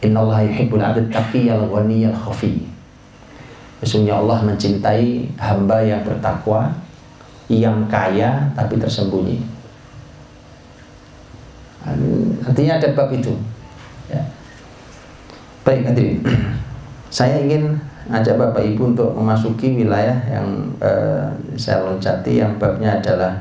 innallaha 0.00 0.44
yuhibbul 0.44 0.80
'abd 0.80 1.12
taqi 1.12 1.52
al-ghani 1.52 2.08
al-khafi. 2.08 2.64
Sesungguhnya 3.84 4.16
Allah 4.16 4.40
mencintai 4.40 5.36
hamba 5.36 5.84
yang 5.84 6.00
bertakwa, 6.00 6.72
yang 7.52 7.84
kaya 7.92 8.48
tapi 8.56 8.80
tersembunyi. 8.80 9.44
Artinya 12.42 12.80
ada 12.80 12.88
bab 12.96 13.12
itu. 13.12 13.36
Ya. 14.10 14.24
Baik, 15.62 15.92
hadirin. 15.92 16.18
Saya 17.06 17.38
ingin 17.38 17.78
ajak 18.10 18.38
Bapak 18.38 18.62
Ibu 18.62 18.94
untuk 18.94 19.10
memasuki 19.14 19.74
wilayah 19.74 20.14
yang 20.30 20.46
uh, 20.78 21.26
saya 21.58 21.82
loncati 21.82 22.38
yang 22.38 22.54
babnya 22.58 22.98
adalah 22.98 23.34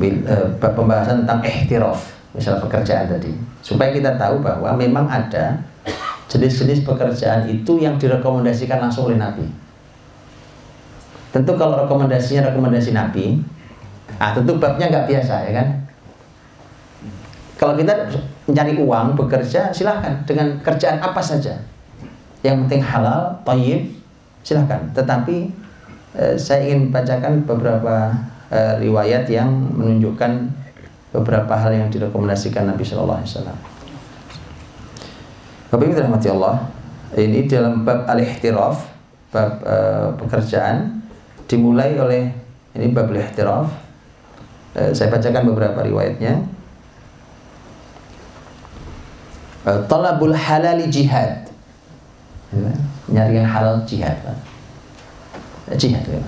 uh, 0.00 0.48
pembahasan 0.60 1.24
tentang 1.24 1.40
ihtiraf 1.44 2.00
misal 2.36 2.60
pekerjaan 2.60 3.08
tadi. 3.08 3.32
Supaya 3.64 3.92
kita 3.92 4.16
tahu 4.16 4.44
bahwa 4.44 4.76
memang 4.76 5.08
ada 5.08 5.60
jenis-jenis 6.28 6.84
pekerjaan 6.84 7.48
itu 7.48 7.80
yang 7.80 7.96
direkomendasikan 8.00 8.80
langsung 8.80 9.08
oleh 9.08 9.20
Nabi. 9.20 9.44
Tentu 11.32 11.52
kalau 11.56 11.84
rekomendasinya 11.84 12.52
rekomendasi 12.52 12.94
Nabi 12.94 13.42
ah 14.22 14.30
tentu 14.30 14.54
babnya 14.60 14.92
nggak 14.92 15.08
biasa 15.10 15.34
ya 15.50 15.52
kan? 15.56 15.68
Kalau 17.58 17.74
kita 17.74 17.96
mencari 18.44 18.76
uang 18.76 19.16
bekerja 19.16 19.72
silahkan 19.72 20.20
dengan 20.28 20.60
kerjaan 20.60 21.00
apa 21.00 21.18
saja 21.18 21.56
yang 22.44 22.68
penting 22.68 22.84
halal 22.84 23.40
tayyib 23.48 23.88
silahkan 24.44 24.84
tetapi 24.92 25.48
eh, 26.14 26.36
saya 26.36 26.68
ingin 26.68 26.92
bacakan 26.92 27.42
beberapa 27.48 28.12
eh, 28.52 28.78
riwayat 28.84 29.24
yang 29.32 29.48
menunjukkan 29.50 30.52
beberapa 31.14 31.54
hal 31.54 31.70
yang 31.70 31.88
direkomendasikan 31.94 32.66
Nabi 32.66 32.82
Shallallahu 32.82 33.22
Alaihi 33.22 33.30
Wasallam. 33.30 33.58
Bapak 35.70 35.86
Ibu 35.86 35.94
Allah, 36.34 36.70
ini 37.14 37.46
dalam 37.46 37.86
bab 37.86 38.06
al-ihtiraf, 38.10 38.90
bab 39.30 39.62
uh, 39.62 40.10
pekerjaan 40.18 41.02
dimulai 41.46 41.94
oleh 41.98 42.30
ini 42.74 42.90
bab 42.90 43.10
al-ihtiraf. 43.10 43.70
Uh, 44.74 44.90
saya 44.90 45.10
bacakan 45.10 45.54
beberapa 45.54 45.86
riwayatnya. 45.86 46.42
Uh, 49.62 49.82
talabul 49.86 50.34
halali 50.34 50.90
jihad. 50.90 51.43
Ya, 52.54 52.72
nyari 53.10 53.42
yang 53.42 53.50
halal 53.50 53.82
jihad. 53.82 54.14
Jihad 55.74 56.06
ya. 56.06 56.22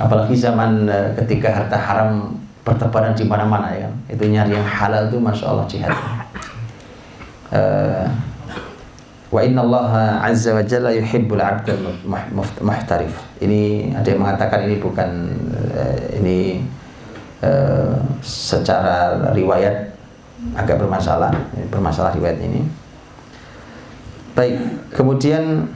Apalagi 0.00 0.34
zaman 0.34 0.90
uh, 0.90 1.14
ketika 1.22 1.54
harta 1.54 1.78
haram 1.78 2.34
bertebaran 2.66 3.14
di 3.14 3.22
mana-mana 3.22 3.70
ya. 3.70 3.86
Itu 4.10 4.26
nyari 4.26 4.58
yang 4.58 4.66
halal 4.66 5.06
itu 5.06 5.22
masya 5.22 5.44
Allah 5.46 5.66
jihad. 5.70 5.94
Uh, 7.54 8.10
wa 9.30 9.40
inna 9.46 9.62
Allah 9.62 10.18
azza 10.26 10.50
wa 10.50 10.62
jalla 10.66 10.90
yuhibbul 10.90 11.38
abdal 11.38 11.78
muhtarif. 12.58 13.14
Ini 13.38 13.94
ada 13.94 14.08
yang 14.10 14.26
mengatakan 14.26 14.66
ini 14.66 14.82
bukan 14.82 15.10
ini 16.18 16.66
uh, 17.46 17.94
secara 18.24 19.30
riwayat 19.30 19.94
agak 20.56 20.80
bermasalah, 20.80 21.30
bermasalah 21.70 22.16
riwayat 22.16 22.40
ini. 22.42 22.79
Baik, 24.40 24.56
kemudian 24.96 25.68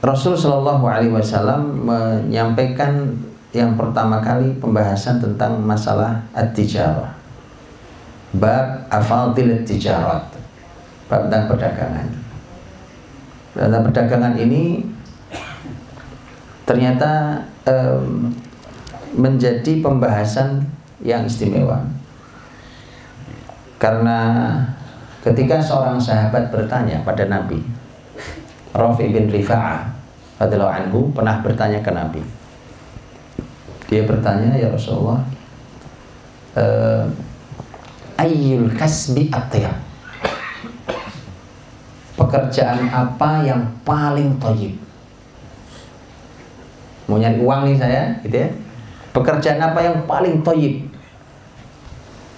Rasul 0.00 0.32
Shallallahu 0.32 0.88
Alaihi 0.88 1.12
Wasallam 1.12 1.84
menyampaikan 1.84 3.12
yang 3.52 3.76
pertama 3.76 4.24
kali 4.24 4.56
pembahasan 4.56 5.20
tentang 5.20 5.60
masalah 5.60 6.24
at-tijarah. 6.32 7.12
Bab 8.32 8.88
afadil 8.88 9.68
tijarat. 9.68 10.32
Bab 11.12 11.28
tentang 11.28 11.44
perdagangan. 11.44 12.08
Tentang 13.52 13.84
perdagangan 13.84 14.34
ini 14.40 14.80
ternyata 16.64 17.36
um, 17.68 18.32
menjadi 19.12 19.84
pembahasan 19.84 20.64
yang 21.04 21.28
istimewa. 21.28 21.84
Karena 23.76 24.16
ketika 25.20 25.60
seorang 25.60 26.00
sahabat 26.00 26.48
bertanya 26.48 27.04
pada 27.04 27.28
Nabi, 27.28 27.60
Rafi 28.72 29.06
bin 29.12 29.28
Rifa'ah 29.28 29.88
radhiyallahu 30.40 30.72
anhu 30.72 30.98
pernah 31.12 31.40
bertanya 31.44 31.84
ke 31.84 31.90
Nabi, 31.92 32.22
dia 33.90 34.02
bertanya 34.08 34.56
ya 34.56 34.72
Rasulullah 34.72 35.20
uh, 36.56 37.04
ayyul 38.16 38.72
kasbi 38.76 39.28
atyab 39.28 39.76
pekerjaan 42.16 42.88
apa 42.92 43.44
yang 43.44 43.64
paling 43.80 44.36
toyib 44.36 44.76
mau 47.08 47.18
nyari 47.18 47.40
uang 47.42 47.60
nih 47.66 47.76
saya 47.80 48.02
gitu 48.22 48.36
ya 48.36 48.48
Pekerjaan 49.10 49.58
apa 49.58 49.82
yang 49.82 50.06
paling 50.06 50.38
toyib? 50.46 50.86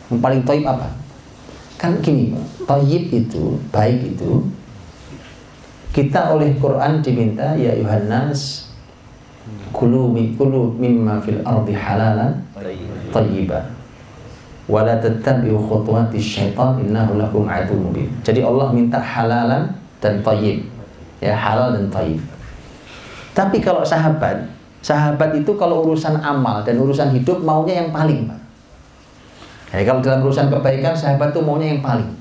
Yang 0.08 0.20
paling 0.24 0.42
toyib 0.48 0.64
apa? 0.64 0.88
Kan 1.82 1.98
gini, 1.98 2.30
toyib 2.62 3.10
itu, 3.10 3.58
baik 3.74 4.14
itu, 4.14 4.46
kita 5.90 6.30
oleh 6.30 6.54
Quran 6.62 7.02
diminta 7.02 7.58
ya 7.58 7.74
Yohanes 7.74 8.70
kulu 9.74 10.14
kulu 10.38 10.78
mimma 10.78 11.18
fil 11.18 11.42
ardi 11.42 11.74
halalan 11.74 12.38
tayyiban 13.10 13.66
wala 14.70 14.94
tattabi'u 15.02 15.58
khutuwati 15.58 16.16
syaitan 16.16 16.78
innahu 16.78 17.18
lakum 17.18 17.44
aduwwun 17.50 17.90
mubin. 17.90 18.08
Jadi 18.22 18.40
Allah 18.40 18.70
minta 18.70 18.96
halalan 18.96 19.68
dan 19.98 20.22
tayyib. 20.22 20.64
Ya, 21.22 21.38
halal 21.38 21.78
dan 21.78 21.86
tayyib. 21.90 22.18
Tapi 23.32 23.62
kalau 23.62 23.86
sahabat, 23.86 24.42
sahabat 24.82 25.30
itu 25.38 25.54
kalau 25.54 25.86
urusan 25.86 26.18
amal 26.18 26.66
dan 26.66 26.78
urusan 26.82 27.14
hidup 27.14 27.38
maunya 27.46 27.86
yang 27.86 27.94
paling, 27.94 28.26
Pak. 28.26 28.41
Jadi 29.72 29.88
kalau 29.88 30.04
dalam 30.04 30.20
urusan 30.20 30.52
kebaikan 30.52 30.92
sahabat 30.92 31.32
itu 31.32 31.40
maunya 31.40 31.72
yang 31.72 31.80
paling. 31.80 32.12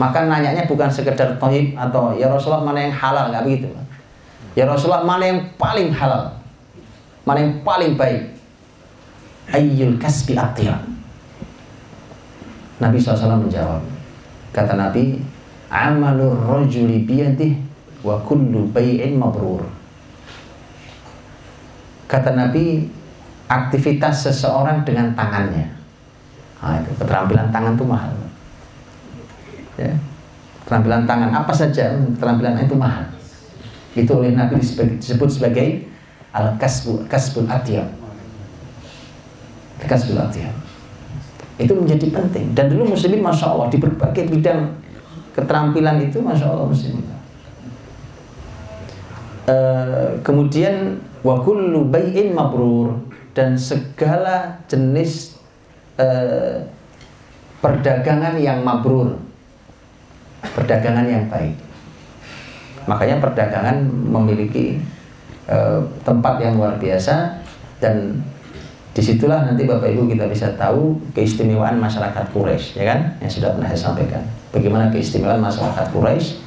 Maka 0.00 0.24
nanyanya 0.24 0.64
bukan 0.64 0.88
sekedar 0.88 1.36
tohib 1.36 1.76
atau 1.76 2.16
ya 2.16 2.32
Rasulullah 2.32 2.64
mana 2.64 2.80
yang 2.88 2.96
halal 2.96 3.28
nggak 3.28 3.44
begitu. 3.44 3.68
Ya 4.56 4.64
Rasulullah 4.64 5.04
mana 5.04 5.24
yang 5.28 5.40
paling 5.60 5.92
halal, 5.92 6.32
mana 7.28 7.44
yang 7.44 7.60
paling 7.60 7.92
baik. 8.00 8.32
Ayyul 9.52 10.00
kasbi 10.00 10.32
atiyah. 10.32 10.80
Nabi 12.80 12.96
SAW 12.96 13.36
menjawab. 13.40 13.84
Kata 14.52 14.80
Nabi, 14.80 15.20
amalur 15.68 16.40
rajuli 16.40 17.04
biyadih 17.04 17.52
wa 18.00 18.16
kullu 18.24 18.68
bay'in 18.72 19.16
mabrur. 19.20 19.64
Kata 22.08 22.32
Nabi, 22.32 22.88
aktivitas 23.48 24.24
seseorang 24.24 24.88
dengan 24.88 25.12
tangannya. 25.12 25.75
Nah, 26.66 26.82
itu 26.82 26.90
keterampilan 26.98 27.54
tangan 27.54 27.78
itu 27.78 27.86
mahal. 27.86 28.14
Ya, 29.78 29.94
keterampilan 30.66 31.06
tangan 31.06 31.30
apa 31.30 31.52
saja 31.54 31.94
keterampilan 31.94 32.58
itu 32.58 32.74
mahal. 32.74 33.06
Itu 33.94 34.18
oleh 34.18 34.34
Nabi 34.34 34.58
disebut 34.58 35.30
sebagai 35.30 35.86
al 36.34 36.58
kasbu 36.58 37.06
kasbul 37.06 37.46
atiyab 37.48 37.88
kasbul 39.86 40.18
atiyab 40.20 40.52
itu 41.56 41.72
menjadi 41.72 42.12
penting. 42.12 42.52
Dan 42.52 42.68
dulu 42.68 42.92
muslimin 42.92 43.24
masya 43.24 43.48
Allah 43.56 43.72
di 43.72 43.80
berbagai 43.80 44.28
bidang 44.28 44.76
keterampilan 45.32 45.96
itu 46.04 46.20
masya 46.20 46.52
Allah 46.52 46.68
muslimin. 46.68 47.04
Uh, 49.46 50.18
kemudian 50.20 51.00
wa 51.24 51.40
kullu 51.40 51.88
mabrur. 52.34 53.00
Dan 53.36 53.52
segala 53.60 54.64
jenis 54.64 55.35
uh, 56.00 56.56
perdagangan 57.60 58.36
yang 58.38 58.62
mabrur 58.62 59.16
perdagangan 60.54 61.06
yang 61.08 61.26
baik. 61.26 61.56
Makanya 62.86 63.18
perdagangan 63.18 63.82
memiliki 63.90 64.78
uh, 65.50 65.82
tempat 66.06 66.38
yang 66.38 66.54
luar 66.54 66.78
biasa 66.78 67.42
dan 67.82 68.22
di 68.96 69.02
situlah 69.04 69.44
nanti 69.44 69.68
Bapak 69.68 69.92
Ibu 69.92 70.08
kita 70.08 70.24
bisa 70.24 70.56
tahu 70.56 70.96
keistimewaan 71.12 71.76
masyarakat 71.76 72.32
Quraisy, 72.32 72.80
ya 72.80 72.84
kan? 72.96 73.00
Yang 73.20 73.42
sudah 73.42 73.52
pernah 73.52 73.68
saya 73.68 73.92
sampaikan. 73.92 74.22
Bagaimana 74.54 74.88
keistimewaan 74.88 75.42
masyarakat 75.42 75.92
Quraisy 75.92 76.40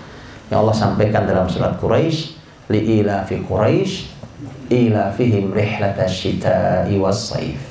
yang 0.50 0.66
Allah 0.66 0.74
sampaikan 0.74 1.30
dalam 1.30 1.46
surat 1.46 1.78
Quraisy, 1.78 2.42
ila 2.74 3.22
fi 3.22 3.38
Quraisy 3.46 4.18
ila 4.70 5.14
fihim 5.14 5.54
rihlatash 5.54 6.26
syita'i 6.26 6.98
was 6.98 7.18
saif. 7.18 7.69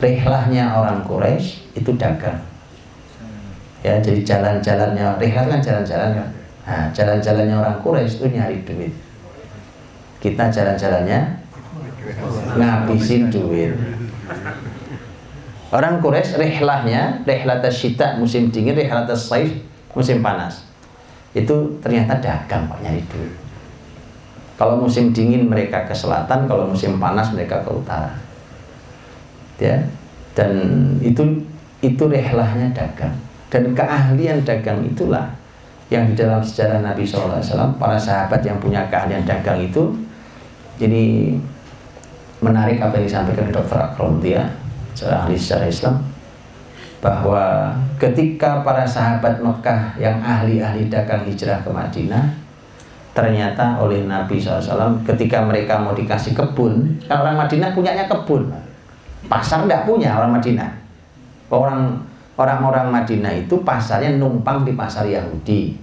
Rihlahnya 0.00 0.80
orang 0.80 1.04
Quraisy 1.04 1.76
itu 1.76 1.92
dagang. 2.00 2.40
Ya 3.84 4.00
jadi 4.00 4.24
jalan-jalannya 4.24 5.20
rihlat 5.20 5.46
kan 5.52 5.60
jalan-jalan. 5.60 6.08
Kan 6.16 6.28
nah, 6.64 6.84
jalan-jalannya 6.88 7.56
orang 7.60 7.76
Quraisy 7.84 8.16
itu 8.16 8.26
nyari 8.32 8.64
duit. 8.64 8.92
Kita 10.24 10.48
jalan-jalannya 10.48 11.20
ngabisin 12.56 13.28
duit. 13.28 13.76
Orang 15.68 16.00
Quraisy 16.00 16.40
rihlahnya 16.40 17.20
rihlat 17.28 17.60
syita 17.68 18.16
musim 18.16 18.48
dingin 18.48 18.72
rihlat 18.72 19.12
saif 19.12 19.52
musim 19.92 20.24
panas. 20.24 20.64
Itu 21.36 21.76
ternyata 21.84 22.16
dagang 22.16 22.72
pak 22.72 22.80
nyari 22.80 23.04
duit. 23.04 23.36
Kalau 24.56 24.80
musim 24.80 25.12
dingin 25.12 25.44
mereka 25.44 25.84
ke 25.84 25.92
selatan 25.92 26.48
kalau 26.48 26.72
musim 26.72 26.96
panas 26.96 27.36
mereka 27.36 27.60
ke 27.60 27.68
utara 27.68 28.29
ya 29.60 29.76
dan 30.32 30.50
itu 31.04 31.22
itu 31.84 32.04
rihlahnya 32.08 32.72
dagang 32.72 33.14
dan 33.52 33.62
keahlian 33.76 34.40
dagang 34.42 34.80
itulah 34.82 35.28
yang 35.90 36.06
di 36.06 36.14
dalam 36.14 36.38
sejarah 36.38 36.80
Nabi 36.80 37.02
SAW 37.02 37.42
para 37.76 37.98
sahabat 37.98 38.40
yang 38.46 38.56
punya 38.62 38.86
keahlian 38.88 39.26
dagang 39.26 39.58
itu 39.58 39.90
jadi 40.78 41.34
menarik 42.40 42.80
apa 42.80 42.96
yang 42.96 43.06
disampaikan 43.10 43.52
Dr. 43.52 43.76
Akrom 43.76 44.22
dia 44.22 44.48
seorang 44.96 45.28
ahli 45.28 45.36
sejarah 45.36 45.68
Islam 45.68 45.96
bahwa 47.00 47.74
ketika 47.96 48.60
para 48.60 48.84
sahabat 48.84 49.40
Mekah 49.40 49.96
yang 49.96 50.20
ahli-ahli 50.20 50.92
dagang 50.92 51.24
hijrah 51.24 51.64
ke 51.64 51.68
Madinah 51.72 52.38
ternyata 53.10 53.80
oleh 53.82 54.06
Nabi 54.06 54.38
SAW 54.38 55.02
ketika 55.02 55.42
mereka 55.42 55.80
mau 55.80 55.96
dikasih 55.96 56.36
kebun 56.36 57.02
kan 57.10 57.24
orang 57.24 57.40
Madinah 57.40 57.74
punyanya 57.74 58.06
kebun 58.06 58.46
pasar 59.28 59.66
tidak 59.66 59.84
punya 59.84 60.16
orang 60.16 60.38
Madinah 60.38 60.80
orang 61.50 61.98
orang-orang 62.38 62.88
Madinah 62.88 63.34
itu 63.36 63.60
pasarnya 63.60 64.16
numpang 64.16 64.64
di 64.64 64.72
pasar 64.72 65.04
Yahudi. 65.04 65.76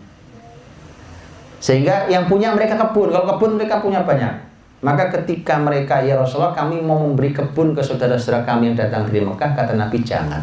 Sehingga 1.62 2.08
yang 2.10 2.26
punya 2.26 2.56
mereka 2.56 2.80
kebun, 2.80 3.14
kalau 3.14 3.28
kebun 3.36 3.60
mereka 3.60 3.84
punya 3.84 4.02
banyak. 4.02 4.48
Maka 4.78 5.10
ketika 5.10 5.58
mereka, 5.58 6.02
ya 6.06 6.18
Rasulullah 6.18 6.54
kami 6.54 6.78
mau 6.82 7.02
memberi 7.02 7.34
kebun 7.34 7.74
ke 7.74 7.82
saudara-saudara 7.82 8.46
kami 8.46 8.74
yang 8.74 8.78
datang 8.78 9.10
dari 9.10 9.26
Mekah, 9.26 9.58
kata 9.58 9.74
Nabi 9.74 9.98
jangan. 10.06 10.42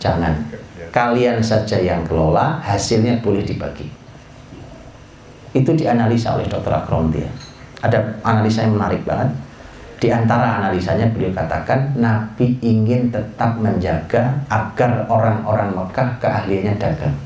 Jangan. 0.00 0.32
Kalian 0.92 1.40
saja 1.40 1.80
yang 1.80 2.04
kelola, 2.04 2.60
hasilnya 2.60 3.24
boleh 3.24 3.40
dibagi. 3.40 3.88
Itu 5.56 5.72
dianalisa 5.72 6.36
oleh 6.36 6.44
Dr. 6.44 6.76
Akron. 6.76 7.08
Ada 7.80 8.20
analisa 8.20 8.68
yang 8.68 8.76
menarik 8.76 9.00
banget 9.08 9.32
di 10.04 10.12
antara 10.12 10.60
analisanya 10.60 11.08
beliau 11.16 11.32
katakan 11.32 11.96
Nabi 11.96 12.60
ingin 12.60 13.08
tetap 13.08 13.56
menjaga 13.56 14.36
agar 14.52 15.08
orang-orang 15.08 15.72
Mekah 15.72 16.20
keahliannya 16.20 16.76
dagang. 16.76 17.16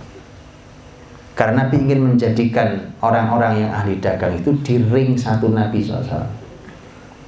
Karena 1.35 1.67
Nabi 1.67 1.83
ingin 1.83 2.07
menjadikan 2.07 2.79
orang-orang 3.03 3.67
yang 3.67 3.75
ahli 3.75 3.99
dagang 3.99 4.31
itu 4.39 4.55
di 4.63 4.79
ring 4.79 5.19
satu 5.19 5.51
Nabi 5.51 5.83
SAW. 5.83 6.23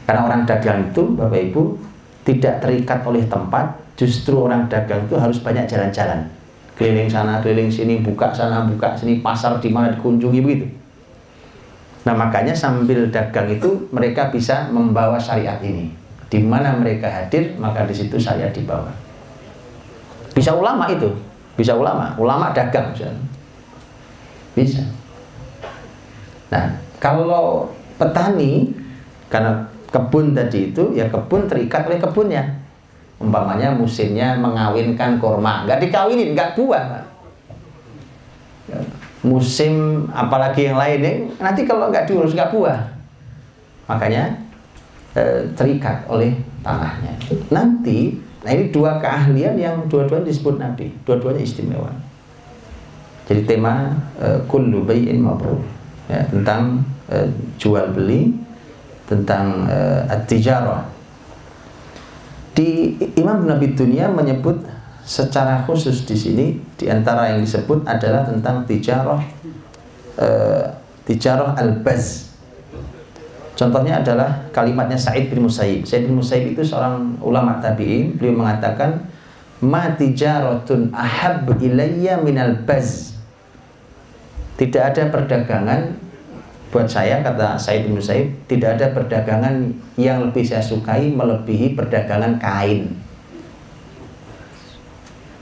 Karena 0.06 0.22
orang 0.22 0.46
dagang 0.46 0.86
itu, 0.86 1.18
Bapak 1.18 1.42
Ibu, 1.50 1.62
tidak 2.22 2.62
terikat 2.62 3.02
oleh 3.02 3.26
tempat, 3.26 3.74
justru 3.98 4.38
orang 4.38 4.70
dagang 4.70 5.02
itu 5.02 5.18
harus 5.18 5.42
banyak 5.42 5.66
jalan-jalan. 5.66 6.30
Keliling 6.78 7.10
sana, 7.10 7.42
keliling 7.42 7.74
sini, 7.74 7.98
buka 8.06 8.30
sana, 8.30 8.70
buka 8.70 8.94
sini, 8.94 9.18
pasar 9.18 9.58
di 9.58 9.66
mana 9.74 9.98
dikunjungi 9.98 10.38
begitu. 10.46 10.79
Nah 12.00 12.14
makanya 12.16 12.56
sambil 12.56 13.12
dagang 13.12 13.48
itu 13.52 13.88
mereka 13.92 14.32
bisa 14.32 14.68
membawa 14.72 15.20
syariat 15.20 15.60
ini. 15.60 15.92
Di 16.30 16.40
mana 16.40 16.72
mereka 16.72 17.10
hadir 17.10 17.58
maka 17.60 17.84
di 17.84 17.92
situ 17.92 18.16
syariat 18.16 18.48
dibawa. 18.54 18.88
Bisa 20.32 20.54
ulama 20.56 20.88
itu, 20.88 21.10
bisa 21.58 21.76
ulama, 21.76 22.16
ulama 22.16 22.54
dagang 22.56 22.94
misalnya. 22.94 23.26
Bisa. 24.56 24.80
Nah 26.48 26.80
kalau 26.96 27.68
petani 28.00 28.72
karena 29.28 29.68
kebun 29.90 30.32
tadi 30.32 30.72
itu 30.72 30.96
ya 30.96 31.04
kebun 31.10 31.50
terikat 31.50 31.84
oleh 31.84 32.00
kebunnya. 32.00 32.44
Umpamanya 33.20 33.76
musimnya 33.76 34.32
mengawinkan 34.32 35.20
kurma, 35.20 35.68
nggak 35.68 35.84
dikawinin, 35.84 36.32
nggak 36.32 36.56
buah 36.56 37.04
musim 39.20 40.04
apalagi 40.16 40.72
yang 40.72 40.80
lain 40.80 41.00
ya, 41.04 41.12
nanti 41.40 41.68
kalau 41.68 41.92
nggak 41.92 42.08
diurus 42.08 42.32
nggak 42.32 42.52
buah. 42.52 42.80
Makanya 43.90 44.38
e, 45.12 45.44
terikat 45.52 46.08
oleh 46.08 46.32
tanahnya. 46.64 47.12
Nanti 47.52 48.16
nah 48.40 48.56
ini 48.56 48.72
dua 48.72 48.96
keahlian 48.96 49.60
yang 49.60 49.76
dua-duanya 49.90 50.24
disebut 50.24 50.56
Nabi. 50.56 50.88
Dua-duanya 51.04 51.44
istimewa. 51.44 51.92
Jadi 53.28 53.44
tema 53.44 53.92
e, 54.16 54.40
kullu 54.48 54.88
bay'in 54.88 55.20
mabrur. 55.20 55.60
Ya, 56.08 56.24
tentang 56.26 56.82
e, 57.06 57.28
jual 57.60 57.92
beli 57.92 58.34
tentang 59.04 59.68
e, 59.68 59.78
at-tijarah. 60.08 60.88
Di 62.56 62.96
Imam 63.14 63.46
Nabi 63.46 63.76
Dunia 63.76 64.10
menyebut 64.10 64.58
secara 65.10 65.66
khusus 65.66 66.06
di 66.06 66.14
sini 66.14 66.46
di 66.78 66.86
antara 66.86 67.34
yang 67.34 67.42
disebut 67.42 67.82
adalah 67.82 68.22
tentang 68.22 68.62
tijarah 68.62 69.18
uh, 70.22 70.64
tijarah 71.02 71.58
al-baz. 71.58 72.30
Contohnya 73.58 73.98
adalah 73.98 74.46
kalimatnya 74.54 74.94
Sa'id 74.94 75.26
bin 75.26 75.42
Musayyib. 75.42 75.82
Sa'id 75.82 76.06
bin 76.06 76.14
Musayyib 76.14 76.54
itu 76.54 76.62
seorang 76.62 77.18
ulama 77.18 77.58
tabi'in. 77.58 78.14
Beliau 78.14 78.38
mengatakan, 78.38 79.10
"Ma 79.58 79.98
tijaratun 79.98 80.94
ahab 80.94 81.58
ilayya 81.58 82.22
minal 82.22 82.62
baz." 82.62 83.18
Tidak 84.54 84.80
ada 84.80 85.10
perdagangan 85.10 85.98
buat 86.70 86.86
saya 86.86 87.18
kata 87.26 87.58
Said 87.58 87.90
bin 87.90 87.98
Musayyib, 87.98 88.46
tidak 88.46 88.78
ada 88.78 88.94
perdagangan 88.94 89.74
yang 89.98 90.22
lebih 90.22 90.46
saya 90.46 90.62
sukai 90.62 91.10
melebihi 91.10 91.74
perdagangan 91.74 92.38
kain. 92.38 92.99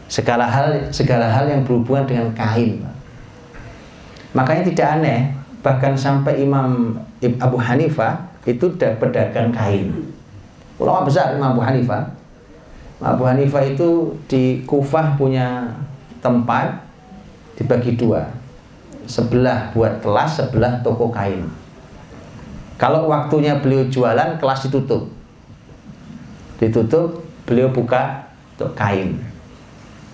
Segala 0.09 0.49
hal 0.49 0.89
segala 0.89 1.29
hal 1.29 1.45
yang 1.47 1.63
berhubungan 1.69 2.09
dengan 2.09 2.29
kain. 2.33 2.81
Makanya 4.33 4.65
tidak 4.65 4.89
aneh 5.01 5.21
bahkan 5.61 5.93
sampai 5.93 6.41
Imam 6.41 6.97
Abu 7.21 7.61
Hanifah 7.61 8.25
itu 8.49 8.73
pedagang 8.77 9.53
kain. 9.53 9.93
Ulama 10.81 11.05
besar 11.05 11.37
Imam 11.37 11.53
Abu 11.53 11.61
Hanifah. 11.61 12.09
Abu 12.99 13.29
Hanifah 13.29 13.63
itu 13.63 14.17
di 14.27 14.65
Kufah 14.65 15.15
punya 15.15 15.71
tempat 16.25 16.83
dibagi 17.59 17.95
dua. 17.95 18.27
Sebelah 19.09 19.73
buat 19.73 20.01
kelas, 20.01 20.41
sebelah 20.41 20.81
toko 20.81 21.13
kain. 21.13 21.47
Kalau 22.79 23.11
waktunya 23.11 23.59
beliau 23.59 23.87
jualan, 23.91 24.39
kelas 24.39 24.71
ditutup. 24.71 25.11
Ditutup, 26.63 27.27
beliau 27.43 27.71
buka 27.75 28.31
untuk 28.55 28.75
kain. 28.79 29.19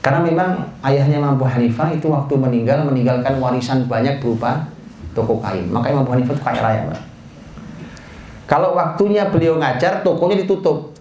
Karena 0.05 0.21
memang 0.21 0.61
ayahnya 0.85 1.17
Imam 1.17 1.41
Abu 1.41 1.49
Hanifah 1.49 1.89
itu 1.97 2.13
waktu 2.13 2.37
meninggal 2.37 2.85
meninggalkan 2.85 3.41
warisan 3.41 3.89
banyak 3.89 4.21
berupa 4.21 4.69
toko 5.17 5.41
kain. 5.41 5.65
Maka 5.73 5.97
Imam 5.97 6.05
Abu 6.05 6.13
Hanifah 6.13 6.37
itu 6.37 6.45
kaya 6.45 6.61
raya, 6.61 6.81
Pak. 6.93 7.01
Kalau 8.45 8.77
waktunya 8.77 9.25
beliau 9.33 9.57
ngajar, 9.57 10.05
tokonya 10.05 10.45
ditutup. 10.45 10.93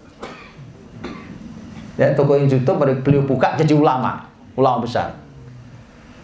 Ya, 2.00 2.16
toko 2.16 2.40
yang 2.40 2.48
ditutup, 2.48 2.80
beliau 2.80 3.28
buka 3.28 3.60
jadi 3.60 3.76
ulama, 3.76 4.24
ulama 4.56 4.80
besar. 4.80 5.12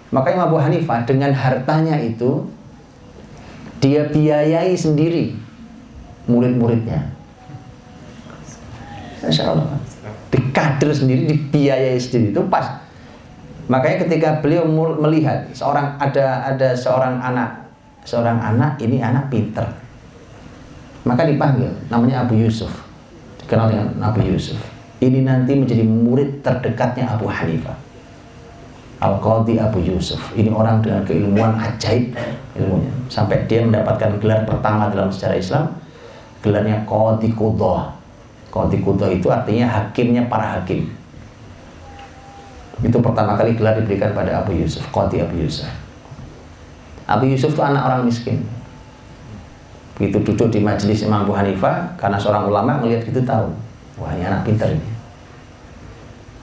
Maka 0.09 0.33
Imam 0.33 0.49
Abu 0.49 0.57
Hanifah 0.57 1.05
dengan 1.05 1.37
hartanya 1.37 2.01
itu 2.01 2.49
dia 3.79 4.09
biayai 4.09 4.73
sendiri 4.73 5.37
murid-muridnya. 6.27 7.13
Masya 9.21 9.53
dikader 10.51 10.91
sendiri, 10.91 11.31
dibiayai 11.31 11.95
sendiri 11.95 12.35
itu 12.35 12.43
pas. 12.51 12.83
Makanya 13.71 14.03
ketika 14.03 14.43
beliau 14.43 14.67
melihat 14.99 15.47
seorang 15.55 15.95
ada 16.03 16.43
ada 16.43 16.75
seorang 16.75 17.23
anak, 17.23 17.71
seorang 18.03 18.43
anak 18.43 18.83
ini 18.83 18.99
anak 18.99 19.31
pinter, 19.31 19.63
maka 21.07 21.23
dipanggil 21.23 21.71
namanya 21.87 22.27
Abu 22.27 22.35
Yusuf, 22.35 22.83
dikenal 23.39 23.71
dengan 23.71 23.87
Abu 24.03 24.27
Yusuf. 24.27 24.59
Ini 24.99 25.23
nanti 25.23 25.55
menjadi 25.55 25.87
murid 25.87 26.43
terdekatnya 26.43 27.15
Abu 27.15 27.31
Hanifah. 27.31 27.79
Al-Qadhi 29.01 29.57
Abu 29.57 29.81
Yusuf. 29.81 30.21
Ini 30.37 30.53
orang 30.53 30.85
dengan 30.85 31.01
keilmuan 31.09 31.57
ajaib 31.57 32.13
ilmunya. 32.53 32.93
Sampai 33.09 33.49
dia 33.49 33.65
mendapatkan 33.65 34.21
gelar 34.21 34.45
pertama 34.45 34.93
dalam 34.93 35.09
sejarah 35.09 35.41
Islam. 35.41 35.65
Gelarnya 36.45 36.85
Qadhi 36.85 37.33
Qudah 37.33 38.00
Kudo 38.51 39.07
itu 39.07 39.31
artinya 39.31 39.71
hakimnya 39.71 40.27
para 40.27 40.59
hakim. 40.59 40.91
Itu 42.83 42.99
pertama 42.99 43.39
kali 43.39 43.55
gelar 43.55 43.79
diberikan 43.79 44.11
pada 44.11 44.43
Abu 44.43 44.57
Yusuf, 44.57 44.83
Qadhi 44.91 45.23
Abu 45.23 45.39
Yusuf. 45.39 45.69
Abu 47.07 47.31
Yusuf 47.31 47.55
itu 47.55 47.63
anak 47.63 47.87
orang 47.87 48.03
miskin. 48.09 48.43
Begitu 50.01 50.33
duduk 50.33 50.49
di 50.49 50.65
majelis 50.65 51.05
Imam 51.05 51.29
Abu 51.29 51.37
Hanifah, 51.37 51.93
karena 52.01 52.17
seorang 52.17 52.49
ulama 52.49 52.81
melihat 52.81 53.05
itu 53.05 53.21
tahu, 53.21 53.53
wah 54.01 54.11
ini 54.17 54.25
anak 54.25 54.49
pintar 54.49 54.73
ini. 54.73 54.91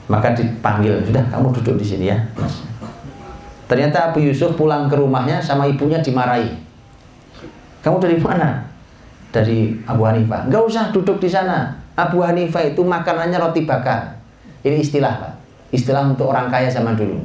Maka 0.07 0.37
dipanggil, 0.37 1.01
sudah 1.03 1.25
kamu 1.27 1.51
duduk 1.59 1.75
di 1.81 1.85
sini 1.85 2.05
ya. 2.13 2.17
Ternyata 3.67 4.13
Abu 4.13 4.23
Yusuf 4.23 4.55
pulang 4.55 4.87
ke 4.87 4.95
rumahnya 4.95 5.41
sama 5.41 5.65
ibunya 5.67 5.99
dimarahi. 5.99 6.53
Kamu 7.81 7.97
dari 7.99 8.15
mana? 8.21 8.63
Dari 9.33 9.75
Abu 9.89 10.05
Hanifah. 10.05 10.47
Gak 10.47 10.63
usah 10.63 10.93
duduk 10.93 11.17
di 11.17 11.27
sana. 11.27 11.86
Abu 11.97 12.21
Hanifah 12.21 12.61
itu 12.61 12.85
makanannya 12.85 13.41
roti 13.41 13.65
bakar. 13.65 14.21
Ini 14.61 14.85
istilah 14.85 15.17
Pak. 15.17 15.33
Istilah 15.73 16.05
untuk 16.05 16.29
orang 16.29 16.45
kaya 16.53 16.69
zaman 16.69 16.93
dulu. 16.93 17.17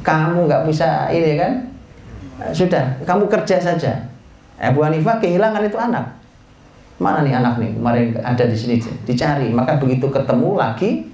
Kamu 0.00 0.48
nggak 0.48 0.64
bisa 0.64 1.12
ini 1.12 1.36
kan? 1.36 1.68
Sudah, 2.56 2.96
kamu 3.04 3.28
kerja 3.28 3.60
saja. 3.60 3.92
Abu 4.56 4.80
Hanifah 4.80 5.20
kehilangan 5.20 5.68
itu 5.68 5.76
anak. 5.76 6.16
Mana 6.96 7.20
nih 7.20 7.36
anak 7.36 7.60
nih? 7.60 7.76
Kemarin 7.76 8.16
ada 8.24 8.44
di 8.48 8.56
sini 8.56 8.80
dicari. 9.04 9.52
Maka 9.52 9.76
begitu 9.76 10.08
ketemu 10.08 10.56
lagi, 10.56 11.04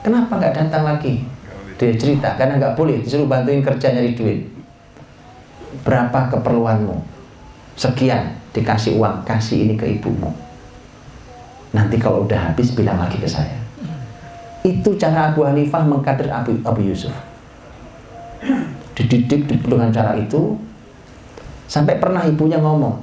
kenapa 0.00 0.40
nggak 0.40 0.56
datang 0.56 0.88
lagi? 0.88 1.20
Dia 1.76 1.92
cerita 2.00 2.32
karena 2.40 2.56
nggak 2.56 2.74
boleh 2.80 3.04
disuruh 3.04 3.28
bantuin 3.28 3.60
kerja 3.60 3.92
nyari 3.92 4.16
duit. 4.16 4.40
Berapa 5.84 6.32
keperluanmu? 6.32 6.96
Sekian 7.76 8.32
dikasih 8.56 8.96
uang, 8.96 9.20
kasih 9.28 9.68
ini 9.68 9.76
ke 9.76 10.00
ibumu 10.00 10.32
Nanti 11.72 11.96
kalau 11.96 12.28
udah 12.28 12.52
habis 12.52 12.76
bilang 12.76 13.00
lagi 13.00 13.16
ke 13.16 13.28
saya. 13.28 13.56
Itu 14.62 14.94
cara 15.00 15.32
Abu 15.32 15.42
Hanifah 15.42 15.82
mengkader 15.88 16.28
Abu, 16.28 16.54
Abu 16.62 16.84
Yusuf. 16.84 17.12
Dididik 18.92 19.48
dengan 19.48 19.88
cara 19.88 20.12
itu 20.14 20.52
sampai 21.64 21.96
pernah 21.96 22.20
ibunya 22.28 22.60
ngomong 22.60 23.00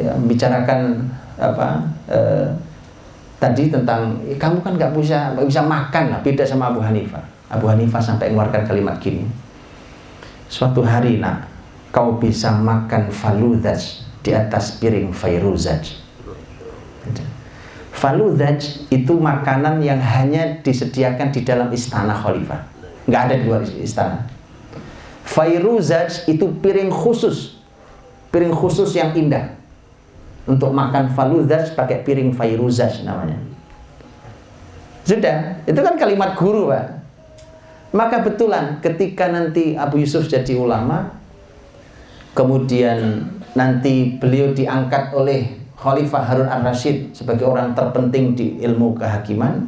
ya 0.00 0.16
membicarakan 0.16 1.04
apa 1.36 1.84
eh, 2.08 2.48
tadi 3.36 3.68
tentang 3.68 4.16
eh, 4.24 4.40
kamu 4.40 4.64
kan 4.64 4.80
nggak 4.80 4.96
bisa 4.96 5.36
gak 5.36 5.44
bisa 5.44 5.60
makan 5.60 6.16
lah 6.16 6.20
beda 6.24 6.42
sama 6.48 6.72
Abu 6.72 6.80
Hanifah. 6.80 7.20
Abu 7.52 7.68
Hanifah 7.68 8.00
sampai 8.00 8.32
mengeluarkan 8.32 8.64
kalimat 8.64 8.96
gini. 8.96 9.28
Suatu 10.48 10.80
hari 10.80 11.20
nak 11.20 11.46
kau 11.92 12.16
bisa 12.16 12.56
makan 12.56 13.12
faludaj 13.12 14.08
di 14.24 14.32
atas 14.32 14.80
piring 14.80 15.12
fairuzaj 15.12 16.00
Faludaj 18.00 18.88
itu 18.88 19.12
makanan 19.12 19.84
yang 19.84 20.00
hanya 20.00 20.56
disediakan 20.64 21.28
di 21.28 21.44
dalam 21.44 21.68
istana 21.68 22.16
khalifah. 22.16 22.64
Nggak 23.04 23.22
ada 23.28 23.34
di 23.36 23.44
luar 23.44 23.60
istana. 23.76 24.24
Fairuzaj 25.28 26.24
itu 26.24 26.48
piring 26.64 26.88
khusus. 26.88 27.60
Piring 28.32 28.56
khusus 28.56 28.96
yang 28.96 29.12
indah. 29.12 29.52
Untuk 30.48 30.72
makan 30.72 31.12
faludaj 31.12 31.76
pakai 31.76 32.00
piring 32.00 32.32
fairuzaj 32.32 33.04
namanya. 33.04 33.36
Sudah, 35.04 35.60
itu 35.68 35.76
kan 35.76 36.00
kalimat 36.00 36.32
guru, 36.40 36.72
Pak. 36.72 36.86
Maka 37.92 38.24
betulan 38.24 38.80
ketika 38.80 39.28
nanti 39.28 39.76
Abu 39.76 40.00
Yusuf 40.00 40.24
jadi 40.24 40.56
ulama, 40.56 41.20
kemudian 42.32 43.28
nanti 43.52 44.16
beliau 44.16 44.56
diangkat 44.56 45.12
oleh 45.12 45.59
Khalifah 45.80 46.22
Harun 46.28 46.48
al-Rashid 46.52 47.16
sebagai 47.16 47.48
orang 47.48 47.72
terpenting 47.72 48.36
di 48.36 48.60
ilmu 48.60 49.00
kehakiman 49.00 49.64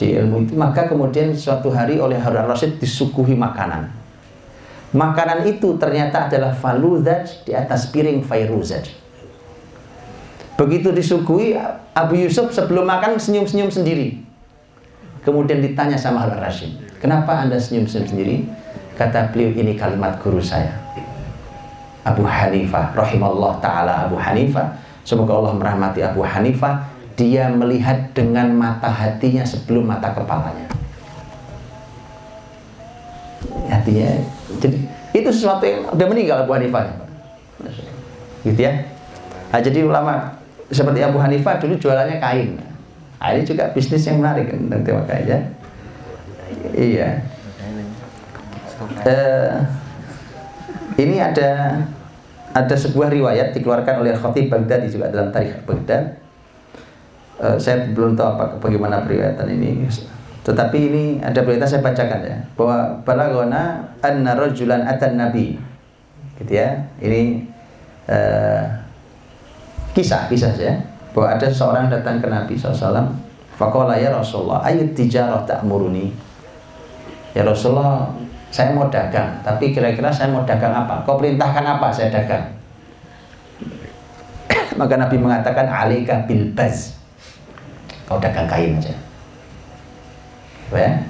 di 0.00 0.16
ilmu 0.16 0.48
itu 0.48 0.56
maka 0.56 0.88
kemudian 0.88 1.36
suatu 1.36 1.68
hari 1.68 2.00
oleh 2.00 2.16
Harun 2.16 2.48
al-Rashid 2.48 2.80
disuguhi 2.80 3.36
makanan. 3.36 3.92
Makanan 4.96 5.44
itu 5.44 5.76
ternyata 5.76 6.32
adalah 6.32 6.56
faludaj 6.56 7.44
di 7.44 7.52
atas 7.52 7.92
piring 7.92 8.24
fairuzaj. 8.24 8.88
Begitu 10.56 10.88
disuguhi 10.94 11.58
Abu 11.92 12.14
Yusuf 12.16 12.54
sebelum 12.54 12.86
makan 12.86 13.20
senyum-senyum 13.20 13.68
sendiri. 13.68 14.24
Kemudian 15.20 15.60
ditanya 15.60 16.00
sama 16.00 16.24
Harun 16.24 16.40
al-Rashid 16.40 16.84
kenapa 17.04 17.44
anda 17.44 17.60
senyum-senyum 17.60 18.08
sendiri? 18.08 18.36
Kata 18.96 19.28
beliau 19.28 19.52
ini 19.52 19.76
kalimat 19.76 20.16
guru 20.24 20.40
saya. 20.40 20.72
Abu 22.04 22.24
Hanifah 22.24 22.96
rahimallah 22.96 23.60
ta'ala 23.60 24.08
Abu 24.08 24.16
Hanifah 24.16 24.72
Semoga 25.04 25.36
Allah 25.36 25.52
merahmati 25.52 26.00
Abu 26.00 26.24
Hanifah. 26.24 26.88
Dia 27.14 27.46
melihat 27.46 28.10
dengan 28.10 28.50
mata 28.50 28.90
hatinya 28.90 29.46
sebelum 29.46 29.86
mata 29.86 30.10
kepalanya. 30.10 30.66
Hatinya, 33.70 34.18
jadi 34.58 34.78
itu 35.14 35.28
sesuatu 35.30 35.62
yang 35.62 35.86
udah 35.94 36.06
meninggal 36.10 36.42
Abu 36.42 36.58
Hanifah. 36.58 36.90
Gitu 38.42 38.58
ya. 38.58 38.82
Nah, 39.54 39.60
jadi 39.62 39.86
ulama 39.86 40.34
seperti 40.74 41.06
Abu 41.06 41.22
Hanifah 41.22 41.62
dulu 41.62 41.78
jualannya 41.78 42.18
kain. 42.18 42.58
Nah, 43.22 43.30
ini 43.30 43.46
juga 43.46 43.70
bisnis 43.70 44.02
yang 44.10 44.18
menarik 44.18 44.50
nanti 44.50 44.90
makanya. 44.90 45.38
Iya. 46.74 47.22
Uh, 49.06 49.64
ini 50.98 51.16
ada 51.22 51.78
ada 52.54 52.74
sebuah 52.78 53.10
riwayat 53.10 53.50
dikeluarkan 53.50 54.06
oleh 54.06 54.14
Khatib 54.14 54.46
Baghdadi 54.46 54.86
juga 54.86 55.10
dalam 55.10 55.34
tarikh 55.34 55.66
Baghdad. 55.66 56.22
Uh, 57.34 57.58
saya 57.58 57.90
belum 57.90 58.14
tahu 58.14 58.28
apa 58.30 58.44
bagaimana 58.62 59.02
periwayatan 59.02 59.50
ini. 59.58 59.90
Tetapi 60.46 60.78
ini 60.78 61.04
ada 61.18 61.42
berita 61.42 61.66
saya 61.66 61.82
bacakan 61.82 62.20
ya 62.22 62.38
bahwa 62.54 63.02
balagona 63.02 63.90
anna 63.98 64.38
rajulan 64.38 64.86
atan 64.86 65.18
nabi. 65.18 65.58
Gitu 66.38 66.52
ya. 66.54 66.78
Ini 67.02 67.42
uh, 68.06 68.64
kisah 69.98 70.30
kisah 70.30 70.54
ya 70.54 70.78
bahwa 71.14 71.38
ada 71.38 71.46
seorang 71.46 71.86
datang 71.86 72.18
ke 72.18 72.26
Nabi 72.26 72.58
SAW 72.58 73.06
Fakola 73.54 73.94
ya 73.94 74.10
Rasulullah 74.10 74.66
ayat 74.66 74.98
tijarah 74.98 75.46
ta'muruni 75.46 76.10
Ya 77.38 77.46
Rasulullah 77.46 78.10
saya 78.54 78.70
mau 78.70 78.86
dagang 78.86 79.42
tapi 79.42 79.74
kira-kira 79.74 80.14
saya 80.14 80.30
mau 80.30 80.46
dagang 80.46 80.70
apa? 80.70 81.02
Kau 81.02 81.18
perintahkan 81.18 81.66
apa 81.66 81.90
saya 81.90 82.14
dagang? 82.14 82.54
Maka 84.78 84.94
Nabi 84.94 85.18
mengatakan 85.18 85.66
alika 85.66 86.22
bilbaz 86.22 86.94
kau 88.06 88.22
dagang 88.22 88.46
kain 88.46 88.78
aja. 88.78 88.94
Ya? 90.70 91.02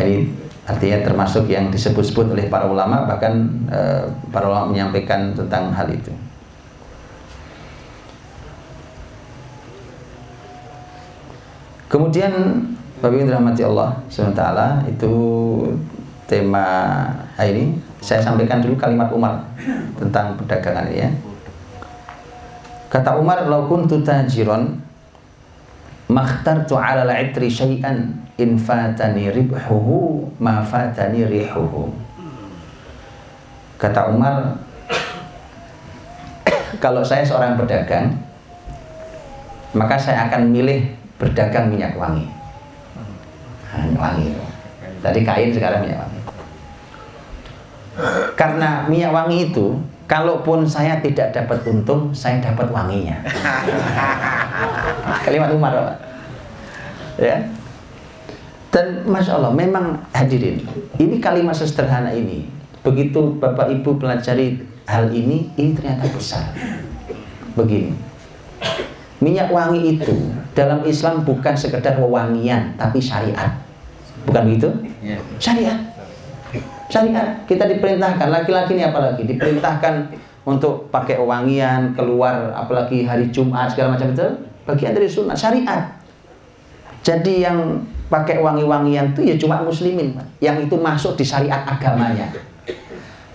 Ini 0.00 0.32
artinya 0.64 1.04
termasuk 1.04 1.44
yang 1.52 1.68
disebut-sebut 1.68 2.32
oleh 2.32 2.48
para 2.48 2.64
ulama 2.64 3.04
bahkan 3.04 3.52
eh, 3.68 4.08
para 4.32 4.48
ulama 4.48 4.72
menyampaikan 4.72 5.36
tentang 5.36 5.68
hal 5.76 5.92
itu. 5.92 6.12
Kemudian 11.88 12.32
Bapak 13.00 13.16
Ibu 13.16 13.28
dirahmati 13.28 13.62
Allah 13.64 13.96
SWT 14.12 14.42
itu 14.92 15.12
tema 16.28 17.08
ini 17.40 17.72
saya 18.04 18.20
sampaikan 18.20 18.60
dulu 18.60 18.76
kalimat 18.76 19.08
Umar 19.08 19.40
tentang 19.96 20.36
perdagangan 20.36 20.86
ini 20.92 21.02
ya. 21.02 21.10
Kata 22.88 23.16
Umar, 23.16 23.48
"Lau 23.48 23.64
kuntu 23.64 24.00
tajiron 24.04 24.76
makhtartu 26.08 26.76
'ala 26.76 27.04
al-'itri 27.04 27.48
syai'an 27.48 28.12
in 28.36 28.60
fatani 28.60 29.32
ribhuhu 29.32 30.28
ma 30.40 30.60
fatani 30.60 31.24
rihuhu." 31.24 31.90
Kata 33.80 34.12
Umar, 34.12 34.56
kalau 36.84 37.00
saya 37.04 37.24
seorang 37.24 37.56
pedagang, 37.56 38.12
maka 39.76 39.96
saya 40.00 40.28
akan 40.28 40.48
milih 40.48 40.92
berdagang 41.20 41.68
minyak 41.68 41.92
wangi. 41.96 42.24
Minyak 43.74 44.00
wangi. 44.00 44.26
Tadi 44.98 45.20
kain 45.22 45.50
sekarang 45.52 45.84
minyak 45.84 46.00
wangi. 46.02 46.17
Karena 48.38 48.86
minyak 48.86 49.10
wangi 49.10 49.50
itu, 49.50 49.74
kalaupun 50.06 50.64
saya 50.64 51.02
tidak 51.02 51.34
dapat 51.34 51.62
untung, 51.66 52.14
saya 52.14 52.38
dapat 52.38 52.70
wanginya. 52.70 53.18
Kalimat 55.26 55.50
Umar, 55.50 55.72
Pak. 55.74 55.96
Ya. 57.18 57.36
Dan 58.70 59.02
masya 59.08 59.40
Allah, 59.40 59.50
memang 59.50 59.98
hadirin, 60.12 60.62
ini 61.00 61.18
kalimat 61.18 61.56
sederhana 61.56 62.12
ini. 62.14 62.46
Begitu 62.84 63.34
Bapak 63.40 63.72
Ibu 63.72 63.98
pelajari 63.98 64.60
hal 64.86 65.10
ini, 65.10 65.50
ini 65.56 65.70
ternyata 65.74 66.06
besar. 66.12 66.52
Begini, 67.56 67.90
minyak 69.18 69.50
wangi 69.50 69.98
itu 69.98 70.14
dalam 70.54 70.86
Islam 70.86 71.26
bukan 71.26 71.54
sekedar 71.58 71.98
wewangian 71.98 72.74
tapi 72.78 73.02
syariat 73.02 73.58
bukan 74.26 74.42
begitu 74.46 74.68
iya. 75.02 75.18
syariat 75.42 75.78
syariat. 76.88 77.44
Kita 77.44 77.68
diperintahkan. 77.68 78.28
Laki-laki 78.32 78.74
ini 78.74 78.84
apalagi? 78.88 79.28
Diperintahkan 79.28 80.08
untuk 80.48 80.88
pakai 80.88 81.20
wewangian 81.20 81.92
keluar 81.92 82.56
apalagi 82.56 83.04
hari 83.04 83.28
Jumat 83.28 83.68
segala 83.68 83.94
macam 84.00 84.16
itu 84.16 84.26
bagian 84.64 84.96
dari 84.96 85.04
sunnah 85.04 85.36
syariat. 85.36 85.92
Jadi 87.04 87.44
yang 87.44 87.84
pakai 88.08 88.40
wangi-wangian 88.40 89.12
itu 89.12 89.20
ya 89.28 89.36
cuma 89.36 89.60
muslimin 89.60 90.16
yang 90.40 90.56
itu 90.56 90.74
masuk 90.80 91.20
di 91.20 91.24
syariat 91.24 91.68
agamanya. 91.68 92.32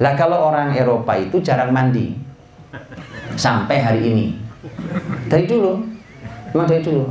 Lah 0.01 0.17
kalau 0.17 0.49
orang 0.49 0.73
Eropa 0.73 1.13
itu 1.13 1.37
jarang 1.45 1.69
mandi. 1.69 2.17
Sampai 3.37 3.77
hari 3.81 4.01
ini. 4.09 4.25
Dari 5.29 5.45
dulu. 5.45 5.77
Memang 6.53 6.65
dari 6.65 6.81
dulu. 6.81 7.05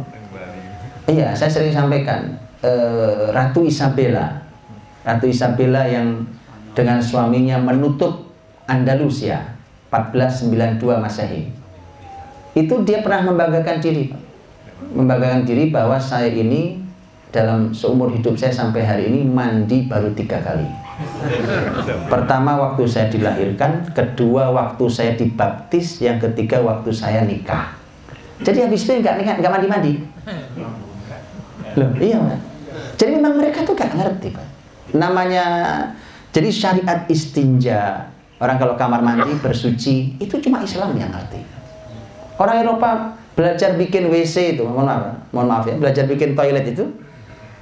Iya 1.07 1.35
saya 1.35 1.51
sering 1.51 1.75
sampaikan 1.75 2.39
uh, 2.63 3.31
Ratu 3.31 3.67
Isabella 3.67 4.42
Ratu 5.03 5.27
Isabella 5.27 5.83
yang 5.87 6.23
dengan 6.73 7.03
suaminya 7.03 7.59
menutup 7.59 8.33
Andalusia 8.71 9.59
1492 9.91 10.81
Masehi 11.03 11.53
itu 12.53 12.75
dia 12.85 13.05
pernah 13.05 13.29
membanggakan 13.29 13.81
diri 13.83 14.13
membanggakan 14.93 15.45
diri 15.45 15.69
bahwa 15.69 16.01
saya 16.01 16.33
ini 16.33 16.81
dalam 17.33 17.73
seumur 17.73 18.13
hidup 18.13 18.37
saya 18.37 18.53
sampai 18.53 18.85
hari 18.85 19.05
ini 19.09 19.25
mandi 19.25 19.89
baru 19.89 20.13
tiga 20.13 20.41
kali 20.41 20.83
Pertama 22.07 22.55
waktu 22.61 22.85
saya 22.85 23.09
dilahirkan, 23.09 23.91
kedua 23.97 24.53
waktu 24.53 24.85
saya 24.93 25.13
dibaptis, 25.17 26.05
yang 26.05 26.21
ketiga 26.21 26.61
waktu 26.61 26.93
saya 26.93 27.25
nikah. 27.25 27.75
Jadi 28.45 28.69
habis 28.69 28.85
itu 28.85 29.01
nggak 29.01 29.17
nikah, 29.19 29.35
nggak 29.41 29.53
mandi-mandi. 29.53 29.93
Loh, 31.81 31.91
iya. 31.97 32.21
Jadi 33.01 33.11
memang 33.19 33.41
mereka 33.41 33.65
tuh 33.65 33.73
nggak 33.73 33.93
ngerti 33.97 34.29
Pak. 34.37 34.47
Namanya, 34.93 35.45
jadi 36.33 36.49
syariat 36.53 37.09
istinja, 37.09 38.13
orang 38.41 38.57
kalau 38.61 38.75
kamar 38.77 39.01
mandi 39.01 39.33
bersuci, 39.41 40.21
itu 40.21 40.37
cuma 40.41 40.61
Islam 40.61 40.93
yang 40.97 41.13
ngerti. 41.13 41.41
Orang 42.37 42.61
Eropa 42.61 43.17
belajar 43.33 43.77
bikin 43.77 44.13
WC 44.13 44.57
itu, 44.57 44.65
mohon 44.69 44.85
maaf, 44.85 45.29
mohon 45.33 45.49
maaf 45.49 45.65
ya, 45.65 45.77
belajar 45.81 46.05
bikin 46.05 46.37
toilet 46.37 46.77
itu, 46.77 46.85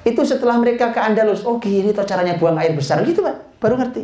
itu 0.03 0.21
setelah 0.27 0.59
mereka 0.59 0.91
ke 0.91 0.99
Andalus, 0.99 1.47
oh 1.47 1.61
gini 1.61 1.95
tuh 1.95 2.03
caranya 2.03 2.35
buang 2.35 2.59
air 2.59 2.75
besar 2.75 2.99
gitu 3.07 3.23
pak, 3.23 3.59
baru 3.63 3.79
ngerti. 3.79 4.03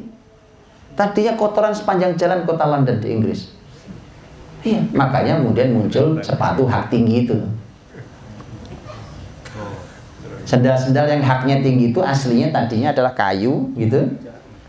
Tadinya 0.95 1.35
kotoran 1.35 1.75
sepanjang 1.75 2.15
jalan 2.15 2.47
kota 2.47 2.65
London 2.65 2.97
di 2.97 3.07
Inggris. 3.11 3.53
Iya, 4.65 4.81
makanya 4.95 5.39
kemudian 5.39 5.69
muncul 5.75 6.17
sepatu 6.19 6.65
hak 6.65 6.89
tinggi 6.89 7.29
itu. 7.29 7.37
Sendal-sendal 10.47 11.11
yang 11.11 11.19
haknya 11.19 11.59
tinggi 11.59 11.91
itu 11.91 11.99
aslinya 11.99 12.55
tadinya 12.55 12.95
adalah 12.95 13.11
kayu 13.11 13.67
gitu 13.75 13.99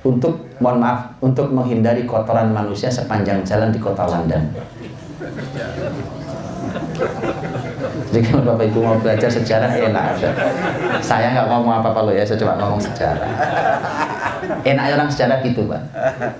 untuk 0.02 0.50
mohon 0.58 0.82
maaf 0.82 1.14
untuk 1.22 1.54
menghindari 1.54 2.02
kotoran 2.02 2.50
manusia 2.50 2.90
sepanjang 2.90 3.46
jalan 3.46 3.70
di 3.70 3.78
kota 3.78 4.02
London. 4.10 4.42
Jadi 8.10 8.24
kalau 8.26 8.42
Bapak 8.42 8.74
Ibu 8.74 8.78
mau 8.82 8.98
belajar 8.98 9.30
sejarah 9.30 9.70
enak. 9.70 10.18
Saya 10.98 11.30
nggak 11.30 11.46
ngomong 11.46 11.78
apa-apa 11.78 12.10
loh 12.10 12.14
ya, 12.14 12.26
saya 12.26 12.42
coba 12.42 12.58
ngomong 12.58 12.82
sejarah. 12.82 13.30
Enak 14.66 14.84
orang 14.98 15.10
sejarah 15.14 15.38
gitu 15.46 15.62
Pak. 15.70 15.82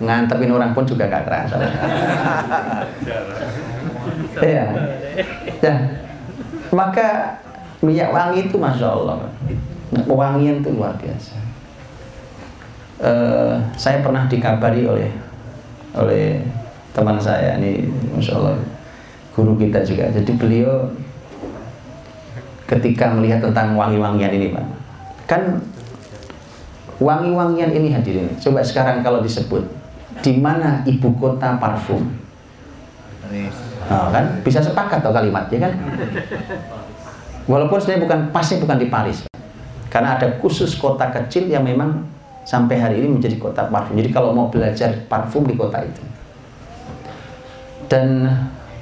Ngantepin 0.03 0.51
orang 0.51 0.75
pun 0.75 0.83
juga 0.83 1.07
gak 1.07 1.31
kerasa. 1.31 1.57
Iya. 4.43 4.67
Ya. 5.63 5.75
Maka 6.75 7.39
minyak 7.83 8.11
wangi 8.11 8.51
itu 8.51 8.57
masya 8.59 8.89
Allah. 8.91 9.19
Wangian 10.05 10.61
itu 10.61 10.71
luar 10.75 10.95
biasa. 11.01 11.37
Uh, 12.99 13.55
saya 13.79 14.03
pernah 14.03 14.27
dikabari 14.27 14.83
oleh 14.83 15.09
oleh 15.95 16.43
teman 16.91 17.15
saya 17.17 17.57
ini, 17.57 17.87
masya 18.13 18.37
Allah 18.37 18.59
guru 19.33 19.55
kita 19.55 19.87
juga. 19.87 20.11
Jadi 20.11 20.35
beliau 20.35 20.91
ketika 22.67 23.15
melihat 23.15 23.41
tentang 23.41 23.79
wangi-wangian 23.79 24.35
ini 24.35 24.53
Pak. 24.53 24.67
Kan 25.31 25.43
wangi-wangian 26.99 27.71
ini 27.71 27.95
hadirin. 27.95 28.29
Coba 28.43 28.61
sekarang 28.61 29.07
kalau 29.07 29.23
disebut 29.23 29.63
di 30.21 30.43
mana 30.43 30.83
ibu 30.83 31.15
kota 31.17 31.55
parfum? 31.57 32.03
Nah, 33.89 34.09
kan 34.11 34.41
bisa 34.43 34.59
sepakat 34.59 35.01
atau 35.01 35.15
kalimat 35.15 35.47
ya 35.49 35.69
kan? 35.69 35.73
Walaupun 37.49 37.81
sebenarnya 37.81 38.05
bukan 38.05 38.21
pasti 38.29 38.61
bukan 38.61 38.77
di 38.77 38.93
Paris. 38.93 39.25
Karena 39.89 40.21
ada 40.21 40.29
khusus 40.37 40.77
kota 40.77 41.09
kecil 41.09 41.49
yang 41.49 41.65
memang 41.65 42.05
sampai 42.45 42.77
hari 42.77 43.01
ini 43.01 43.17
menjadi 43.17 43.41
kota 43.41 43.65
parfum. 43.73 43.97
Jadi 43.97 44.13
kalau 44.13 44.37
mau 44.37 44.53
belajar 44.53 44.93
parfum 45.09 45.49
di 45.49 45.57
kota 45.57 45.81
itu. 45.81 46.05
Dan 47.89 48.29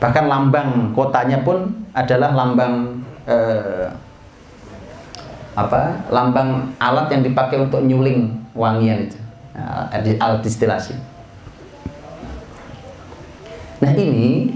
bahkan 0.03 0.27
lambang 0.27 0.91
kotanya 0.93 1.47
pun 1.47 1.87
adalah 1.95 2.35
lambang 2.35 3.01
eh, 3.25 3.87
apa 5.57 6.05
lambang 6.13 6.69
alat 6.77 7.09
yang 7.09 7.25
dipakai 7.25 7.57
untuk 7.57 7.81
nyuling 7.81 8.29
wangian 8.53 9.09
itu 9.09 9.17
nah, 9.57 9.89
alat 10.21 10.45
distilasi 10.45 10.93
nah 13.81 13.93
ini 13.97 14.53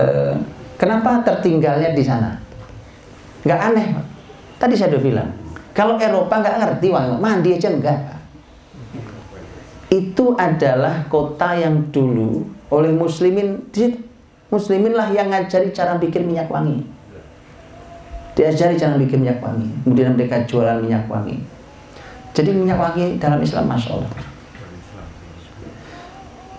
eh, 0.00 0.32
kenapa 0.80 1.20
tertinggalnya 1.20 1.92
di 1.92 2.00
sana 2.00 2.40
nggak 3.44 3.60
aneh 3.60 3.86
tadi 4.58 4.74
saya 4.74 4.96
udah 4.96 5.02
bilang 5.04 5.30
kalau 5.76 6.00
Eropa 6.00 6.40
nggak 6.40 6.56
ngerti 6.60 6.86
wangi 6.90 7.16
mandi 7.20 7.50
aja 7.56 7.68
enggak 7.70 7.98
itu 9.92 10.34
adalah 10.34 11.06
kota 11.06 11.54
yang 11.54 11.92
dulu 11.94 12.42
oleh 12.72 12.90
muslimin 12.90 13.62
muslimin 14.50 14.94
lah 14.94 15.10
yang 15.10 15.30
ngajari 15.30 15.74
cara 15.74 15.98
bikin 15.98 16.26
minyak 16.26 16.46
wangi. 16.46 16.82
Diajari 18.34 18.74
jangan 18.74 18.98
bikin 18.98 19.22
minyak 19.22 19.38
wangi. 19.38 19.70
Kemudian 19.86 20.18
mereka 20.18 20.42
jualan 20.46 20.82
minyak 20.82 21.06
wangi. 21.06 21.38
Jadi 22.34 22.50
minyak 22.50 22.78
wangi 22.78 23.18
dalam 23.22 23.38
Islam 23.38 23.70
masya 23.70 23.94
Allah. 23.94 24.10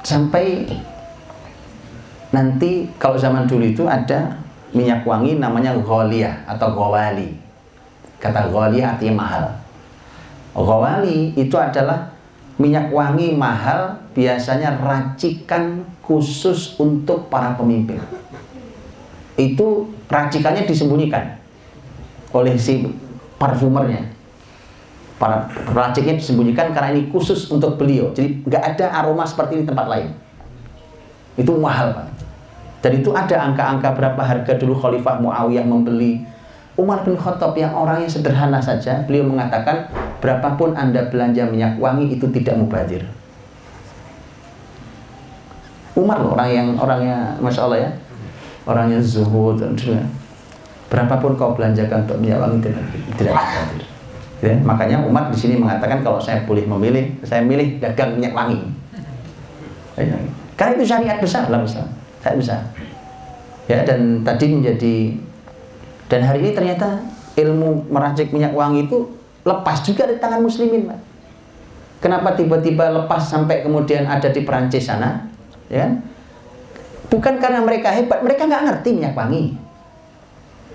Sampai 0.06 0.68
nanti 2.32 2.88
kalau 3.00 3.20
zaman 3.20 3.48
dulu 3.48 3.64
itu 3.64 3.84
ada 3.88 4.40
minyak 4.76 5.08
wangi 5.08 5.40
namanya 5.40 5.72
ghaliyah 5.80 6.44
atau 6.44 6.76
gawali. 6.76 7.32
Kata 8.20 8.52
ghaliyah 8.52 9.00
artinya 9.00 9.16
mahal. 9.24 9.46
Gawali 10.52 11.32
itu 11.40 11.56
adalah 11.56 12.12
minyak 12.60 12.92
wangi 12.92 13.32
mahal 13.32 13.96
biasanya 14.12 14.76
racikan 14.80 15.88
khusus 16.04 16.76
untuk 16.76 17.32
para 17.32 17.56
pemimpin. 17.56 18.00
Itu 19.40 19.96
racikannya 20.12 20.68
disembunyikan 20.68 21.40
oleh 22.36 22.56
si 22.60 22.84
parfumernya. 23.40 24.12
Para 25.16 25.48
raciknya 25.72 26.20
disembunyikan 26.20 26.76
karena 26.76 26.92
ini 26.92 27.08
khusus 27.08 27.48
untuk 27.48 27.80
beliau. 27.80 28.12
Jadi 28.12 28.44
nggak 28.44 28.64
ada 28.76 28.86
aroma 29.00 29.24
seperti 29.24 29.60
ini 29.60 29.64
tempat 29.64 29.88
lain. 29.88 30.12
Itu 31.40 31.56
mahal, 31.56 31.96
Pak. 31.96 32.08
Dan 32.86 33.02
itu 33.02 33.10
ada 33.18 33.50
angka-angka 33.50 33.98
berapa 33.98 34.22
harga 34.22 34.62
dulu 34.62 34.78
Khalifah 34.78 35.18
Muawiyah 35.18 35.66
membeli. 35.66 36.22
Umar 36.78 37.02
bin 37.02 37.18
Khattab 37.18 37.58
yang 37.58 37.74
orangnya 37.74 38.06
sederhana 38.06 38.62
saja, 38.62 39.02
beliau 39.10 39.26
mengatakan 39.26 39.90
berapapun 40.22 40.78
Anda 40.78 41.10
belanja 41.10 41.50
minyak 41.50 41.82
wangi 41.82 42.14
itu 42.14 42.30
tidak 42.30 42.62
mubadir. 42.62 43.02
Umar 45.98 46.22
loh, 46.22 46.38
orang 46.38 46.50
yang 46.54 46.68
orangnya 46.78 47.34
Masya 47.40 47.62
Allah 47.66 47.80
ya 47.88 47.92
Orangnya 48.68 49.00
zuhud 49.00 49.56
Berapapun 50.92 51.40
kau 51.40 51.58
belanjakan 51.58 52.06
untuk 52.06 52.22
minyak 52.22 52.38
wangi 52.38 52.70
tidak, 52.70 52.86
tidak 53.18 53.34
mubadir. 53.34 53.84
Ya, 54.46 54.54
Makanya 54.62 54.98
Umar 55.02 55.34
di 55.34 55.38
sini 55.42 55.58
mengatakan 55.58 56.06
kalau 56.06 56.22
saya 56.22 56.46
boleh 56.46 56.70
memilih 56.70 57.18
Saya 57.26 57.42
milih 57.42 57.82
dagang 57.82 58.14
minyak 58.14 58.38
wangi. 58.38 58.62
Karena 60.54 60.72
itu 60.78 60.86
syariat 60.86 61.18
besar 61.18 61.50
lah 61.50 61.66
besar 61.66 61.88
tak 62.26 62.42
bisa 62.42 62.58
ya 63.66 63.82
dan 63.86 64.22
tadi 64.22 64.46
menjadi 64.52 64.96
dan 66.06 66.22
hari 66.22 66.46
ini 66.46 66.52
ternyata 66.54 67.02
ilmu 67.36 67.90
meracik 67.90 68.30
minyak 68.30 68.54
wangi 68.54 68.86
itu 68.86 69.10
lepas 69.46 69.82
juga 69.82 70.06
di 70.10 70.18
tangan 70.22 70.42
muslimin 70.42 70.90
Pak. 70.90 71.00
kenapa 72.02 72.38
tiba-tiba 72.38 72.94
lepas 72.94 73.26
sampai 73.26 73.66
kemudian 73.66 74.06
ada 74.06 74.30
di 74.30 74.42
Perancis 74.46 74.86
sana 74.86 75.26
ya 75.70 75.86
kan? 75.86 75.92
bukan 77.10 77.34
karena 77.42 77.60
mereka 77.62 77.90
hebat 77.94 78.22
mereka 78.22 78.46
nggak 78.46 78.64
ngerti 78.66 78.90
minyak 78.94 79.14
wangi. 79.18 79.58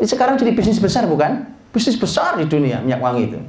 Sekarang 0.00 0.40
jadi 0.40 0.56
bisnis 0.56 0.80
besar 0.80 1.04
bukan? 1.04 1.44
Bisnis 1.76 2.00
besar 2.00 2.40
di 2.40 2.48
dunia 2.48 2.80
minyak 2.80 3.04
wangi 3.04 3.28
itu. 3.28 3.40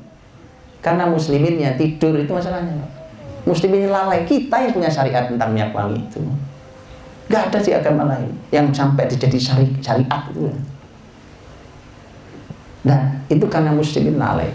Karena 0.83 1.07
musliminnya 1.07 1.79
tidur 1.79 2.17
itu 2.19 2.27
masalahnya 2.33 3.01
muslimin 3.45 3.89
lalai 3.89 4.21
kita 4.25 4.53
yang 4.61 4.73
punya 4.73 4.89
syariat 4.91 5.25
tentang 5.25 5.49
minyak 5.53 5.73
wangi 5.73 5.97
itu 5.97 6.21
Gak 7.31 7.47
ada 7.47 7.59
di 7.63 7.71
agama 7.71 8.03
lain 8.11 8.27
yang 8.51 8.67
sampai 8.75 9.07
jadi 9.07 9.39
syari, 9.39 9.71
syariat 9.79 10.27
itu. 10.27 10.51
Nah, 12.83 12.99
itu 13.31 13.45
karena 13.47 13.71
muslimin 13.71 14.19
lalai. 14.19 14.51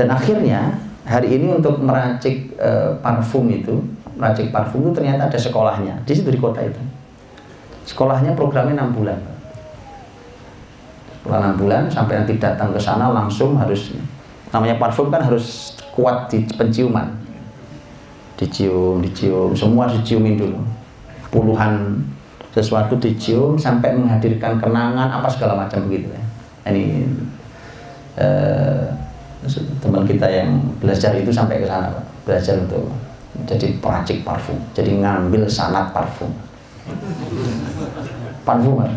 Dan 0.00 0.08
akhirnya 0.08 0.80
hari 1.04 1.36
ini 1.36 1.52
untuk 1.52 1.76
meracik 1.76 2.56
e, 2.56 2.96
parfum 3.04 3.52
itu, 3.52 3.84
meracik 4.16 4.48
parfum 4.48 4.88
itu 4.88 4.96
ternyata 4.96 5.28
ada 5.28 5.36
sekolahnya 5.36 6.00
di 6.08 6.12
situ 6.16 6.32
di 6.32 6.40
kota 6.40 6.64
itu. 6.64 6.80
Sekolahnya 7.84 8.32
programnya 8.32 8.80
enam 8.80 8.96
bulan. 8.96 9.20
Setelah 11.20 11.38
enam 11.44 11.54
bulan 11.60 11.82
sampai 11.92 12.24
nanti 12.24 12.40
datang 12.40 12.72
ke 12.72 12.80
sana 12.80 13.12
langsung 13.12 13.60
harus 13.60 13.92
namanya 14.48 14.80
parfum 14.80 15.12
kan 15.12 15.20
harus 15.20 15.76
kuat 15.92 16.32
di 16.32 16.48
penciuman. 16.48 17.12
Dicium, 18.40 19.04
dicium, 19.04 19.52
semua 19.52 19.84
diciumin 19.84 20.40
dulu 20.40 20.80
puluhan 21.30 22.02
sesuatu 22.50 22.98
dicium 22.98 23.54
sampai 23.54 23.94
menghadirkan 23.94 24.58
kenangan 24.58 25.06
apa 25.06 25.30
segala 25.30 25.54
macam 25.54 25.86
begitu 25.86 26.10
ya. 26.10 26.22
Ini 26.66 27.06
eh, 28.18 28.84
teman 29.78 30.02
kita 30.04 30.26
yang 30.26 30.58
belajar 30.82 31.14
itu 31.14 31.30
sampai 31.30 31.62
ke 31.62 31.66
sana. 31.70 31.94
Belajar 32.26 32.58
untuk 32.58 32.90
jadi 33.46 33.78
peracik 33.78 34.26
parfum. 34.26 34.58
Jadi 34.74 34.98
ngambil 34.98 35.46
sanat 35.46 35.94
parfum. 35.94 36.34
Parfumer. 38.42 38.90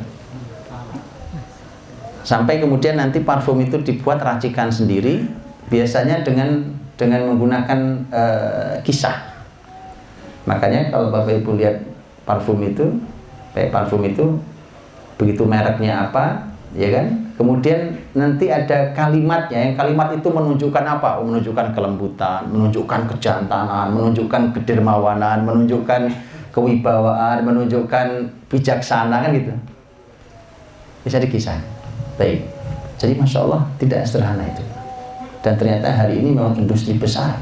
Sampai 2.26 2.58
kemudian 2.58 2.98
nanti 2.98 3.22
parfum 3.22 3.60
itu 3.62 3.78
dibuat 3.84 4.18
racikan 4.24 4.72
sendiri, 4.72 5.28
biasanya 5.68 6.26
dengan 6.26 6.74
dengan 6.98 7.30
menggunakan 7.30 7.80
eh, 8.10 8.76
kisah. 8.82 9.30
Makanya 10.50 10.92
kalau 10.92 11.14
Bapak 11.14 11.40
Ibu 11.40 11.56
lihat 11.56 11.93
parfum 12.24 12.60
itu 12.64 12.86
kayak 13.52 13.70
parfum 13.70 14.02
itu 14.04 14.26
begitu 15.20 15.46
mereknya 15.46 16.10
apa 16.10 16.50
ya 16.74 16.90
kan? 16.90 17.08
Kemudian 17.34 17.98
nanti 18.14 18.54
ada 18.54 18.94
kalimatnya 18.94 19.58
yang 19.58 19.74
kalimat 19.74 20.14
itu 20.14 20.30
menunjukkan 20.30 20.86
apa? 20.86 21.18
Oh, 21.18 21.26
menunjukkan 21.26 21.74
kelembutan 21.74 22.46
menunjukkan 22.50 23.10
kejantanan 23.10 23.90
menunjukkan 23.94 24.54
kedermawanan 24.54 25.42
menunjukkan 25.42 26.14
kewibawaan 26.54 27.42
menunjukkan 27.42 28.08
bijaksana 28.50 29.26
kan 29.26 29.32
gitu. 29.34 29.54
Bisa 31.04 31.18
dikisah. 31.18 31.58
Baik. 32.16 32.46
Jadi 33.02 33.18
masya 33.18 33.44
Allah 33.44 33.62
tidak 33.82 34.06
sederhana 34.06 34.46
itu. 34.46 34.64
Dan 35.44 35.60
ternyata 35.60 35.90
hari 35.92 36.22
ini 36.22 36.38
memang 36.38 36.56
industri 36.56 36.96
besar. 36.96 37.36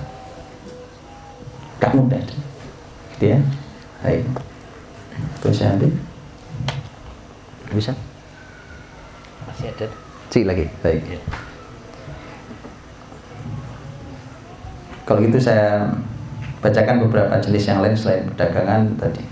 Gak 1.78 1.94
mudah 1.94 2.18
gitu 3.20 3.38
ya. 3.38 3.40
Baik 4.02 4.51
bisa 5.42 5.74
ambil? 5.74 5.92
Bisa? 7.72 7.92
Masih 9.48 9.68
ada. 9.72 9.88
Cik 10.32 10.44
lagi, 10.48 10.66
baik. 10.80 11.04
Ya. 11.08 11.20
Kalau 15.08 15.20
gitu 15.28 15.40
saya 15.44 15.92
bacakan 16.62 17.04
beberapa 17.04 17.36
jenis 17.42 17.68
yang 17.68 17.84
lain 17.84 17.98
selain 17.98 18.24
perdagangan 18.32 18.96
tadi. 18.96 19.24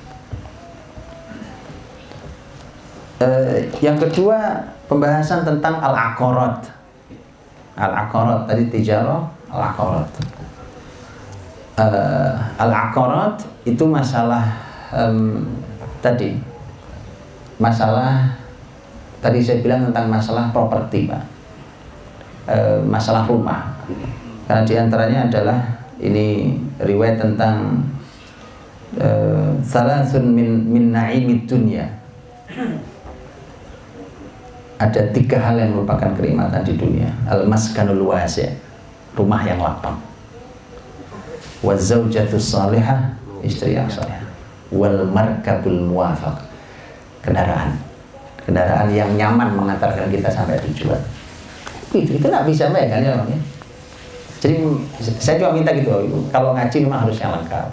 Uh, 3.19 3.59
yang 3.83 3.99
kedua 3.99 4.59
pembahasan 4.87 5.43
tentang 5.43 5.77
al-aqarat. 5.79 6.67
Al-aqarat 7.79 8.47
tadi 8.47 8.67
tijarah, 8.71 9.23
al-aqarat. 9.51 10.09
Uh, 11.79 12.35
al-aqarat 12.59 13.39
itu 13.63 13.83
masalah 13.87 14.43
um, 14.91 15.47
tadi 15.99 16.39
masalah 17.59 18.39
tadi 19.19 19.43
saya 19.43 19.59
bilang 19.59 19.91
tentang 19.91 20.07
masalah 20.07 20.49
properti 20.55 21.11
pak. 21.11 21.23
E, 22.49 22.57
masalah 22.87 23.27
rumah. 23.27 23.77
Karena 24.47 24.63
di 24.65 24.75
antaranya 24.79 25.19
adalah 25.29 25.59
ini 25.99 26.55
riwayat 26.79 27.19
tentang 27.19 27.83
e, 28.95 29.07
salah 29.61 30.07
min 30.23 30.65
min 30.71 30.95
naimid 30.95 31.45
dunia 31.45 31.85
ada 34.79 35.01
tiga 35.11 35.37
hal 35.43 35.59
yang 35.59 35.75
merupakan 35.75 36.15
kenikmatan 36.15 36.63
di 36.63 36.73
dunia. 36.79 37.11
Al 37.27 37.43
maskanul 37.43 38.07
rumah 39.13 39.43
yang 39.43 39.59
lapang. 39.59 39.99
Wa 41.59 41.75
zaujatus 41.75 42.55
salihah 42.55 43.19
istri 43.43 43.75
yang 43.75 43.91
salihah 43.91 44.28
wal 44.73 45.05
markabul 45.09 45.89
muwafaq. 45.89 46.37
Kendaraan. 47.25 47.75
Kendaraan 48.45 48.89
yang 48.89 49.13
nyaman 49.13 49.53
mengantarkan 49.53 50.09
kita 50.09 50.29
sampai 50.29 50.57
tujuan. 50.69 50.97
Itu 51.93 52.17
itu 52.17 52.25
nggak 52.25 52.45
bisa 52.45 52.69
mbak 52.69 52.85
kan 52.89 53.01
ya. 53.01 53.13
Jadi 54.39 54.55
saya 55.19 55.35
juga 55.35 55.51
minta 55.51 55.75
gitu 55.75 55.91
kalau 56.31 56.55
ngaji 56.55 56.87
memang 56.87 57.03
harus 57.03 57.19
yang 57.19 57.35
lengkap 57.35 57.67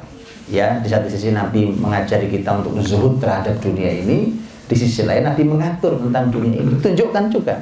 ya 0.50 0.82
di 0.82 0.88
satu 0.90 1.06
sisi 1.06 1.30
Nabi 1.30 1.70
mengajari 1.78 2.26
kita 2.26 2.58
untuk 2.58 2.74
zuhud 2.82 3.22
terhadap 3.22 3.54
dunia 3.62 3.86
ini 4.02 4.34
di 4.66 4.74
sisi 4.74 5.06
lain 5.06 5.22
Nabi 5.22 5.46
mengatur 5.46 5.94
tentang 5.94 6.34
dunia 6.34 6.58
ini. 6.58 6.74
Tunjukkan 6.82 7.24
juga 7.30 7.54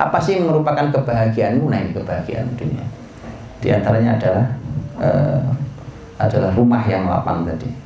apa 0.00 0.16
sih 0.16 0.40
yang 0.40 0.48
merupakan 0.48 0.88
kebahagiaanmu? 0.88 1.68
Nah 1.68 1.78
kebahagiaan 1.92 2.48
dunia. 2.56 2.84
Di 3.60 3.68
antaranya 3.68 4.16
adalah 4.16 4.46
uh, 4.96 5.44
adalah 6.16 6.50
rumah 6.56 6.82
yang 6.88 7.04
lapang 7.06 7.44
tadi 7.44 7.81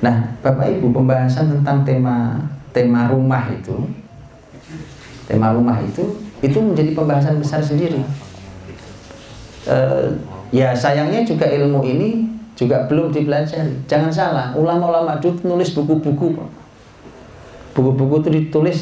Nah, 0.00 0.16
Bapak 0.40 0.80
Ibu, 0.80 0.96
pembahasan 0.96 1.52
tentang 1.52 1.84
tema 1.84 2.40
tema 2.72 3.10
rumah 3.12 3.52
itu, 3.52 3.76
tema 5.28 5.52
rumah 5.52 5.76
itu, 5.84 6.16
itu 6.40 6.56
menjadi 6.56 6.96
pembahasan 6.96 7.36
besar 7.36 7.60
sendiri. 7.60 8.00
E, 9.68 9.76
ya 10.54 10.72
sayangnya 10.72 11.20
juga 11.28 11.44
ilmu 11.44 11.84
ini 11.84 12.32
juga 12.56 12.88
belum 12.88 13.12
dipelajari. 13.12 13.84
Jangan 13.84 14.10
salah, 14.10 14.46
ulama-ulama 14.56 15.20
itu 15.20 15.36
nulis 15.44 15.76
buku-buku, 15.76 16.38
buku-buku 17.76 18.14
itu 18.24 18.30
ditulis 18.40 18.78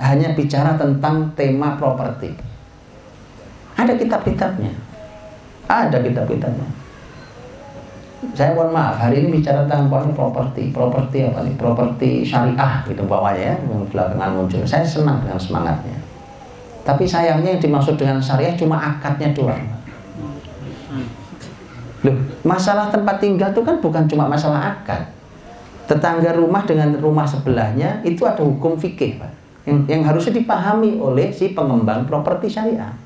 hanya 0.00 0.32
bicara 0.32 0.80
tentang 0.80 1.28
tema 1.36 1.76
properti. 1.76 2.32
Ada 3.76 4.00
kitab-kitabnya, 4.00 4.72
ada 5.68 5.98
kitab-kitabnya. 6.00 6.83
Saya 8.32 8.56
mohon 8.56 8.72
maaf 8.72 8.96
hari 8.96 9.20
ini 9.20 9.38
bicara 9.38 9.68
tentang 9.68 9.92
properti 10.16 10.72
properti 10.72 11.28
apa 11.28 11.44
nih? 11.44 11.54
Properti 11.60 12.24
syariah 12.24 12.80
gitu 12.88 13.04
bawahnya 13.04 13.52
ya 13.52 13.54
yang 13.60 13.84
belakangan 13.92 14.30
muncul. 14.32 14.64
Saya 14.64 14.80
senang 14.80 15.20
dengan 15.20 15.36
semangatnya. 15.36 15.98
Tapi 16.84 17.04
sayangnya 17.04 17.56
yang 17.56 17.62
dimaksud 17.62 18.00
dengan 18.00 18.16
syariah 18.18 18.56
cuma 18.56 18.80
akadnya 18.80 19.36
doang. 19.36 19.60
Loh 22.04 22.16
masalah 22.44 22.88
tempat 22.88 23.20
tinggal 23.20 23.52
itu 23.52 23.60
kan 23.60 23.76
bukan 23.84 24.08
cuma 24.08 24.24
masalah 24.24 24.72
akad. 24.72 25.04
Tetangga 25.84 26.32
rumah 26.32 26.64
dengan 26.64 26.96
rumah 26.96 27.28
sebelahnya 27.28 28.00
itu 28.08 28.24
ada 28.24 28.40
hukum 28.40 28.80
fikih 28.80 29.20
pak. 29.20 29.32
Yang, 29.68 29.78
yang 29.88 30.02
harusnya 30.04 30.32
dipahami 30.40 30.96
oleh 31.00 31.28
si 31.28 31.52
pengembang 31.52 32.08
properti 32.08 32.48
syariah 32.48 33.03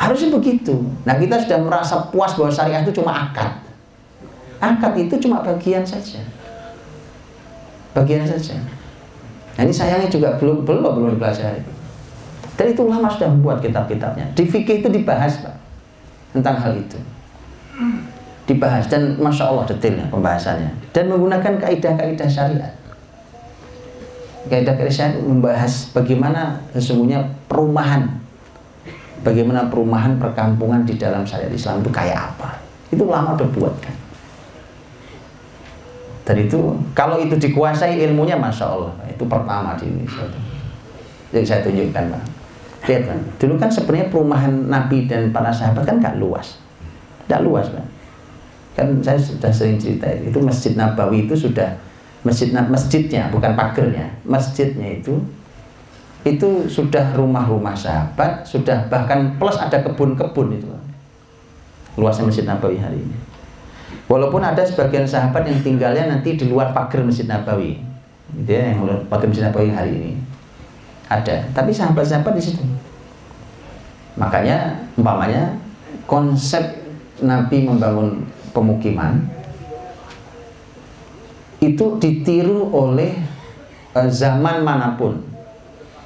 Harusnya 0.00 0.32
begitu. 0.32 0.80
Nah 1.04 1.20
kita 1.20 1.36
sudah 1.44 1.60
merasa 1.60 2.00
puas 2.08 2.32
bahwa 2.32 2.48
syariah 2.48 2.80
itu 2.80 2.96
cuma 2.96 3.12
akad. 3.12 3.52
Akad 4.56 4.96
itu 4.96 5.12
cuma 5.20 5.44
bagian 5.44 5.84
saja. 5.84 6.24
Bagian 7.92 8.24
saja. 8.24 8.56
Nah, 9.60 9.68
ini 9.68 9.74
sayangnya 9.76 10.08
juga 10.08 10.40
belum 10.40 10.64
belum 10.64 10.80
belum 10.80 11.10
dipelajari. 11.20 11.60
Dan 12.56 12.76
itu 12.76 12.80
ulama 12.80 13.12
sudah 13.12 13.28
membuat 13.28 13.60
kitab-kitabnya. 13.60 14.24
Di 14.32 14.48
fikih 14.48 14.80
itu 14.80 14.88
dibahas 14.88 15.44
pak 15.44 15.56
tentang 16.32 16.56
hal 16.60 16.72
itu. 16.76 16.96
Dibahas 18.48 18.88
dan 18.88 19.20
masya 19.20 19.48
Allah 19.48 19.64
detailnya 19.68 20.08
pembahasannya 20.08 20.92
dan 20.96 21.12
menggunakan 21.12 21.60
kaidah-kaidah 21.60 22.28
syariat. 22.28 22.72
Kaidah-kaidah 24.48 24.92
syariat 24.92 25.20
membahas 25.20 25.92
bagaimana 25.92 26.60
sesungguhnya 26.76 27.20
perumahan 27.48 28.19
bagaimana 29.20 29.68
perumahan 29.68 30.16
perkampungan 30.16 30.84
di 30.84 30.96
dalam 30.96 31.24
syariat 31.24 31.52
Islam 31.52 31.84
itu 31.84 31.90
kayak 31.92 32.34
apa. 32.34 32.60
Itu 32.90 33.06
lama 33.06 33.36
udah 33.36 33.48
buat 33.54 33.74
kan? 33.80 33.94
Dan 36.24 36.46
itu 36.46 36.58
kalau 36.94 37.18
itu 37.18 37.34
dikuasai 37.34 38.06
ilmunya 38.06 38.38
masya 38.38 38.70
Allah 38.70 38.94
itu 39.08 39.24
pertama 39.26 39.74
di 39.74 39.90
Indonesia 39.90 40.22
yang 41.34 41.44
saya 41.46 41.60
tunjukkan 41.66 42.04
pak. 42.12 42.22
Lihat 42.86 43.02
kan 43.08 43.18
dulu 43.40 43.54
kan 43.58 43.70
sebenarnya 43.70 44.08
perumahan 44.08 44.52
Nabi 44.70 45.10
dan 45.10 45.34
para 45.34 45.50
sahabat 45.50 45.82
kan 45.82 45.98
gak 45.98 46.16
luas. 46.22 46.60
Gak 47.26 47.42
luas 47.42 47.66
kan 47.74 47.86
kan 48.78 48.86
saya 49.02 49.18
sudah 49.18 49.50
sering 49.50 49.76
cerita 49.76 50.06
itu 50.08 50.38
masjid 50.38 50.72
Nabawi 50.78 51.26
itu 51.26 51.34
sudah 51.34 51.74
masjid 52.22 52.54
masjidnya 52.54 53.28
bukan 53.34 53.52
pagernya. 53.58 54.06
Masjidnya 54.22 55.02
itu 55.02 55.18
itu 56.20 56.68
sudah 56.68 57.16
rumah-rumah 57.16 57.72
sahabat, 57.72 58.44
sudah 58.44 58.84
bahkan 58.92 59.40
plus 59.40 59.56
ada 59.56 59.80
kebun-kebun 59.80 60.52
itu. 60.52 60.68
Luasnya 61.96 62.28
Masjid 62.28 62.44
Nabawi 62.44 62.76
hari 62.76 63.00
ini. 63.00 63.16
Walaupun 64.04 64.44
ada 64.44 64.60
sebagian 64.60 65.08
sahabat 65.08 65.48
yang 65.48 65.58
tinggalnya 65.64 66.12
nanti 66.12 66.36
di 66.36 66.44
luar 66.44 66.76
pagar 66.76 67.00
Masjid 67.00 67.24
Nabawi. 67.24 67.80
Gitu 68.36 68.50
ya, 68.52 68.76
yang 68.76 68.84
pagar 69.08 69.26
Masjid 69.32 69.48
Nabawi 69.48 69.72
hari 69.72 69.92
ini. 69.96 70.12
Ada, 71.08 71.50
tapi 71.56 71.72
sahabat-sahabat 71.72 72.36
di 72.36 72.42
situ. 72.44 72.62
Makanya 74.20 74.76
umpamanya 75.00 75.56
konsep 76.04 76.84
Nabi 77.24 77.64
membangun 77.64 78.28
pemukiman 78.52 79.24
itu 81.60 82.00
ditiru 82.00 82.72
oleh 82.72 83.20
eh, 83.94 84.10
zaman 84.10 84.64
mana 84.64 84.96
pun 84.96 85.29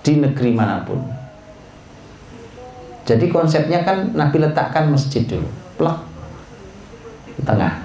di 0.05 0.21
negeri 0.21 0.53
mana 0.53 0.85
pun. 0.85 1.01
Jadi 3.05 3.29
konsepnya 3.29 3.85
kan 3.85 4.13
Nabi 4.13 4.41
letakkan 4.41 4.93
masjid 4.93 5.25
dulu, 5.25 5.49
plak 5.81 6.05
tengah. 7.45 7.85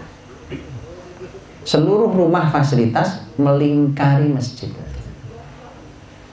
Seluruh 1.64 2.12
rumah 2.12 2.48
fasilitas 2.52 3.28
melingkari 3.36 4.32
masjid. 4.32 4.72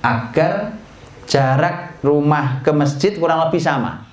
Agar 0.03 0.79
jarak 1.27 1.99
rumah 2.03 2.63
ke 2.63 2.71
masjid 2.71 3.19
kurang 3.19 3.43
lebih 3.51 3.59
sama. 3.59 4.07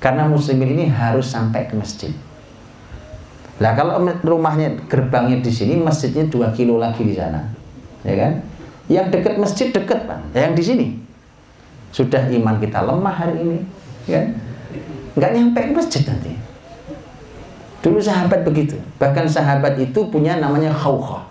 Karena 0.00 0.24
muslimin 0.24 0.80
ini 0.80 0.84
harus 0.88 1.28
sampai 1.28 1.68
ke 1.68 1.76
masjid. 1.76 2.08
Lah 3.60 3.76
kalau 3.76 4.00
rumahnya 4.24 4.88
gerbangnya 4.88 5.44
di 5.44 5.52
sini, 5.52 5.76
masjidnya 5.76 6.32
dua 6.32 6.48
kilo 6.56 6.80
lagi 6.80 7.04
di 7.04 7.12
sana, 7.12 7.44
ya 8.00 8.16
kan? 8.16 8.32
Yang 8.90 9.06
dekat 9.14 9.38
masjid 9.38 9.70
dekat 9.70 10.02
pak, 10.02 10.18
yang 10.34 10.50
di 10.58 10.62
sini 10.66 10.86
sudah 11.94 12.26
iman 12.26 12.58
kita 12.58 12.82
lemah 12.82 13.14
hari 13.14 13.38
ini, 13.38 13.58
kan? 14.10 14.34
Nggak 15.14 15.30
nyampe 15.30 15.60
ke 15.62 15.72
masjid 15.74 16.02
nanti. 16.10 16.34
Dulu 17.80 18.02
sahabat 18.02 18.42
begitu. 18.42 18.76
Bahkan 18.98 19.30
sahabat 19.30 19.78
itu 19.78 20.10
punya 20.10 20.36
namanya 20.42 20.74
khawkhah. 20.74 21.24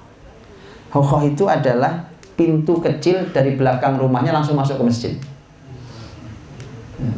Khawkhah 0.90 1.22
itu 1.28 1.46
adalah 1.46 2.10
pintu 2.34 2.80
kecil 2.80 3.28
dari 3.36 3.60
belakang 3.60 4.00
rumahnya 4.00 4.32
langsung 4.32 4.56
masuk 4.56 4.80
ke 4.80 4.84
masjid. 4.88 5.14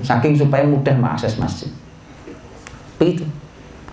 Saking 0.02 0.36
supaya 0.36 0.66
mudah 0.66 0.94
mengakses 0.98 1.38
masjid. 1.38 1.70
Begitu. 2.98 3.26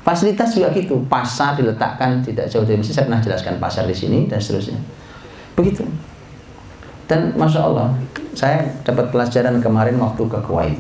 Fasilitas 0.03 0.57
juga 0.57 0.73
gitu. 0.73 1.05
Pasar 1.07 1.55
diletakkan 1.57 2.25
tidak 2.25 2.49
jauh 2.49 2.65
dari 2.65 2.81
masjid. 2.81 2.97
Saya 2.97 3.07
pernah 3.07 3.21
jelaskan 3.21 3.55
pasar 3.61 3.85
di 3.85 3.97
sini 3.97 4.25
dan 4.27 4.41
seterusnya. 4.41 4.81
Begitu. 5.55 5.85
Dan 7.09 7.33
masya 7.41 7.65
Allah, 7.65 7.89
saya 8.37 8.61
dapat 8.85 9.09
pelajaran 9.09 9.65
kemarin 9.65 9.97
waktu 9.97 10.29
ke 10.29 10.39
Kuwait. 10.45 10.77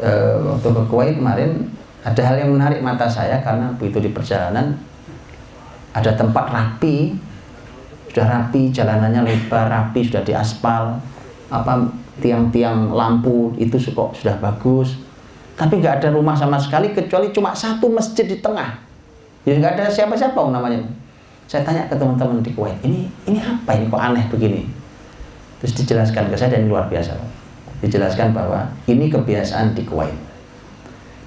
E, 0.00 0.10
waktu 0.40 0.68
ke 0.72 0.82
Kuwait 0.88 1.20
kemarin 1.20 1.68
ada 2.00 2.22
hal 2.24 2.40
yang 2.40 2.56
menarik 2.56 2.80
mata 2.80 3.04
saya 3.04 3.44
karena 3.44 3.68
begitu 3.76 4.08
di 4.08 4.10
perjalanan 4.10 4.72
ada 5.92 6.16
tempat 6.16 6.48
rapi, 6.48 7.12
sudah 8.08 8.24
rapi, 8.24 8.72
jalanannya 8.72 9.20
lebar, 9.20 9.68
rapi, 9.68 10.00
sudah 10.00 10.24
diaspal, 10.24 10.96
apa 11.52 11.92
tiang-tiang 12.24 12.88
lampu 12.88 13.52
itu 13.60 13.76
sudah 13.76 14.40
bagus, 14.40 14.96
tapi 15.60 15.84
nggak 15.84 16.00
ada 16.00 16.08
rumah 16.08 16.32
sama 16.32 16.56
sekali 16.56 16.96
kecuali 16.96 17.28
cuma 17.36 17.52
satu 17.52 17.92
masjid 17.92 18.24
di 18.24 18.40
tengah. 18.40 18.80
Ya 19.44 19.60
nggak 19.60 19.76
ada 19.76 19.92
siapa-siapa 19.92 20.40
namanya 20.48 21.01
saya 21.52 21.68
tanya 21.68 21.84
ke 21.84 21.92
teman-teman 22.00 22.40
di 22.40 22.56
Kuwait, 22.56 22.80
ini 22.80 23.12
ini 23.28 23.36
apa 23.36 23.76
ini 23.76 23.84
kok 23.92 24.00
aneh 24.00 24.24
begini? 24.32 24.64
Terus 25.60 25.84
dijelaskan 25.84 26.32
ke 26.32 26.36
saya 26.40 26.56
dan 26.56 26.64
luar 26.64 26.88
biasa. 26.88 27.12
Dijelaskan 27.84 28.32
bahwa 28.32 28.72
ini 28.88 29.12
kebiasaan 29.12 29.76
di 29.76 29.84
Kuwait. 29.84 30.16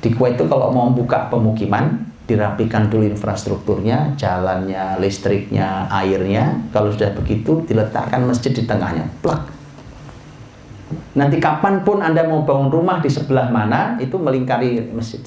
Di 0.02 0.10
Kuwait 0.18 0.34
itu 0.34 0.50
kalau 0.50 0.74
mau 0.74 0.90
buka 0.90 1.30
pemukiman, 1.30 2.02
dirapikan 2.26 2.90
dulu 2.90 3.06
infrastrukturnya, 3.06 4.18
jalannya, 4.18 4.98
listriknya, 4.98 5.86
airnya. 5.94 6.58
Kalau 6.74 6.90
sudah 6.90 7.14
begitu, 7.14 7.62
diletakkan 7.70 8.26
masjid 8.26 8.50
di 8.50 8.66
tengahnya. 8.66 9.06
Plak. 9.22 9.46
Nanti 11.14 11.38
kapan 11.38 11.86
pun 11.86 12.02
Anda 12.02 12.26
mau 12.26 12.42
bangun 12.42 12.74
rumah 12.74 12.98
di 12.98 13.14
sebelah 13.14 13.54
mana, 13.54 14.02
itu 14.02 14.18
melingkari 14.18 14.90
masjid. 14.90 15.22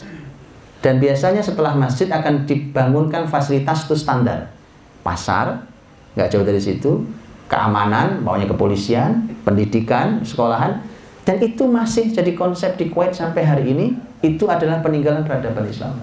Dan 0.82 0.98
biasanya 0.98 1.38
setelah 1.38 1.78
masjid 1.78 2.10
akan 2.10 2.50
dibangunkan 2.50 3.30
fasilitas 3.30 3.86
itu 3.86 3.94
standar 3.94 4.57
pasar, 5.08 5.64
nggak 6.12 6.28
jauh 6.28 6.44
dari 6.44 6.60
situ, 6.60 7.00
keamanan, 7.48 8.20
maunya 8.20 8.44
kepolisian, 8.44 9.24
pendidikan, 9.40 10.20
sekolahan, 10.20 10.84
dan 11.24 11.40
itu 11.40 11.64
masih 11.64 12.12
jadi 12.12 12.36
konsep 12.36 12.76
di 12.76 12.92
Kuwait 12.92 13.16
sampai 13.16 13.40
hari 13.40 13.72
ini, 13.72 13.96
itu 14.20 14.44
adalah 14.44 14.84
peninggalan 14.84 15.24
peradaban 15.24 15.64
Islam. 15.64 15.96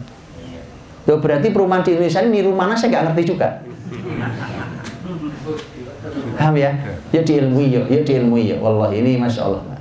Loh, 1.06 1.22
berarti 1.22 1.54
perumahan 1.54 1.86
di 1.86 1.94
Indonesia 1.94 2.26
ini 2.26 2.42
niru 2.42 2.50
mana 2.58 2.74
saya 2.74 2.98
nggak 2.98 3.14
ngerti 3.14 3.24
juga. 3.30 3.62
Paham 6.34 6.58
ya? 6.58 6.74
Ya 7.14 7.22
diilmui 7.22 7.78
ya, 7.78 7.86
ya 7.86 8.02
diilmui 8.02 8.50
ya. 8.50 8.58
Allah 8.58 8.90
ini 8.90 9.22
masya 9.22 9.46
Allah. 9.46 9.78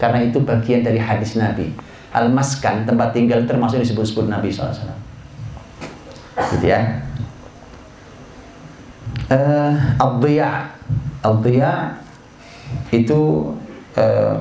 Karena 0.00 0.24
itu 0.24 0.40
bagian 0.40 0.80
dari 0.80 0.96
hadis 0.96 1.36
Nabi. 1.36 1.76
Al-maskan 2.12 2.88
tempat 2.88 3.12
tinggal 3.12 3.44
termasuk 3.44 3.84
disebut-sebut 3.84 4.32
Nabi 4.32 4.48
SAW. 4.48 4.96
Gitu 6.56 6.64
ya 6.64 7.04
uh, 9.32 9.72
al-dhiya 11.24 11.96
itu 12.92 13.20
uh, 13.96 14.36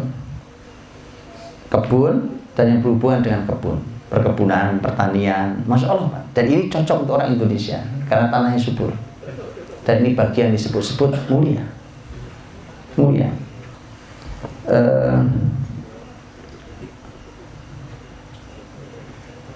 kebun 1.71 2.15
dan 2.51 2.65
yang 2.67 2.79
berhubungan 2.83 3.23
dengan 3.23 3.41
kebun. 3.47 3.79
Perkebunan, 4.11 4.75
pertanian 4.83 5.55
Masya 5.63 5.87
Allah 5.87 6.19
dan 6.35 6.43
ini 6.51 6.67
cocok 6.67 7.07
untuk 7.07 7.15
orang 7.15 7.31
Indonesia 7.31 7.79
karena 8.11 8.27
tanahnya 8.27 8.59
subur. 8.59 8.91
Dan 9.87 10.03
ini 10.03 10.13
bagian 10.13 10.51
disebut-sebut 10.51 11.15
mulia. 11.31 11.63
Mulia. 12.99 13.31
Uh, 14.67 15.23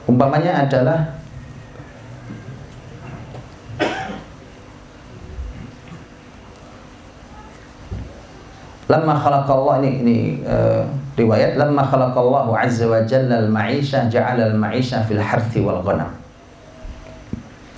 umpamanya 0.07 0.63
adalah 0.63 1.14
Lama 8.85 9.17
khalaqallah 9.17 9.81
ini 9.81 9.91
ini 10.05 10.17
uh, 10.45 10.85
riwayat. 11.17 11.57
Lamma 11.57 11.81
khalaqallahu 11.81 12.53
azza 12.53 12.85
wa 12.85 13.01
jalla 13.01 13.41
al-ma'isha 13.41 14.05
ja'ala 14.05 14.53
al-ma'isha 14.53 15.01
fil 15.09 15.17
harthi 15.17 15.65
wal 15.65 15.81
ghanam. 15.81 16.13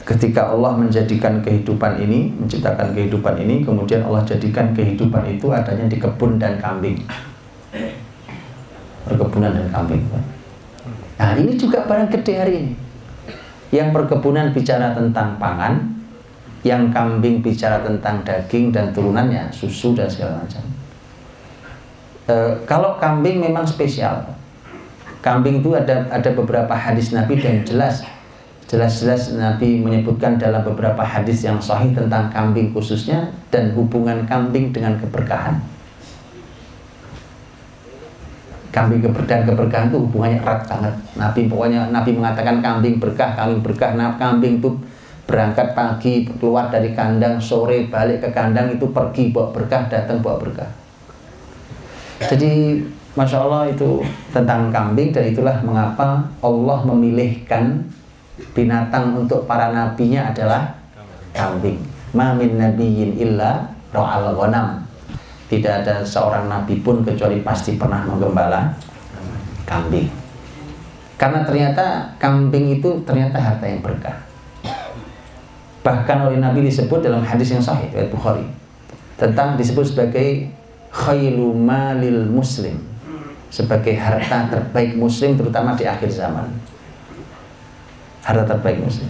Ketika 0.03 0.51
Allah 0.51 0.75
menjadikan 0.75 1.39
kehidupan 1.43 1.99
ini 1.99 2.31
menciptakan 2.35 2.95
kehidupan 2.95 3.39
ini 3.39 3.63
kemudian 3.63 4.03
Allah 4.07 4.23
jadikan 4.23 4.71
kehidupan 4.71 5.23
itu 5.31 5.51
adanya 5.51 5.88
di 5.88 5.95
kebun 5.99 6.39
dan 6.39 6.59
kambing. 6.59 6.99
Perkebunan 9.07 9.51
dan 9.55 9.67
kambing. 9.71 10.03
Nah 11.15 11.31
ini 11.39 11.55
juga 11.55 11.88
barang 11.88 12.11
gede 12.11 12.34
hari 12.35 12.53
ini. 12.59 12.73
Yang 13.71 13.95
perkebunan 13.95 14.51
bicara 14.51 14.95
tentang 14.95 15.39
pangan 15.39 15.95
yang 16.63 16.91
kambing 16.91 17.39
bicara 17.39 17.79
tentang 17.84 18.23
daging 18.27 18.75
dan 18.75 18.91
turunannya 18.91 19.51
susu 19.51 19.95
dan 19.95 20.07
segala 20.11 20.43
macam 20.43 20.76
e, 22.27 22.35
kalau 22.67 22.99
kambing 23.01 23.41
memang 23.41 23.63
spesial 23.63 24.27
kambing 25.23 25.63
itu 25.63 25.73
ada 25.73 26.05
ada 26.11 26.29
beberapa 26.35 26.75
hadis 26.75 27.15
Nabi 27.15 27.39
dan 27.39 27.63
jelas 27.65 28.05
jelas-jelas 28.67 29.33
Nabi 29.39 29.79
menyebutkan 29.79 30.35
dalam 30.35 30.59
beberapa 30.61 30.99
hadis 30.99 31.47
yang 31.47 31.57
sahih 31.57 31.95
tentang 31.95 32.27
kambing 32.29 32.75
khususnya 32.75 33.31
dan 33.47 33.71
hubungan 33.73 34.27
kambing 34.27 34.75
dengan 34.75 34.99
keberkahan 34.99 35.57
kambing 38.77 39.01
keberkahan 39.01 39.41
keberkahan 39.49 39.89
itu 39.89 39.97
hubungannya 39.97 40.37
erat 40.37 40.61
banget. 40.69 40.93
Nabi 41.17 41.49
pokoknya 41.49 41.89
Nabi 41.89 42.13
mengatakan 42.13 42.61
kambing 42.61 43.01
berkah, 43.01 43.33
kambing 43.33 43.65
berkah. 43.65 43.97
Nah, 43.97 44.13
kambing 44.21 44.61
itu 44.61 44.69
berangkat 45.25 45.73
pagi 45.73 46.29
keluar 46.29 46.69
dari 46.69 46.93
kandang 46.93 47.41
sore 47.41 47.89
balik 47.89 48.21
ke 48.21 48.29
kandang 48.31 48.71
itu 48.71 48.85
pergi 48.93 49.33
bawa 49.33 49.49
berkah 49.49 49.89
datang 49.89 50.21
bawa 50.21 50.37
berkah. 50.37 50.69
Jadi 52.18 52.81
masya 53.14 53.45
Allah 53.45 53.69
itu 53.69 54.02
tentang 54.34 54.73
kambing 54.73 55.14
dan 55.14 55.30
itulah 55.30 55.57
mengapa 55.61 56.26
Allah 56.41 56.80
memilihkan 56.85 57.85
binatang 58.57 59.14
untuk 59.14 59.45
para 59.45 59.69
nabinya 59.69 60.34
adalah 60.34 60.73
kambing. 61.34 61.77
Mamin 62.14 62.57
nabiyin 62.57 63.14
illa 63.22 63.69
ro'al 63.94 64.34
ghanam 64.34 64.88
tidak 65.48 65.84
ada 65.84 66.03
seorang 66.03 66.52
nabi 66.52 66.84
pun 66.84 67.06
kecuali 67.07 67.39
pasti 67.39 67.80
pernah 67.80 68.03
menggembala 68.03 68.68
kambing. 69.64 70.07
Karena 71.18 71.41
ternyata 71.41 72.14
kambing 72.22 72.77
itu 72.77 73.02
ternyata 73.07 73.41
harta 73.41 73.65
yang 73.65 73.81
berkah. 73.81 74.14
Bahkan 75.81 76.18
oleh 76.30 76.38
Nabi 76.38 76.68
disebut 76.68 76.99
dalam 76.99 77.23
hadis 77.23 77.49
yang 77.49 77.64
sahih 77.64 77.88
dari 77.89 78.11
Bukhari 78.11 78.44
tentang 79.18 79.57
disebut 79.57 79.88
sebagai 79.88 80.52
khailu 80.97 81.53
malil 81.53 82.25
muslim. 82.25 82.81
Sebagai 83.53 83.95
harta 83.95 84.49
terbaik 84.49 84.97
muslim 84.97 85.37
terutama 85.37 85.77
di 85.77 85.85
akhir 85.85 86.09
zaman. 86.09 86.49
Harta 88.25 88.43
terbaik 88.57 88.81
muslim. 88.81 89.07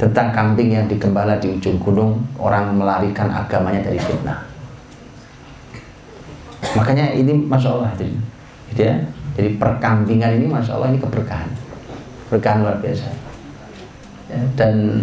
Tentang 0.00 0.32
kambing 0.32 0.72
yang 0.72 0.88
digembala 0.88 1.36
di 1.36 1.52
ujung 1.52 1.76
gunung, 1.80 2.20
orang 2.40 2.72
melarikan 2.72 3.28
agamanya 3.28 3.84
dari 3.84 4.00
fitnah. 4.00 4.44
Makanya 6.76 7.16
ini 7.16 7.32
masya 7.32 7.72
Allah 7.72 7.88
jadi, 7.96 8.12
ya 8.76 8.92
jadi 9.32 9.56
perkambingan 9.56 10.36
ini 10.36 10.44
masya 10.44 10.76
Allah 10.76 10.92
ini 10.92 11.00
keberkahan. 11.00 11.48
Keberkahan 12.28 12.60
luar 12.60 12.76
biasa. 12.84 13.08
Ya, 14.28 14.40
dan 14.58 15.00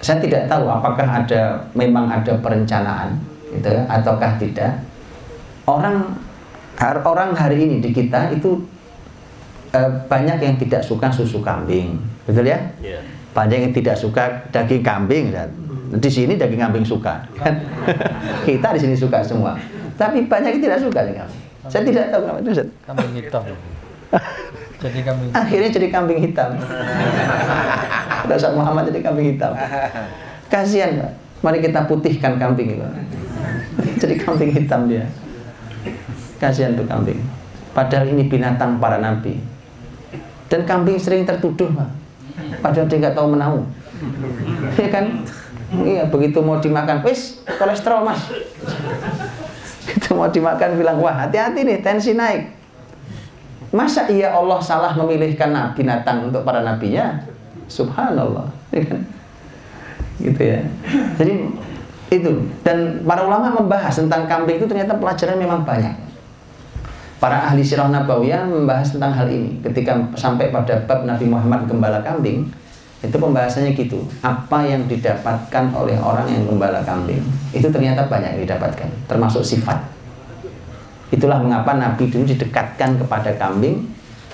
saya 0.00 0.22
tidak 0.22 0.48
tahu 0.48 0.70
apakah 0.70 1.04
ada 1.04 1.60
memang 1.76 2.08
ada 2.08 2.32
perencanaan 2.40 3.31
gitu 3.52 3.68
ya, 3.68 3.82
ataukah 3.88 4.40
tidak 4.40 4.80
orang 5.68 6.16
orang 7.04 7.30
hari 7.36 7.68
ini 7.68 7.84
di 7.84 7.92
kita 7.92 8.32
itu 8.32 8.64
eh, 9.76 9.90
banyak 10.08 10.38
yang 10.40 10.56
tidak 10.56 10.80
suka 10.80 11.12
susu 11.12 11.44
kambing 11.44 12.00
betul 12.24 12.48
ya 12.48 12.58
yeah. 12.80 13.02
banyak 13.36 13.68
yang 13.68 13.72
tidak 13.76 13.94
suka 13.94 14.48
daging 14.50 14.82
kambing 14.82 15.30
di 15.92 16.10
sini 16.10 16.40
daging 16.40 16.58
kambing 16.58 16.86
suka 16.86 17.22
kan 17.36 17.54
kita 18.48 18.68
di 18.74 18.80
sini 18.80 18.94
suka 18.96 19.20
semua 19.20 19.54
tapi 20.00 20.24
banyak 20.24 20.58
yang 20.58 20.62
tidak 20.64 20.80
suka 20.80 21.00
dengan 21.04 21.28
kambing. 21.62 21.70
Saya 21.70 21.82
tidak 21.86 22.04
tahu 22.10 22.20
kenapa 22.26 22.38
itu 22.42 22.50
Ustaz. 22.50 22.68
Kambing 22.82 23.10
hitam. 23.14 23.42
jadi 24.82 25.00
kambing 25.06 25.26
hitam. 25.30 25.38
Akhirnya 25.38 25.68
jadi 25.70 25.88
kambing 25.94 26.20
hitam. 26.20 26.50
Ustaz 28.26 28.52
Muhammad 28.56 28.82
jadi 28.90 29.00
kambing 29.06 29.26
hitam. 29.36 29.52
Kasihan 30.50 30.90
Pak. 30.98 31.12
Mari 31.42 31.58
kita 31.58 31.90
putihkan 31.90 32.38
kambing 32.38 32.78
itu. 32.78 32.86
jadi 33.98 34.14
kambing 34.22 34.50
hitam 34.54 34.86
dia. 34.86 35.06
Kasihan 36.38 36.78
tuh 36.78 36.86
kambing. 36.86 37.18
Padahal 37.74 38.06
ini 38.10 38.30
binatang 38.30 38.78
para 38.78 39.02
nabi. 39.02 39.42
Dan 40.46 40.62
kambing 40.62 40.96
sering 41.02 41.26
tertuduh 41.26 41.68
Pak. 41.74 41.90
Padahal 42.62 42.86
dia 42.86 42.98
nggak 43.02 43.16
tahu 43.18 43.26
menau. 43.34 43.66
Iya 44.78 44.88
kan? 44.88 45.06
Iya, 45.72 46.04
begitu 46.12 46.44
mau 46.44 46.60
dimakan, 46.60 47.00
wis 47.00 47.40
kolesterol 47.56 48.04
mas 48.04 48.28
itu 49.90 50.08
mau 50.14 50.30
dimakan 50.30 50.78
bilang 50.78 50.98
wah 51.02 51.26
hati-hati 51.26 51.66
nih 51.66 51.82
tensi 51.82 52.14
naik 52.14 52.54
masa 53.74 54.06
iya 54.06 54.30
Allah 54.30 54.60
salah 54.62 54.92
memilihkan 54.94 55.50
binatang 55.74 56.28
untuk 56.28 56.44
para 56.44 56.60
nabinya 56.62 57.24
subhanallah 57.66 58.46
ya 58.70 58.82
kan? 58.86 59.00
Gitu 60.22 60.40
ya. 60.40 60.62
Jadi 61.18 61.50
itu. 62.12 62.32
Dan 62.62 63.02
para 63.02 63.26
ulama 63.26 63.50
membahas 63.50 63.98
tentang 63.98 64.30
kambing 64.30 64.62
itu 64.62 64.66
ternyata 64.68 64.94
pelajaran 64.96 65.36
memang 65.36 65.66
banyak. 65.66 65.92
Para 67.22 67.46
ahli 67.46 67.62
sirah 67.62 67.86
nabawiyah 67.86 68.46
membahas 68.46 68.94
tentang 68.94 69.14
hal 69.14 69.30
ini. 69.30 69.58
Ketika 69.62 69.94
sampai 70.18 70.50
pada 70.50 70.74
bab 70.86 71.06
Nabi 71.06 71.30
Muhammad 71.30 71.70
gembala 71.70 72.02
kambing 72.02 72.50
itu 73.02 73.16
pembahasannya 73.18 73.74
gitu. 73.74 74.02
Apa 74.22 74.62
yang 74.62 74.86
didapatkan 74.86 75.64
oleh 75.74 75.98
orang 75.98 76.26
yang 76.30 76.46
gembala 76.46 76.82
kambing 76.86 77.22
itu 77.50 77.66
ternyata 77.70 78.06
banyak 78.06 78.46
didapatkan 78.46 78.90
termasuk 79.10 79.42
sifat. 79.42 79.78
Itulah 81.12 81.42
mengapa 81.42 81.76
Nabi 81.76 82.08
dulu 82.08 82.24
didekatkan 82.24 82.98
kepada 82.98 83.34
kambing 83.36 83.84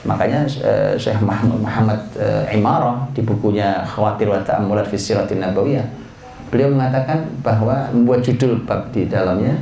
makanya 0.09 0.49
uh, 0.65 0.97
Syekh 0.97 1.21
Muhammad, 1.21 1.61
Muhammad 1.61 2.01
uh, 2.17 2.49
Imarah 2.49 3.05
di 3.13 3.21
bukunya 3.21 3.85
Khawatir 3.85 4.33
wa 4.33 4.41
Ta'amulat 4.41 4.89
fi 4.89 4.97
Siratin 4.97 5.45
Nabawiyah 5.45 5.85
beliau 6.49 6.73
mengatakan 6.73 7.29
bahwa 7.45 7.93
membuat 7.93 8.25
judul 8.25 8.65
bab 8.65 8.89
di 8.89 9.05
dalamnya 9.05 9.53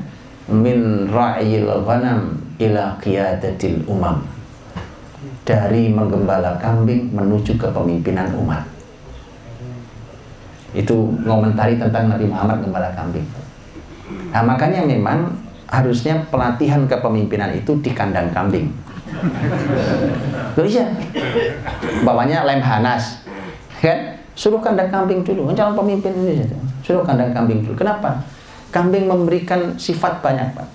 min 0.46 1.10
ra'yil 1.10 1.66
ghanam 1.82 2.38
ila 2.62 2.94
qiyadatil 3.02 3.82
umam 3.90 4.22
dari 5.42 5.90
menggembala 5.90 6.54
kambing 6.62 7.10
menuju 7.10 7.58
kepemimpinan 7.58 8.30
umat 8.38 8.62
itu 10.76 10.94
ngomentari 11.26 11.80
tentang 11.80 12.12
Nabi 12.12 12.28
Muhammad 12.28 12.60
gembala 12.60 12.92
kambing. 12.92 13.24
Nah 14.28 14.44
makanya 14.44 14.84
memang 14.84 15.32
harusnya 15.72 16.20
pelatihan 16.28 16.84
kepemimpinan 16.84 17.56
itu 17.56 17.80
di 17.80 17.90
kandang 17.96 18.28
kambing. 18.30 18.68
Loh 20.56 20.64
iya, 20.64 20.88
lem 22.48 22.60
hanas, 22.64 23.20
kan? 23.78 24.16
Suruh 24.36 24.60
kandang 24.60 24.88
kambing 24.88 25.24
dulu, 25.24 25.52
calon 25.52 25.76
pemimpin 25.76 26.12
ini 26.12 26.44
Suruh 26.80 27.04
kandang 27.04 27.32
kambing 27.32 27.64
dulu. 27.64 27.76
Kenapa? 27.76 28.20
Kambing 28.72 29.08
memberikan 29.08 29.76
sifat 29.76 30.20
banyak, 30.20 30.52
Pak. 30.56 30.68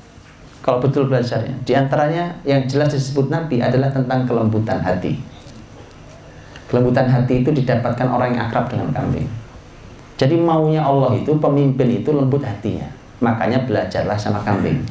Kalau 0.62 0.78
betul 0.78 1.10
belajarnya. 1.10 1.58
Di 1.66 1.74
antaranya 1.74 2.38
yang 2.46 2.70
jelas 2.70 2.94
disebut 2.94 3.34
Nabi 3.34 3.58
adalah 3.58 3.90
tentang 3.90 4.30
kelembutan 4.30 4.78
hati. 4.78 5.18
Kelembutan 6.70 7.10
hati 7.10 7.42
itu 7.42 7.50
didapatkan 7.50 8.06
orang 8.06 8.38
yang 8.38 8.46
akrab 8.46 8.70
dengan 8.70 8.94
kambing. 8.94 9.26
Jadi 10.22 10.38
maunya 10.38 10.86
Allah 10.86 11.18
itu 11.18 11.34
pemimpin 11.42 11.90
itu 11.90 12.14
lembut 12.14 12.46
hatinya. 12.46 12.86
Makanya 13.26 13.66
belajarlah 13.66 14.18
sama 14.18 14.46
kambing. 14.46 14.86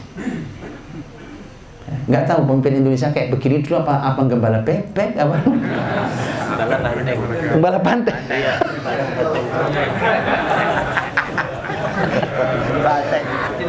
Nggak 2.10 2.24
tahu 2.26 2.40
pemimpin 2.46 2.82
Indonesia 2.82 3.08
kayak 3.14 3.30
begini 3.34 3.62
dulu 3.62 3.86
apa 3.86 3.94
apa 4.12 4.20
gembala 4.26 4.58
bebek 4.66 5.14
apa? 5.14 5.36
Gembala 6.50 6.76
banteng. 6.82 7.18
Gembala 7.54 7.78
banteng. 7.82 8.18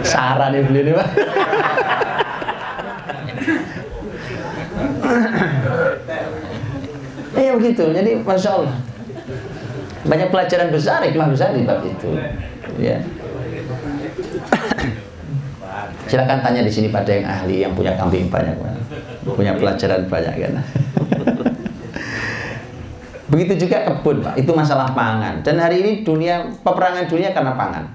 Sarah 0.02 0.50
nih 0.50 0.62
beli 0.66 0.82
nih 0.90 0.94
pak. 0.98 1.08
Iya 7.38 7.52
begitu. 7.58 7.84
Jadi 7.90 8.12
masya 8.26 8.52
Allah 8.58 8.76
banyak 10.02 10.34
pelajaran 10.34 10.74
besar 10.74 11.06
hikmah 11.06 11.30
besar 11.30 11.54
di 11.54 11.62
bab 11.62 11.86
itu 11.86 12.10
ya 12.82 12.98
silakan 16.12 16.44
tanya 16.44 16.62
di 16.68 16.72
sini 16.72 16.92
pada 16.92 17.08
yang 17.08 17.24
ahli 17.24 17.64
yang 17.64 17.72
punya 17.72 17.96
kambing 17.96 18.28
banyak 18.28 18.52
punya 19.24 19.56
pelajaran 19.56 20.12
banyak 20.12 20.36
kan? 20.44 20.54
Begitu 23.32 23.64
juga 23.64 23.88
kebun 23.88 24.20
pak. 24.20 24.36
Itu 24.36 24.52
masalah 24.52 24.92
pangan. 24.92 25.40
Dan 25.40 25.56
hari 25.56 25.80
ini 25.80 25.92
dunia 26.04 26.52
peperangan 26.68 27.08
dunia 27.08 27.32
karena 27.32 27.56
pangan. 27.56 27.88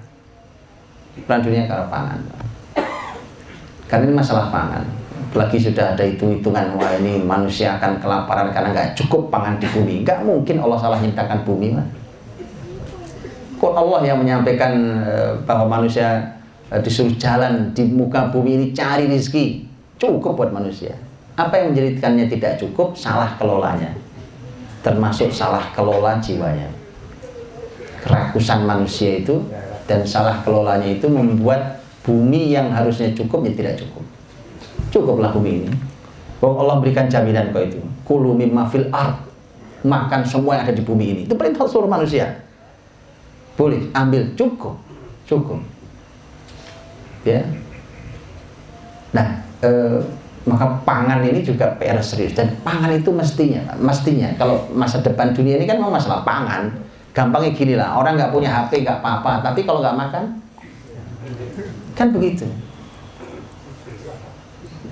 Perang 1.28 1.44
dunia 1.44 1.68
karena 1.68 1.84
pangan 1.93 2.18
pak. 2.24 2.40
karena 3.93 4.09
ini 4.09 4.14
masalah 4.16 4.48
pangan. 4.48 4.82
Apalagi 5.28 5.60
sudah 5.60 5.93
ada 5.93 6.01
hitung-hitungan 6.01 6.72
wah 6.80 6.97
ini 6.97 7.20
manusia 7.20 7.76
akan 7.76 8.01
kelaparan 8.01 8.48
karena 8.48 8.72
nggak 8.72 8.97
cukup 8.97 9.28
pangan 9.28 9.60
di 9.60 9.68
bumi. 9.68 10.01
Nggak 10.01 10.24
mungkin 10.24 10.56
Allah 10.64 10.80
salah 10.80 10.97
menciptakan 10.97 11.44
bumi 11.44 11.76
mah 11.76 11.86
kok 13.56 13.72
Allah 13.72 14.01
yang 14.05 14.18
menyampaikan 14.20 14.72
eh, 15.02 15.32
bahwa 15.48 15.80
manusia 15.80 16.35
disuruh 16.70 17.14
jalan 17.14 17.70
di 17.70 17.86
muka 17.86 18.26
bumi 18.34 18.59
ini 18.59 18.66
cari 18.74 19.06
rezeki. 19.06 19.62
Cukup 19.97 20.34
buat 20.34 20.51
manusia. 20.51 20.98
Apa 21.38 21.62
yang 21.62 21.72
menjadikannya 21.72 22.26
tidak 22.26 22.59
cukup? 22.59 22.98
Salah 22.98 23.38
kelolanya. 23.38 23.94
Termasuk 24.82 25.30
salah 25.30 25.62
kelola 25.72 26.18
jiwanya. 26.18 26.66
Kerakusan 28.02 28.66
manusia 28.66 29.22
itu 29.22 29.43
dan 29.86 30.02
salah 30.02 30.43
kelolanya 30.43 30.90
itu 30.90 31.06
membuat 31.06 31.82
bumi 32.02 32.55
yang 32.55 32.70
harusnya 32.74 33.14
cukup 33.14 33.47
ya 33.47 33.52
tidak 33.55 33.74
cukup. 33.78 34.05
Cukuplah 34.90 35.30
bumi 35.30 35.66
ini. 35.66 35.70
Bahwa 36.43 36.66
Allah 36.66 36.76
berikan 36.82 37.06
jaminan 37.06 37.55
kau 37.55 37.62
itu. 37.62 37.78
Kulu 38.06 38.34
mimma 38.34 38.66
fil 38.68 38.90
makan 39.86 40.20
semua 40.26 40.59
yang 40.59 40.66
ada 40.66 40.74
di 40.74 40.82
bumi 40.82 41.05
ini. 41.14 41.20
Itu 41.30 41.38
perintah 41.38 41.66
seluruh 41.66 41.90
manusia. 41.90 42.43
Boleh 43.55 43.86
ambil 43.94 44.34
cukup. 44.34 44.76
Cukup 45.26 45.75
ya. 47.26 47.42
Nah 49.12 49.26
eh, 49.66 49.98
maka 50.46 50.78
pangan 50.86 51.26
ini 51.26 51.42
juga 51.42 51.74
PR 51.76 51.98
serius. 51.98 52.38
Dan 52.38 52.54
pangan 52.62 52.94
itu 52.94 53.10
mestinya 53.10 53.74
mestinya 53.82 54.30
kalau 54.38 54.70
masa 54.70 55.02
depan 55.02 55.34
dunia 55.34 55.58
ini 55.58 55.66
kan 55.66 55.82
mau 55.82 55.90
masalah 55.90 56.22
pangan 56.22 56.70
gampangnya 57.10 57.50
gini 57.52 57.74
lah. 57.74 57.98
Orang 57.98 58.14
nggak 58.14 58.30
punya 58.30 58.50
HP 58.54 58.86
nggak 58.86 59.02
apa-apa. 59.02 59.42
Tapi 59.42 59.66
kalau 59.66 59.82
nggak 59.82 59.98
makan 59.98 60.24
kan 61.98 62.08
begitu. 62.14 62.46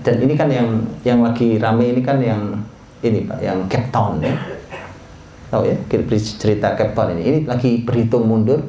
Dan 0.04 0.20
ini 0.20 0.34
kan 0.36 0.50
yang 0.52 0.68
yang 1.06 1.24
lagi 1.24 1.56
rame 1.56 1.96
ini 1.96 2.02
kan 2.04 2.20
yang 2.20 2.60
ini 3.00 3.24
pak 3.24 3.40
yang 3.40 3.64
Cape 3.70 3.88
Town 3.94 4.20
ya. 4.20 4.34
Tahu 5.48 5.62
ya 5.70 5.76
cerita 6.18 6.74
Cape 6.74 6.92
Town 6.92 7.14
ini. 7.14 7.22
Ini 7.24 7.38
lagi 7.46 7.86
berhitung 7.86 8.26
mundur 8.26 8.60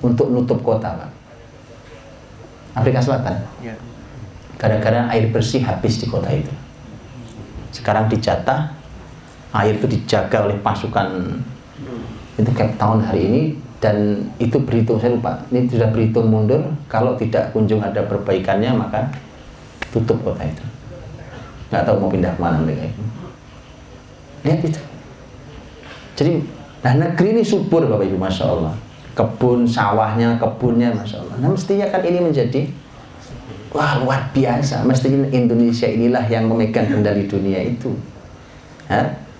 untuk 0.00 0.30
nutup 0.30 0.62
kota 0.62 0.94
pak 0.94 1.09
Afrika 2.74 3.02
Selatan. 3.02 3.36
Ya. 3.60 3.74
gara-gara 4.60 5.08
air 5.08 5.32
bersih 5.32 5.64
habis 5.64 5.96
di 5.96 6.04
kota 6.04 6.28
itu. 6.28 6.52
Sekarang 7.72 8.12
dijatah 8.12 8.76
air 9.56 9.80
itu 9.80 9.88
dijaga 9.88 10.44
oleh 10.44 10.60
pasukan 10.60 11.40
itu 12.36 12.50
Cape 12.52 12.76
Town 12.76 13.00
hari 13.00 13.24
ini 13.24 13.42
dan 13.80 14.28
itu 14.36 14.60
berhitung 14.60 15.00
saya 15.00 15.16
lupa 15.16 15.40
ini 15.48 15.64
sudah 15.64 15.88
berhitung 15.88 16.28
mundur 16.28 16.60
kalau 16.92 17.16
tidak 17.16 17.48
kunjung 17.56 17.80
ada 17.80 18.04
perbaikannya 18.04 18.76
maka 18.76 19.08
tutup 19.88 20.20
kota 20.20 20.44
itu. 20.44 20.64
Nggak 21.72 21.82
tahu 21.88 21.96
mau 21.96 22.10
pindah 22.12 22.32
ke 22.36 22.40
mana 22.40 22.58
mereka 22.60 22.84
itu. 22.84 23.02
Lihat 24.44 24.60
itu. 24.68 24.80
Jadi 26.20 26.32
nah 26.80 26.92
negeri 26.96 27.40
ini 27.40 27.42
subur 27.44 27.88
Bapak 27.88 28.04
Ibu 28.08 28.18
Masya 28.20 28.44
Allah. 28.44 28.74
Kebun, 29.10 29.66
sawahnya, 29.66 30.38
kebunnya 30.38 30.94
Masya 30.94 31.18
Allah. 31.20 31.36
Nah 31.42 31.48
mestinya 31.50 31.86
kan 31.90 32.02
ini 32.06 32.18
menjadi 32.22 32.62
Wah 33.70 34.02
luar 34.02 34.34
biasa. 34.34 34.82
Mestinya 34.82 35.30
Indonesia 35.30 35.86
inilah 35.86 36.26
yang 36.26 36.50
memegang 36.50 36.90
kendali 36.90 37.30
dunia 37.30 37.62
itu. 37.62 37.94
Ha? 38.90 39.30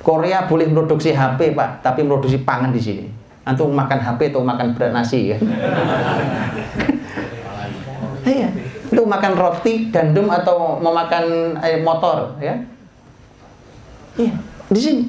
Korea 0.00 0.46
boleh 0.46 0.70
produksi 0.70 1.10
HP 1.10 1.58
Pak, 1.58 1.82
tapi 1.82 2.06
produksi 2.06 2.38
pangan 2.46 2.70
di 2.70 2.78
sini. 2.78 3.04
Antum 3.42 3.74
makan 3.74 3.98
HP 3.98 4.30
atau 4.30 4.46
makan 4.46 4.78
berat 4.78 4.94
nasi 4.94 5.34
kan? 5.34 5.40
Iya. 8.20 8.52
Itu 8.92 9.02
makan 9.08 9.32
roti, 9.32 9.88
gandum 9.88 10.28
atau 10.28 10.76
mau 10.78 10.92
makan 10.92 11.56
eh, 11.64 11.80
motor 11.80 12.36
ya? 12.38 12.52
Iya, 14.14 14.34
di 14.68 14.80
sini. 14.80 15.02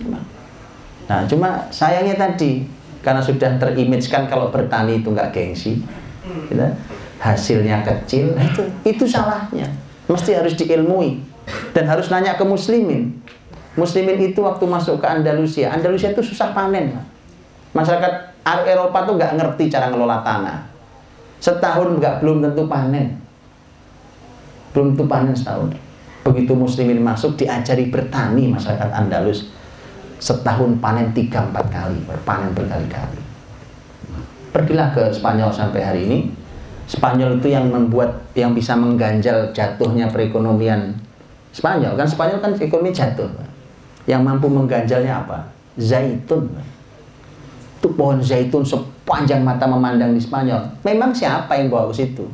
Nah, 1.06 1.28
cuma 1.28 1.68
sayangnya 1.70 2.16
tadi 2.16 2.64
karena 3.02 3.22
sudah 3.22 3.58
terimagekan 3.58 4.30
kalau 4.30 4.54
bertani 4.54 5.02
itu 5.02 5.10
nggak 5.10 5.34
gengsi, 5.34 5.82
gitu, 6.50 6.68
hasilnya 7.18 7.82
kecil, 7.82 8.34
itu 8.48 8.62
itu 8.86 9.04
salahnya. 9.10 9.66
Mesti 10.06 10.38
harus 10.38 10.54
diilmui 10.58 11.22
dan 11.74 11.90
harus 11.90 12.10
nanya 12.14 12.38
ke 12.38 12.46
muslimin. 12.46 13.18
Muslimin 13.74 14.20
itu 14.20 14.44
waktu 14.44 14.68
masuk 14.68 15.00
ke 15.00 15.08
Andalusia, 15.08 15.72
Andalusia 15.72 16.12
itu 16.12 16.22
susah 16.22 16.52
panen. 16.52 16.92
Masyarakat 17.72 18.36
Eropa 18.44 19.08
tuh 19.08 19.16
nggak 19.16 19.40
ngerti 19.40 19.72
cara 19.72 19.88
ngelola 19.88 20.20
tanah. 20.22 20.68
Setahun 21.40 21.98
nggak 21.98 22.20
belum 22.20 22.44
tentu 22.44 22.68
panen. 22.68 23.16
Belum 24.76 24.94
tentu 24.94 25.08
panen 25.08 25.32
setahun. 25.32 25.72
Begitu 26.22 26.54
muslimin 26.54 27.00
masuk 27.00 27.40
diajari 27.40 27.90
bertani 27.90 28.52
masyarakat 28.52 28.92
Andalus 28.94 29.50
setahun 30.22 30.78
panen 30.78 31.10
tiga 31.18 31.42
empat 31.50 31.66
kali, 31.74 31.98
berpanen 32.06 32.54
berkali-kali. 32.54 33.18
Pergilah 34.54 34.94
ke 34.94 35.10
Spanyol 35.10 35.50
sampai 35.50 35.82
hari 35.82 36.02
ini. 36.06 36.20
Spanyol 36.86 37.42
itu 37.42 37.50
yang 37.50 37.72
membuat, 37.74 38.30
yang 38.38 38.54
bisa 38.54 38.78
mengganjal 38.78 39.50
jatuhnya 39.50 40.12
perekonomian 40.14 40.94
Spanyol. 41.50 41.98
Kan 41.98 42.06
Spanyol 42.06 42.38
kan 42.38 42.54
ekonomi 42.54 42.94
jatuh. 42.94 43.28
Yang 44.06 44.22
mampu 44.22 44.46
mengganjalnya 44.46 45.26
apa? 45.26 45.50
Zaitun. 45.82 46.54
Itu 47.82 47.90
pohon 47.98 48.22
zaitun 48.22 48.62
sepanjang 48.62 49.42
mata 49.42 49.66
memandang 49.66 50.14
di 50.14 50.22
Spanyol. 50.22 50.62
Memang 50.86 51.10
siapa 51.16 51.58
yang 51.58 51.74
bawa 51.74 51.90
ke 51.90 52.06
situ? 52.06 52.30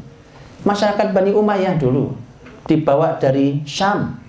Masyarakat 0.67 1.15
Bani 1.15 1.31
Umayyah 1.31 1.79
dulu. 1.79 2.11
Dibawa 2.67 3.15
dari 3.15 3.63
Syam. 3.63 4.19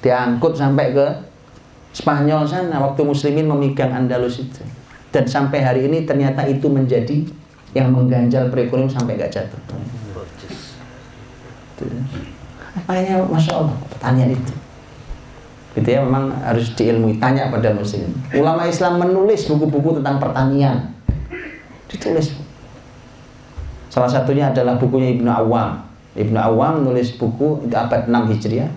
Diangkut 0.00 0.54
sampai 0.56 0.94
ke 0.94 1.27
Spanyol 1.98 2.46
sana 2.46 2.78
waktu 2.78 3.02
muslimin 3.02 3.50
memegang 3.50 3.90
Andalus 3.90 4.38
itu. 4.38 4.62
Dan 5.10 5.26
sampai 5.26 5.64
hari 5.64 5.90
ini 5.90 6.06
ternyata 6.06 6.46
itu 6.46 6.70
menjadi 6.70 7.26
yang 7.74 7.90
mengganjal 7.90 8.52
perekonomian 8.54 8.92
sampai 8.92 9.18
gak 9.18 9.32
jatuh. 9.34 9.58
Makanya 12.78 13.26
masya 13.26 13.52
Allah 13.58 13.74
pertanyaan 13.90 14.38
itu. 14.38 14.54
Gitu 15.74 15.88
ya 15.88 16.00
memang 16.06 16.30
harus 16.38 16.74
diilmui. 16.78 17.18
Tanya 17.18 17.50
pada 17.50 17.74
muslim 17.74 18.14
ulama 18.34 18.66
Islam 18.66 19.02
menulis 19.02 19.50
buku-buku 19.50 19.98
tentang 19.98 20.22
pertanian. 20.22 20.94
Ditulis. 21.90 22.38
Salah 23.88 24.10
satunya 24.10 24.52
adalah 24.52 24.76
bukunya 24.76 25.16
Ibnu 25.16 25.30
Awam 25.32 25.88
Ibnu 26.18 26.34
Awam 26.34 26.82
nulis 26.82 27.14
buku 27.14 27.62
itu 27.62 27.74
abad 27.78 28.10
6 28.10 28.30
Hijriah. 28.34 28.70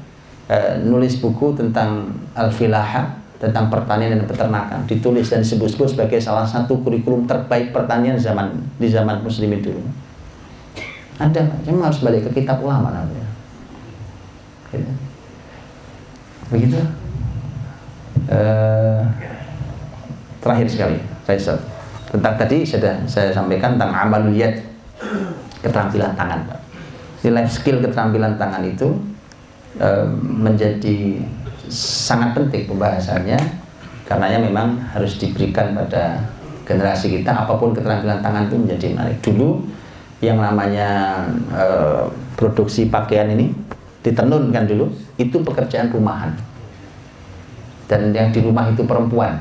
Eh, 0.51 0.73
nulis 0.85 1.17
buku 1.17 1.57
tentang 1.57 2.11
al-filaha 2.37 3.19
tentang 3.41 3.73
pertanian 3.73 4.15
dan 4.17 4.29
peternakan. 4.29 4.85
Ditulis 4.85 5.27
dan 5.27 5.41
disebut-sebut 5.41 5.97
sebagai 5.97 6.21
salah 6.21 6.45
satu 6.45 6.77
kurikulum 6.85 7.25
terbaik 7.25 7.73
pertanian 7.73 8.15
zaman 8.21 8.53
di 8.77 8.87
zaman 8.87 9.25
muslimin 9.25 9.65
dulu. 9.65 9.81
Ada 11.17 11.45
cuma 11.65 11.89
harus 11.89 12.01
balik 12.01 12.29
ke 12.29 12.41
kitab 12.41 12.61
ulama 12.61 12.89
namanya 12.89 13.21
gitu. 14.71 14.91
begitu? 16.51 16.79
Uh, 18.31 19.03
terakhir 20.39 20.67
sekali 20.67 20.97
saya 21.27 21.59
tentang 22.11 22.35
tadi 22.39 22.63
sudah 22.63 22.95
saya 23.07 23.31
sampaikan 23.31 23.75
tentang 23.75 23.91
amaliyat 23.91 24.59
keterampilan 25.63 26.15
tangan 26.15 26.43
Ini 27.21 27.29
life 27.37 27.51
skill 27.53 27.79
keterampilan 27.79 28.35
tangan 28.35 28.63
itu 28.65 28.87
menjadi 30.19 31.23
sangat 31.71 32.35
penting 32.35 32.67
pembahasannya 32.67 33.39
karenanya 34.03 34.43
memang 34.43 34.75
harus 34.91 35.15
diberikan 35.15 35.71
pada 35.71 36.19
generasi 36.67 37.15
kita 37.15 37.31
apa 37.31 37.55
pun 37.55 37.71
keterampilan 37.71 38.19
tangan 38.19 38.51
itu 38.51 38.55
menjadi 38.59 38.85
menarik. 38.91 39.17
Dulu 39.23 39.63
yang 40.19 40.37
namanya 40.37 41.23
e, 41.49 41.65
produksi 42.35 42.91
pakaian 42.91 43.31
ini 43.31 43.55
ditenunkan 44.03 44.67
dulu 44.67 44.91
itu 45.15 45.39
pekerjaan 45.39 45.89
rumahan. 45.89 46.35
Dan 47.87 48.11
yang 48.11 48.31
di 48.31 48.39
rumah 48.43 48.67
itu 48.67 48.83
perempuan. 48.83 49.35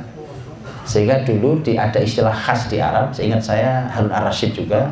Sehingga 0.86 1.22
dulu 1.22 1.62
di, 1.62 1.78
ada 1.78 1.98
istilah 2.02 2.34
khas 2.34 2.66
di 2.66 2.82
Arab 2.82 3.14
seingat 3.14 3.42
saya 3.42 3.86
Harun 3.90 4.10
Ar-Rasyid 4.10 4.54
juga 4.54 4.90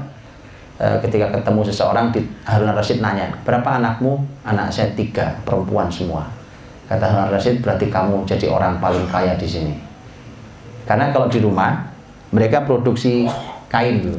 Eh, 0.78 0.96
ketika 1.02 1.26
ketemu 1.34 1.66
seseorang 1.66 2.14
di 2.14 2.22
Harun 2.46 2.70
Rasid 2.70 3.02
nanya 3.02 3.34
berapa 3.42 3.82
anakmu? 3.82 4.22
Anak 4.46 4.70
saya 4.70 4.94
tiga 4.94 5.34
perempuan 5.42 5.90
semua 5.90 6.37
kata 6.88 7.04
Harun 7.04 7.30
Rasid 7.36 7.60
berarti 7.60 7.92
kamu 7.92 8.24
jadi 8.24 8.48
orang 8.48 8.80
paling 8.80 9.04
kaya 9.12 9.36
di 9.36 9.48
sini 9.48 9.74
karena 10.88 11.12
kalau 11.12 11.28
di 11.28 11.38
rumah 11.38 11.92
mereka 12.32 12.64
produksi 12.64 13.28
kain 13.68 14.00
dulu 14.00 14.18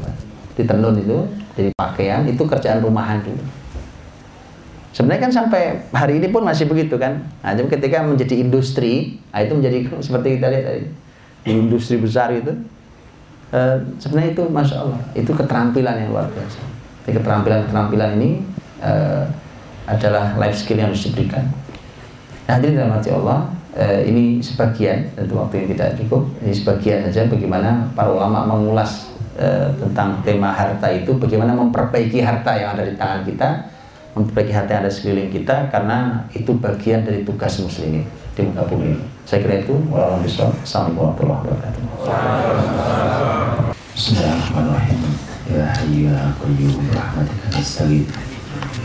ditenun 0.53 0.95
itu 1.01 1.17
jadi 1.57 1.69
pakaian 1.75 2.23
itu 2.29 2.43
kerjaan 2.45 2.79
rumahan 2.79 3.19
dulu 3.25 3.41
sebenarnya 4.93 5.29
kan 5.29 5.31
sampai 5.33 5.61
hari 5.91 6.21
ini 6.21 6.29
pun 6.29 6.45
masih 6.45 6.69
begitu 6.69 6.95
kan 7.01 7.25
nah, 7.41 7.57
jadi 7.57 7.67
ketika 7.67 8.05
menjadi 8.05 8.35
industri 8.37 9.17
nah 9.33 9.41
itu 9.41 9.53
menjadi 9.57 9.77
seperti 10.05 10.37
kita 10.37 10.47
lihat 10.53 10.65
tadi 10.69 10.83
industri 11.49 11.97
besar 11.97 12.29
itu 12.31 12.53
Eh, 13.49 13.77
sebenarnya 13.97 14.37
itu 14.37 14.43
masya 14.45 14.85
Allah 14.85 15.01
itu 15.17 15.33
keterampilan 15.33 15.97
yang 15.97 16.13
luar 16.13 16.29
biasa. 16.29 16.61
keterampilan-keterampilan 17.09 18.21
ini 18.21 18.37
uh, 18.85 19.25
adalah 19.89 20.37
life 20.37 20.61
skill 20.61 20.77
yang 20.77 20.93
harus 20.93 21.09
diberikan. 21.09 21.41
Jadi 22.49 22.73
dalam 22.73 22.97
hati 22.97 23.13
Allah, 23.13 23.45
eh, 23.77 24.09
ini 24.09 24.41
sebagian, 24.41 25.05
tentu 25.13 25.37
waktu 25.37 25.61
ini 25.61 25.77
tidak 25.77 26.01
cukup, 26.01 26.25
ini 26.41 26.49
sebagian 26.49 27.05
saja 27.05 27.29
bagaimana 27.29 27.85
para 27.93 28.09
ulama 28.09 28.41
mengulas 28.41 29.13
eh, 29.37 29.69
tentang 29.77 30.17
tema 30.25 30.49
harta 30.49 30.89
itu, 30.89 31.13
bagaimana 31.13 31.53
memperbaiki 31.53 32.25
harta 32.25 32.57
yang 32.57 32.73
ada 32.73 32.89
di 32.89 32.97
tangan 32.97 33.21
kita, 33.21 33.69
memperbaiki 34.17 34.49
harta 34.49 34.69
yang 34.73 34.81
ada 34.81 34.89
sekeliling 34.89 35.29
kita, 35.29 35.69
karena 35.69 36.25
itu 36.33 36.57
bagian 36.57 37.05
dari 37.05 37.21
tugas 37.21 37.61
muslimin 37.61 38.01
di 38.33 38.41
muka 38.49 38.65
bumi 38.65 38.97
ini. 38.97 39.05
Saya 39.29 39.45
kira 39.45 39.61
itu. 39.61 39.77
Wassalamualaikum 39.93 41.29
warahmatullahi 41.29 41.53
wabarakatuh. 41.53 41.83
Bismillahirrahmanirrahim. 43.93 44.99
Ya 45.53 45.65
Hayyu 45.77 46.09
ya 46.09 46.33
Qayyum 46.41 46.81
rahmatika 46.97 47.47
nastaghith. 47.53 48.09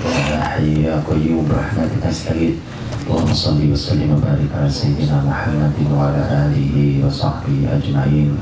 Ya 0.04 0.40
Hayyu 0.52 0.84
ya 0.84 0.94
Qayyum 1.00 1.48
rahmatika 1.48 2.12
nastaghith. 2.12 2.60
اللهم 3.04 3.34
صل 3.36 3.60
وسلم 3.72 4.16
وبارك 4.16 4.48
على 4.56 4.70
سيدنا 4.70 5.28
محمد 5.28 5.76
وعلى 5.92 6.22
آله 6.48 7.04
وصحبه 7.04 7.68
أجمعين. 7.76 8.32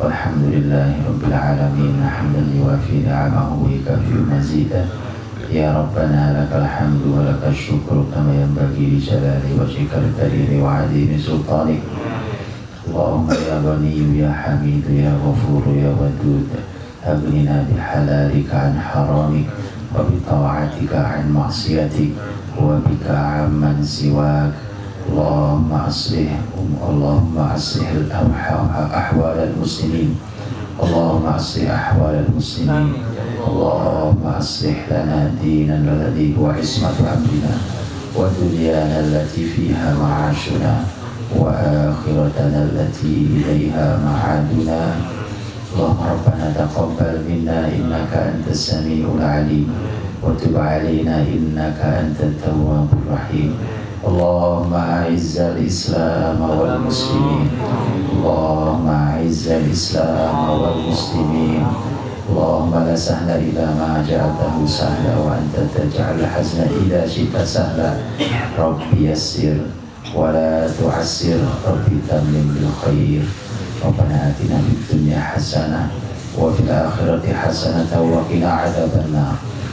والحمد 0.00 0.44
لله 0.54 0.90
رب 1.06 1.22
العالمين. 1.30 1.96
حمدا 2.02 2.42
يوافي 2.58 3.06
نعمه 3.06 3.48
ويكافئ 3.62 4.18
مزيدا. 4.26 4.84
يا 5.54 5.70
ربنا 5.78 6.22
لك 6.34 6.50
الحمد 6.50 7.02
ولك 7.14 7.42
الشكر 7.46 7.96
كما 8.14 8.32
ينبغي 8.42 8.86
لجلال 8.90 9.42
وجهك 9.58 9.92
الكريم 9.94 10.62
وعظيم 10.62 11.10
سلطانك. 11.22 11.82
اللهم 12.90 13.28
يا 13.30 13.56
غني 13.62 14.18
يا 14.18 14.32
حميد 14.34 14.86
يا 14.90 15.14
غفور 15.14 15.62
يا 15.78 15.90
ودود 16.00 16.50
أغننا 17.06 17.56
بحلالك 17.70 18.50
عن 18.50 18.74
حرامك 18.80 19.48
وبطاعتك 19.94 20.92
عن 20.94 21.24
معصيتك. 21.30 22.10
وبك 22.62 23.06
عمن 23.10 23.76
سواك. 23.82 24.54
اللهم 25.10 25.72
أصلح 25.72 26.30
اللهم 26.88 27.36
أصلح 27.38 27.88
أحوال 28.94 29.38
المسلمين. 29.50 30.10
اللهم 30.82 31.26
أصلح 31.26 31.70
أحوال 31.70 32.14
المسلمين. 32.28 32.92
اللهم 33.48 34.22
أصلح 34.38 34.78
لنا 34.90 35.30
ديننا 35.42 35.92
الذي 35.92 36.38
هو 36.38 36.46
عصمة 36.54 36.98
أمرنا. 37.02 37.54
ودنيانا 38.16 39.00
التي 39.00 39.44
فيها 39.44 39.94
معاشنا. 39.98 40.74
وآخرتنا 41.36 42.58
التي 42.70 43.14
إليها 43.36 43.98
معادنا. 44.06 44.80
اللهم 45.72 46.00
ربنا 46.14 46.46
تقبل 46.60 47.14
منا 47.28 47.58
إنك 47.68 48.12
أنت 48.12 48.46
السميع 48.50 49.08
العليم. 49.18 49.66
وتب 50.22 50.56
علينا 50.56 51.16
إنك 51.26 51.78
أنت 51.82 52.20
التواب 52.20 52.88
الرحيم. 52.92 53.54
اللهم 54.08 54.74
أعز 54.74 55.38
الإسلام 55.38 56.38
والمسلمين. 56.40 57.48
اللهم 58.14 58.86
أعز 58.88 59.48
الإسلام 59.48 60.36
والمسلمين. 60.50 61.66
اللهم 62.30 62.72
لا 62.86 62.96
سهل 62.96 63.30
إلا 63.30 63.66
ما 63.66 64.04
جعلته 64.08 64.54
سهلا 64.66 65.14
وأنت 65.18 65.56
تجعل 65.74 66.20
الحزن 66.20 66.58
إذا 66.86 67.06
شئت 67.06 67.34
سهلا. 67.42 67.90
ربي 68.58 69.10
يسر 69.10 69.58
ولا 70.14 70.70
تعسر. 70.78 71.40
رب 71.66 71.88
تمم 72.08 72.46
بالخير. 72.54 73.22
ربنا 73.84 74.16
آتنا 74.30 74.58
في 74.62 74.72
الدنيا 74.78 75.20
حسنة 75.20 75.90
وفي 76.38 76.60
الآخرة 76.62 77.26
حسنة 77.32 77.92
وقنا 78.02 78.50
عذاب 78.50 78.92
النار. 79.06 79.34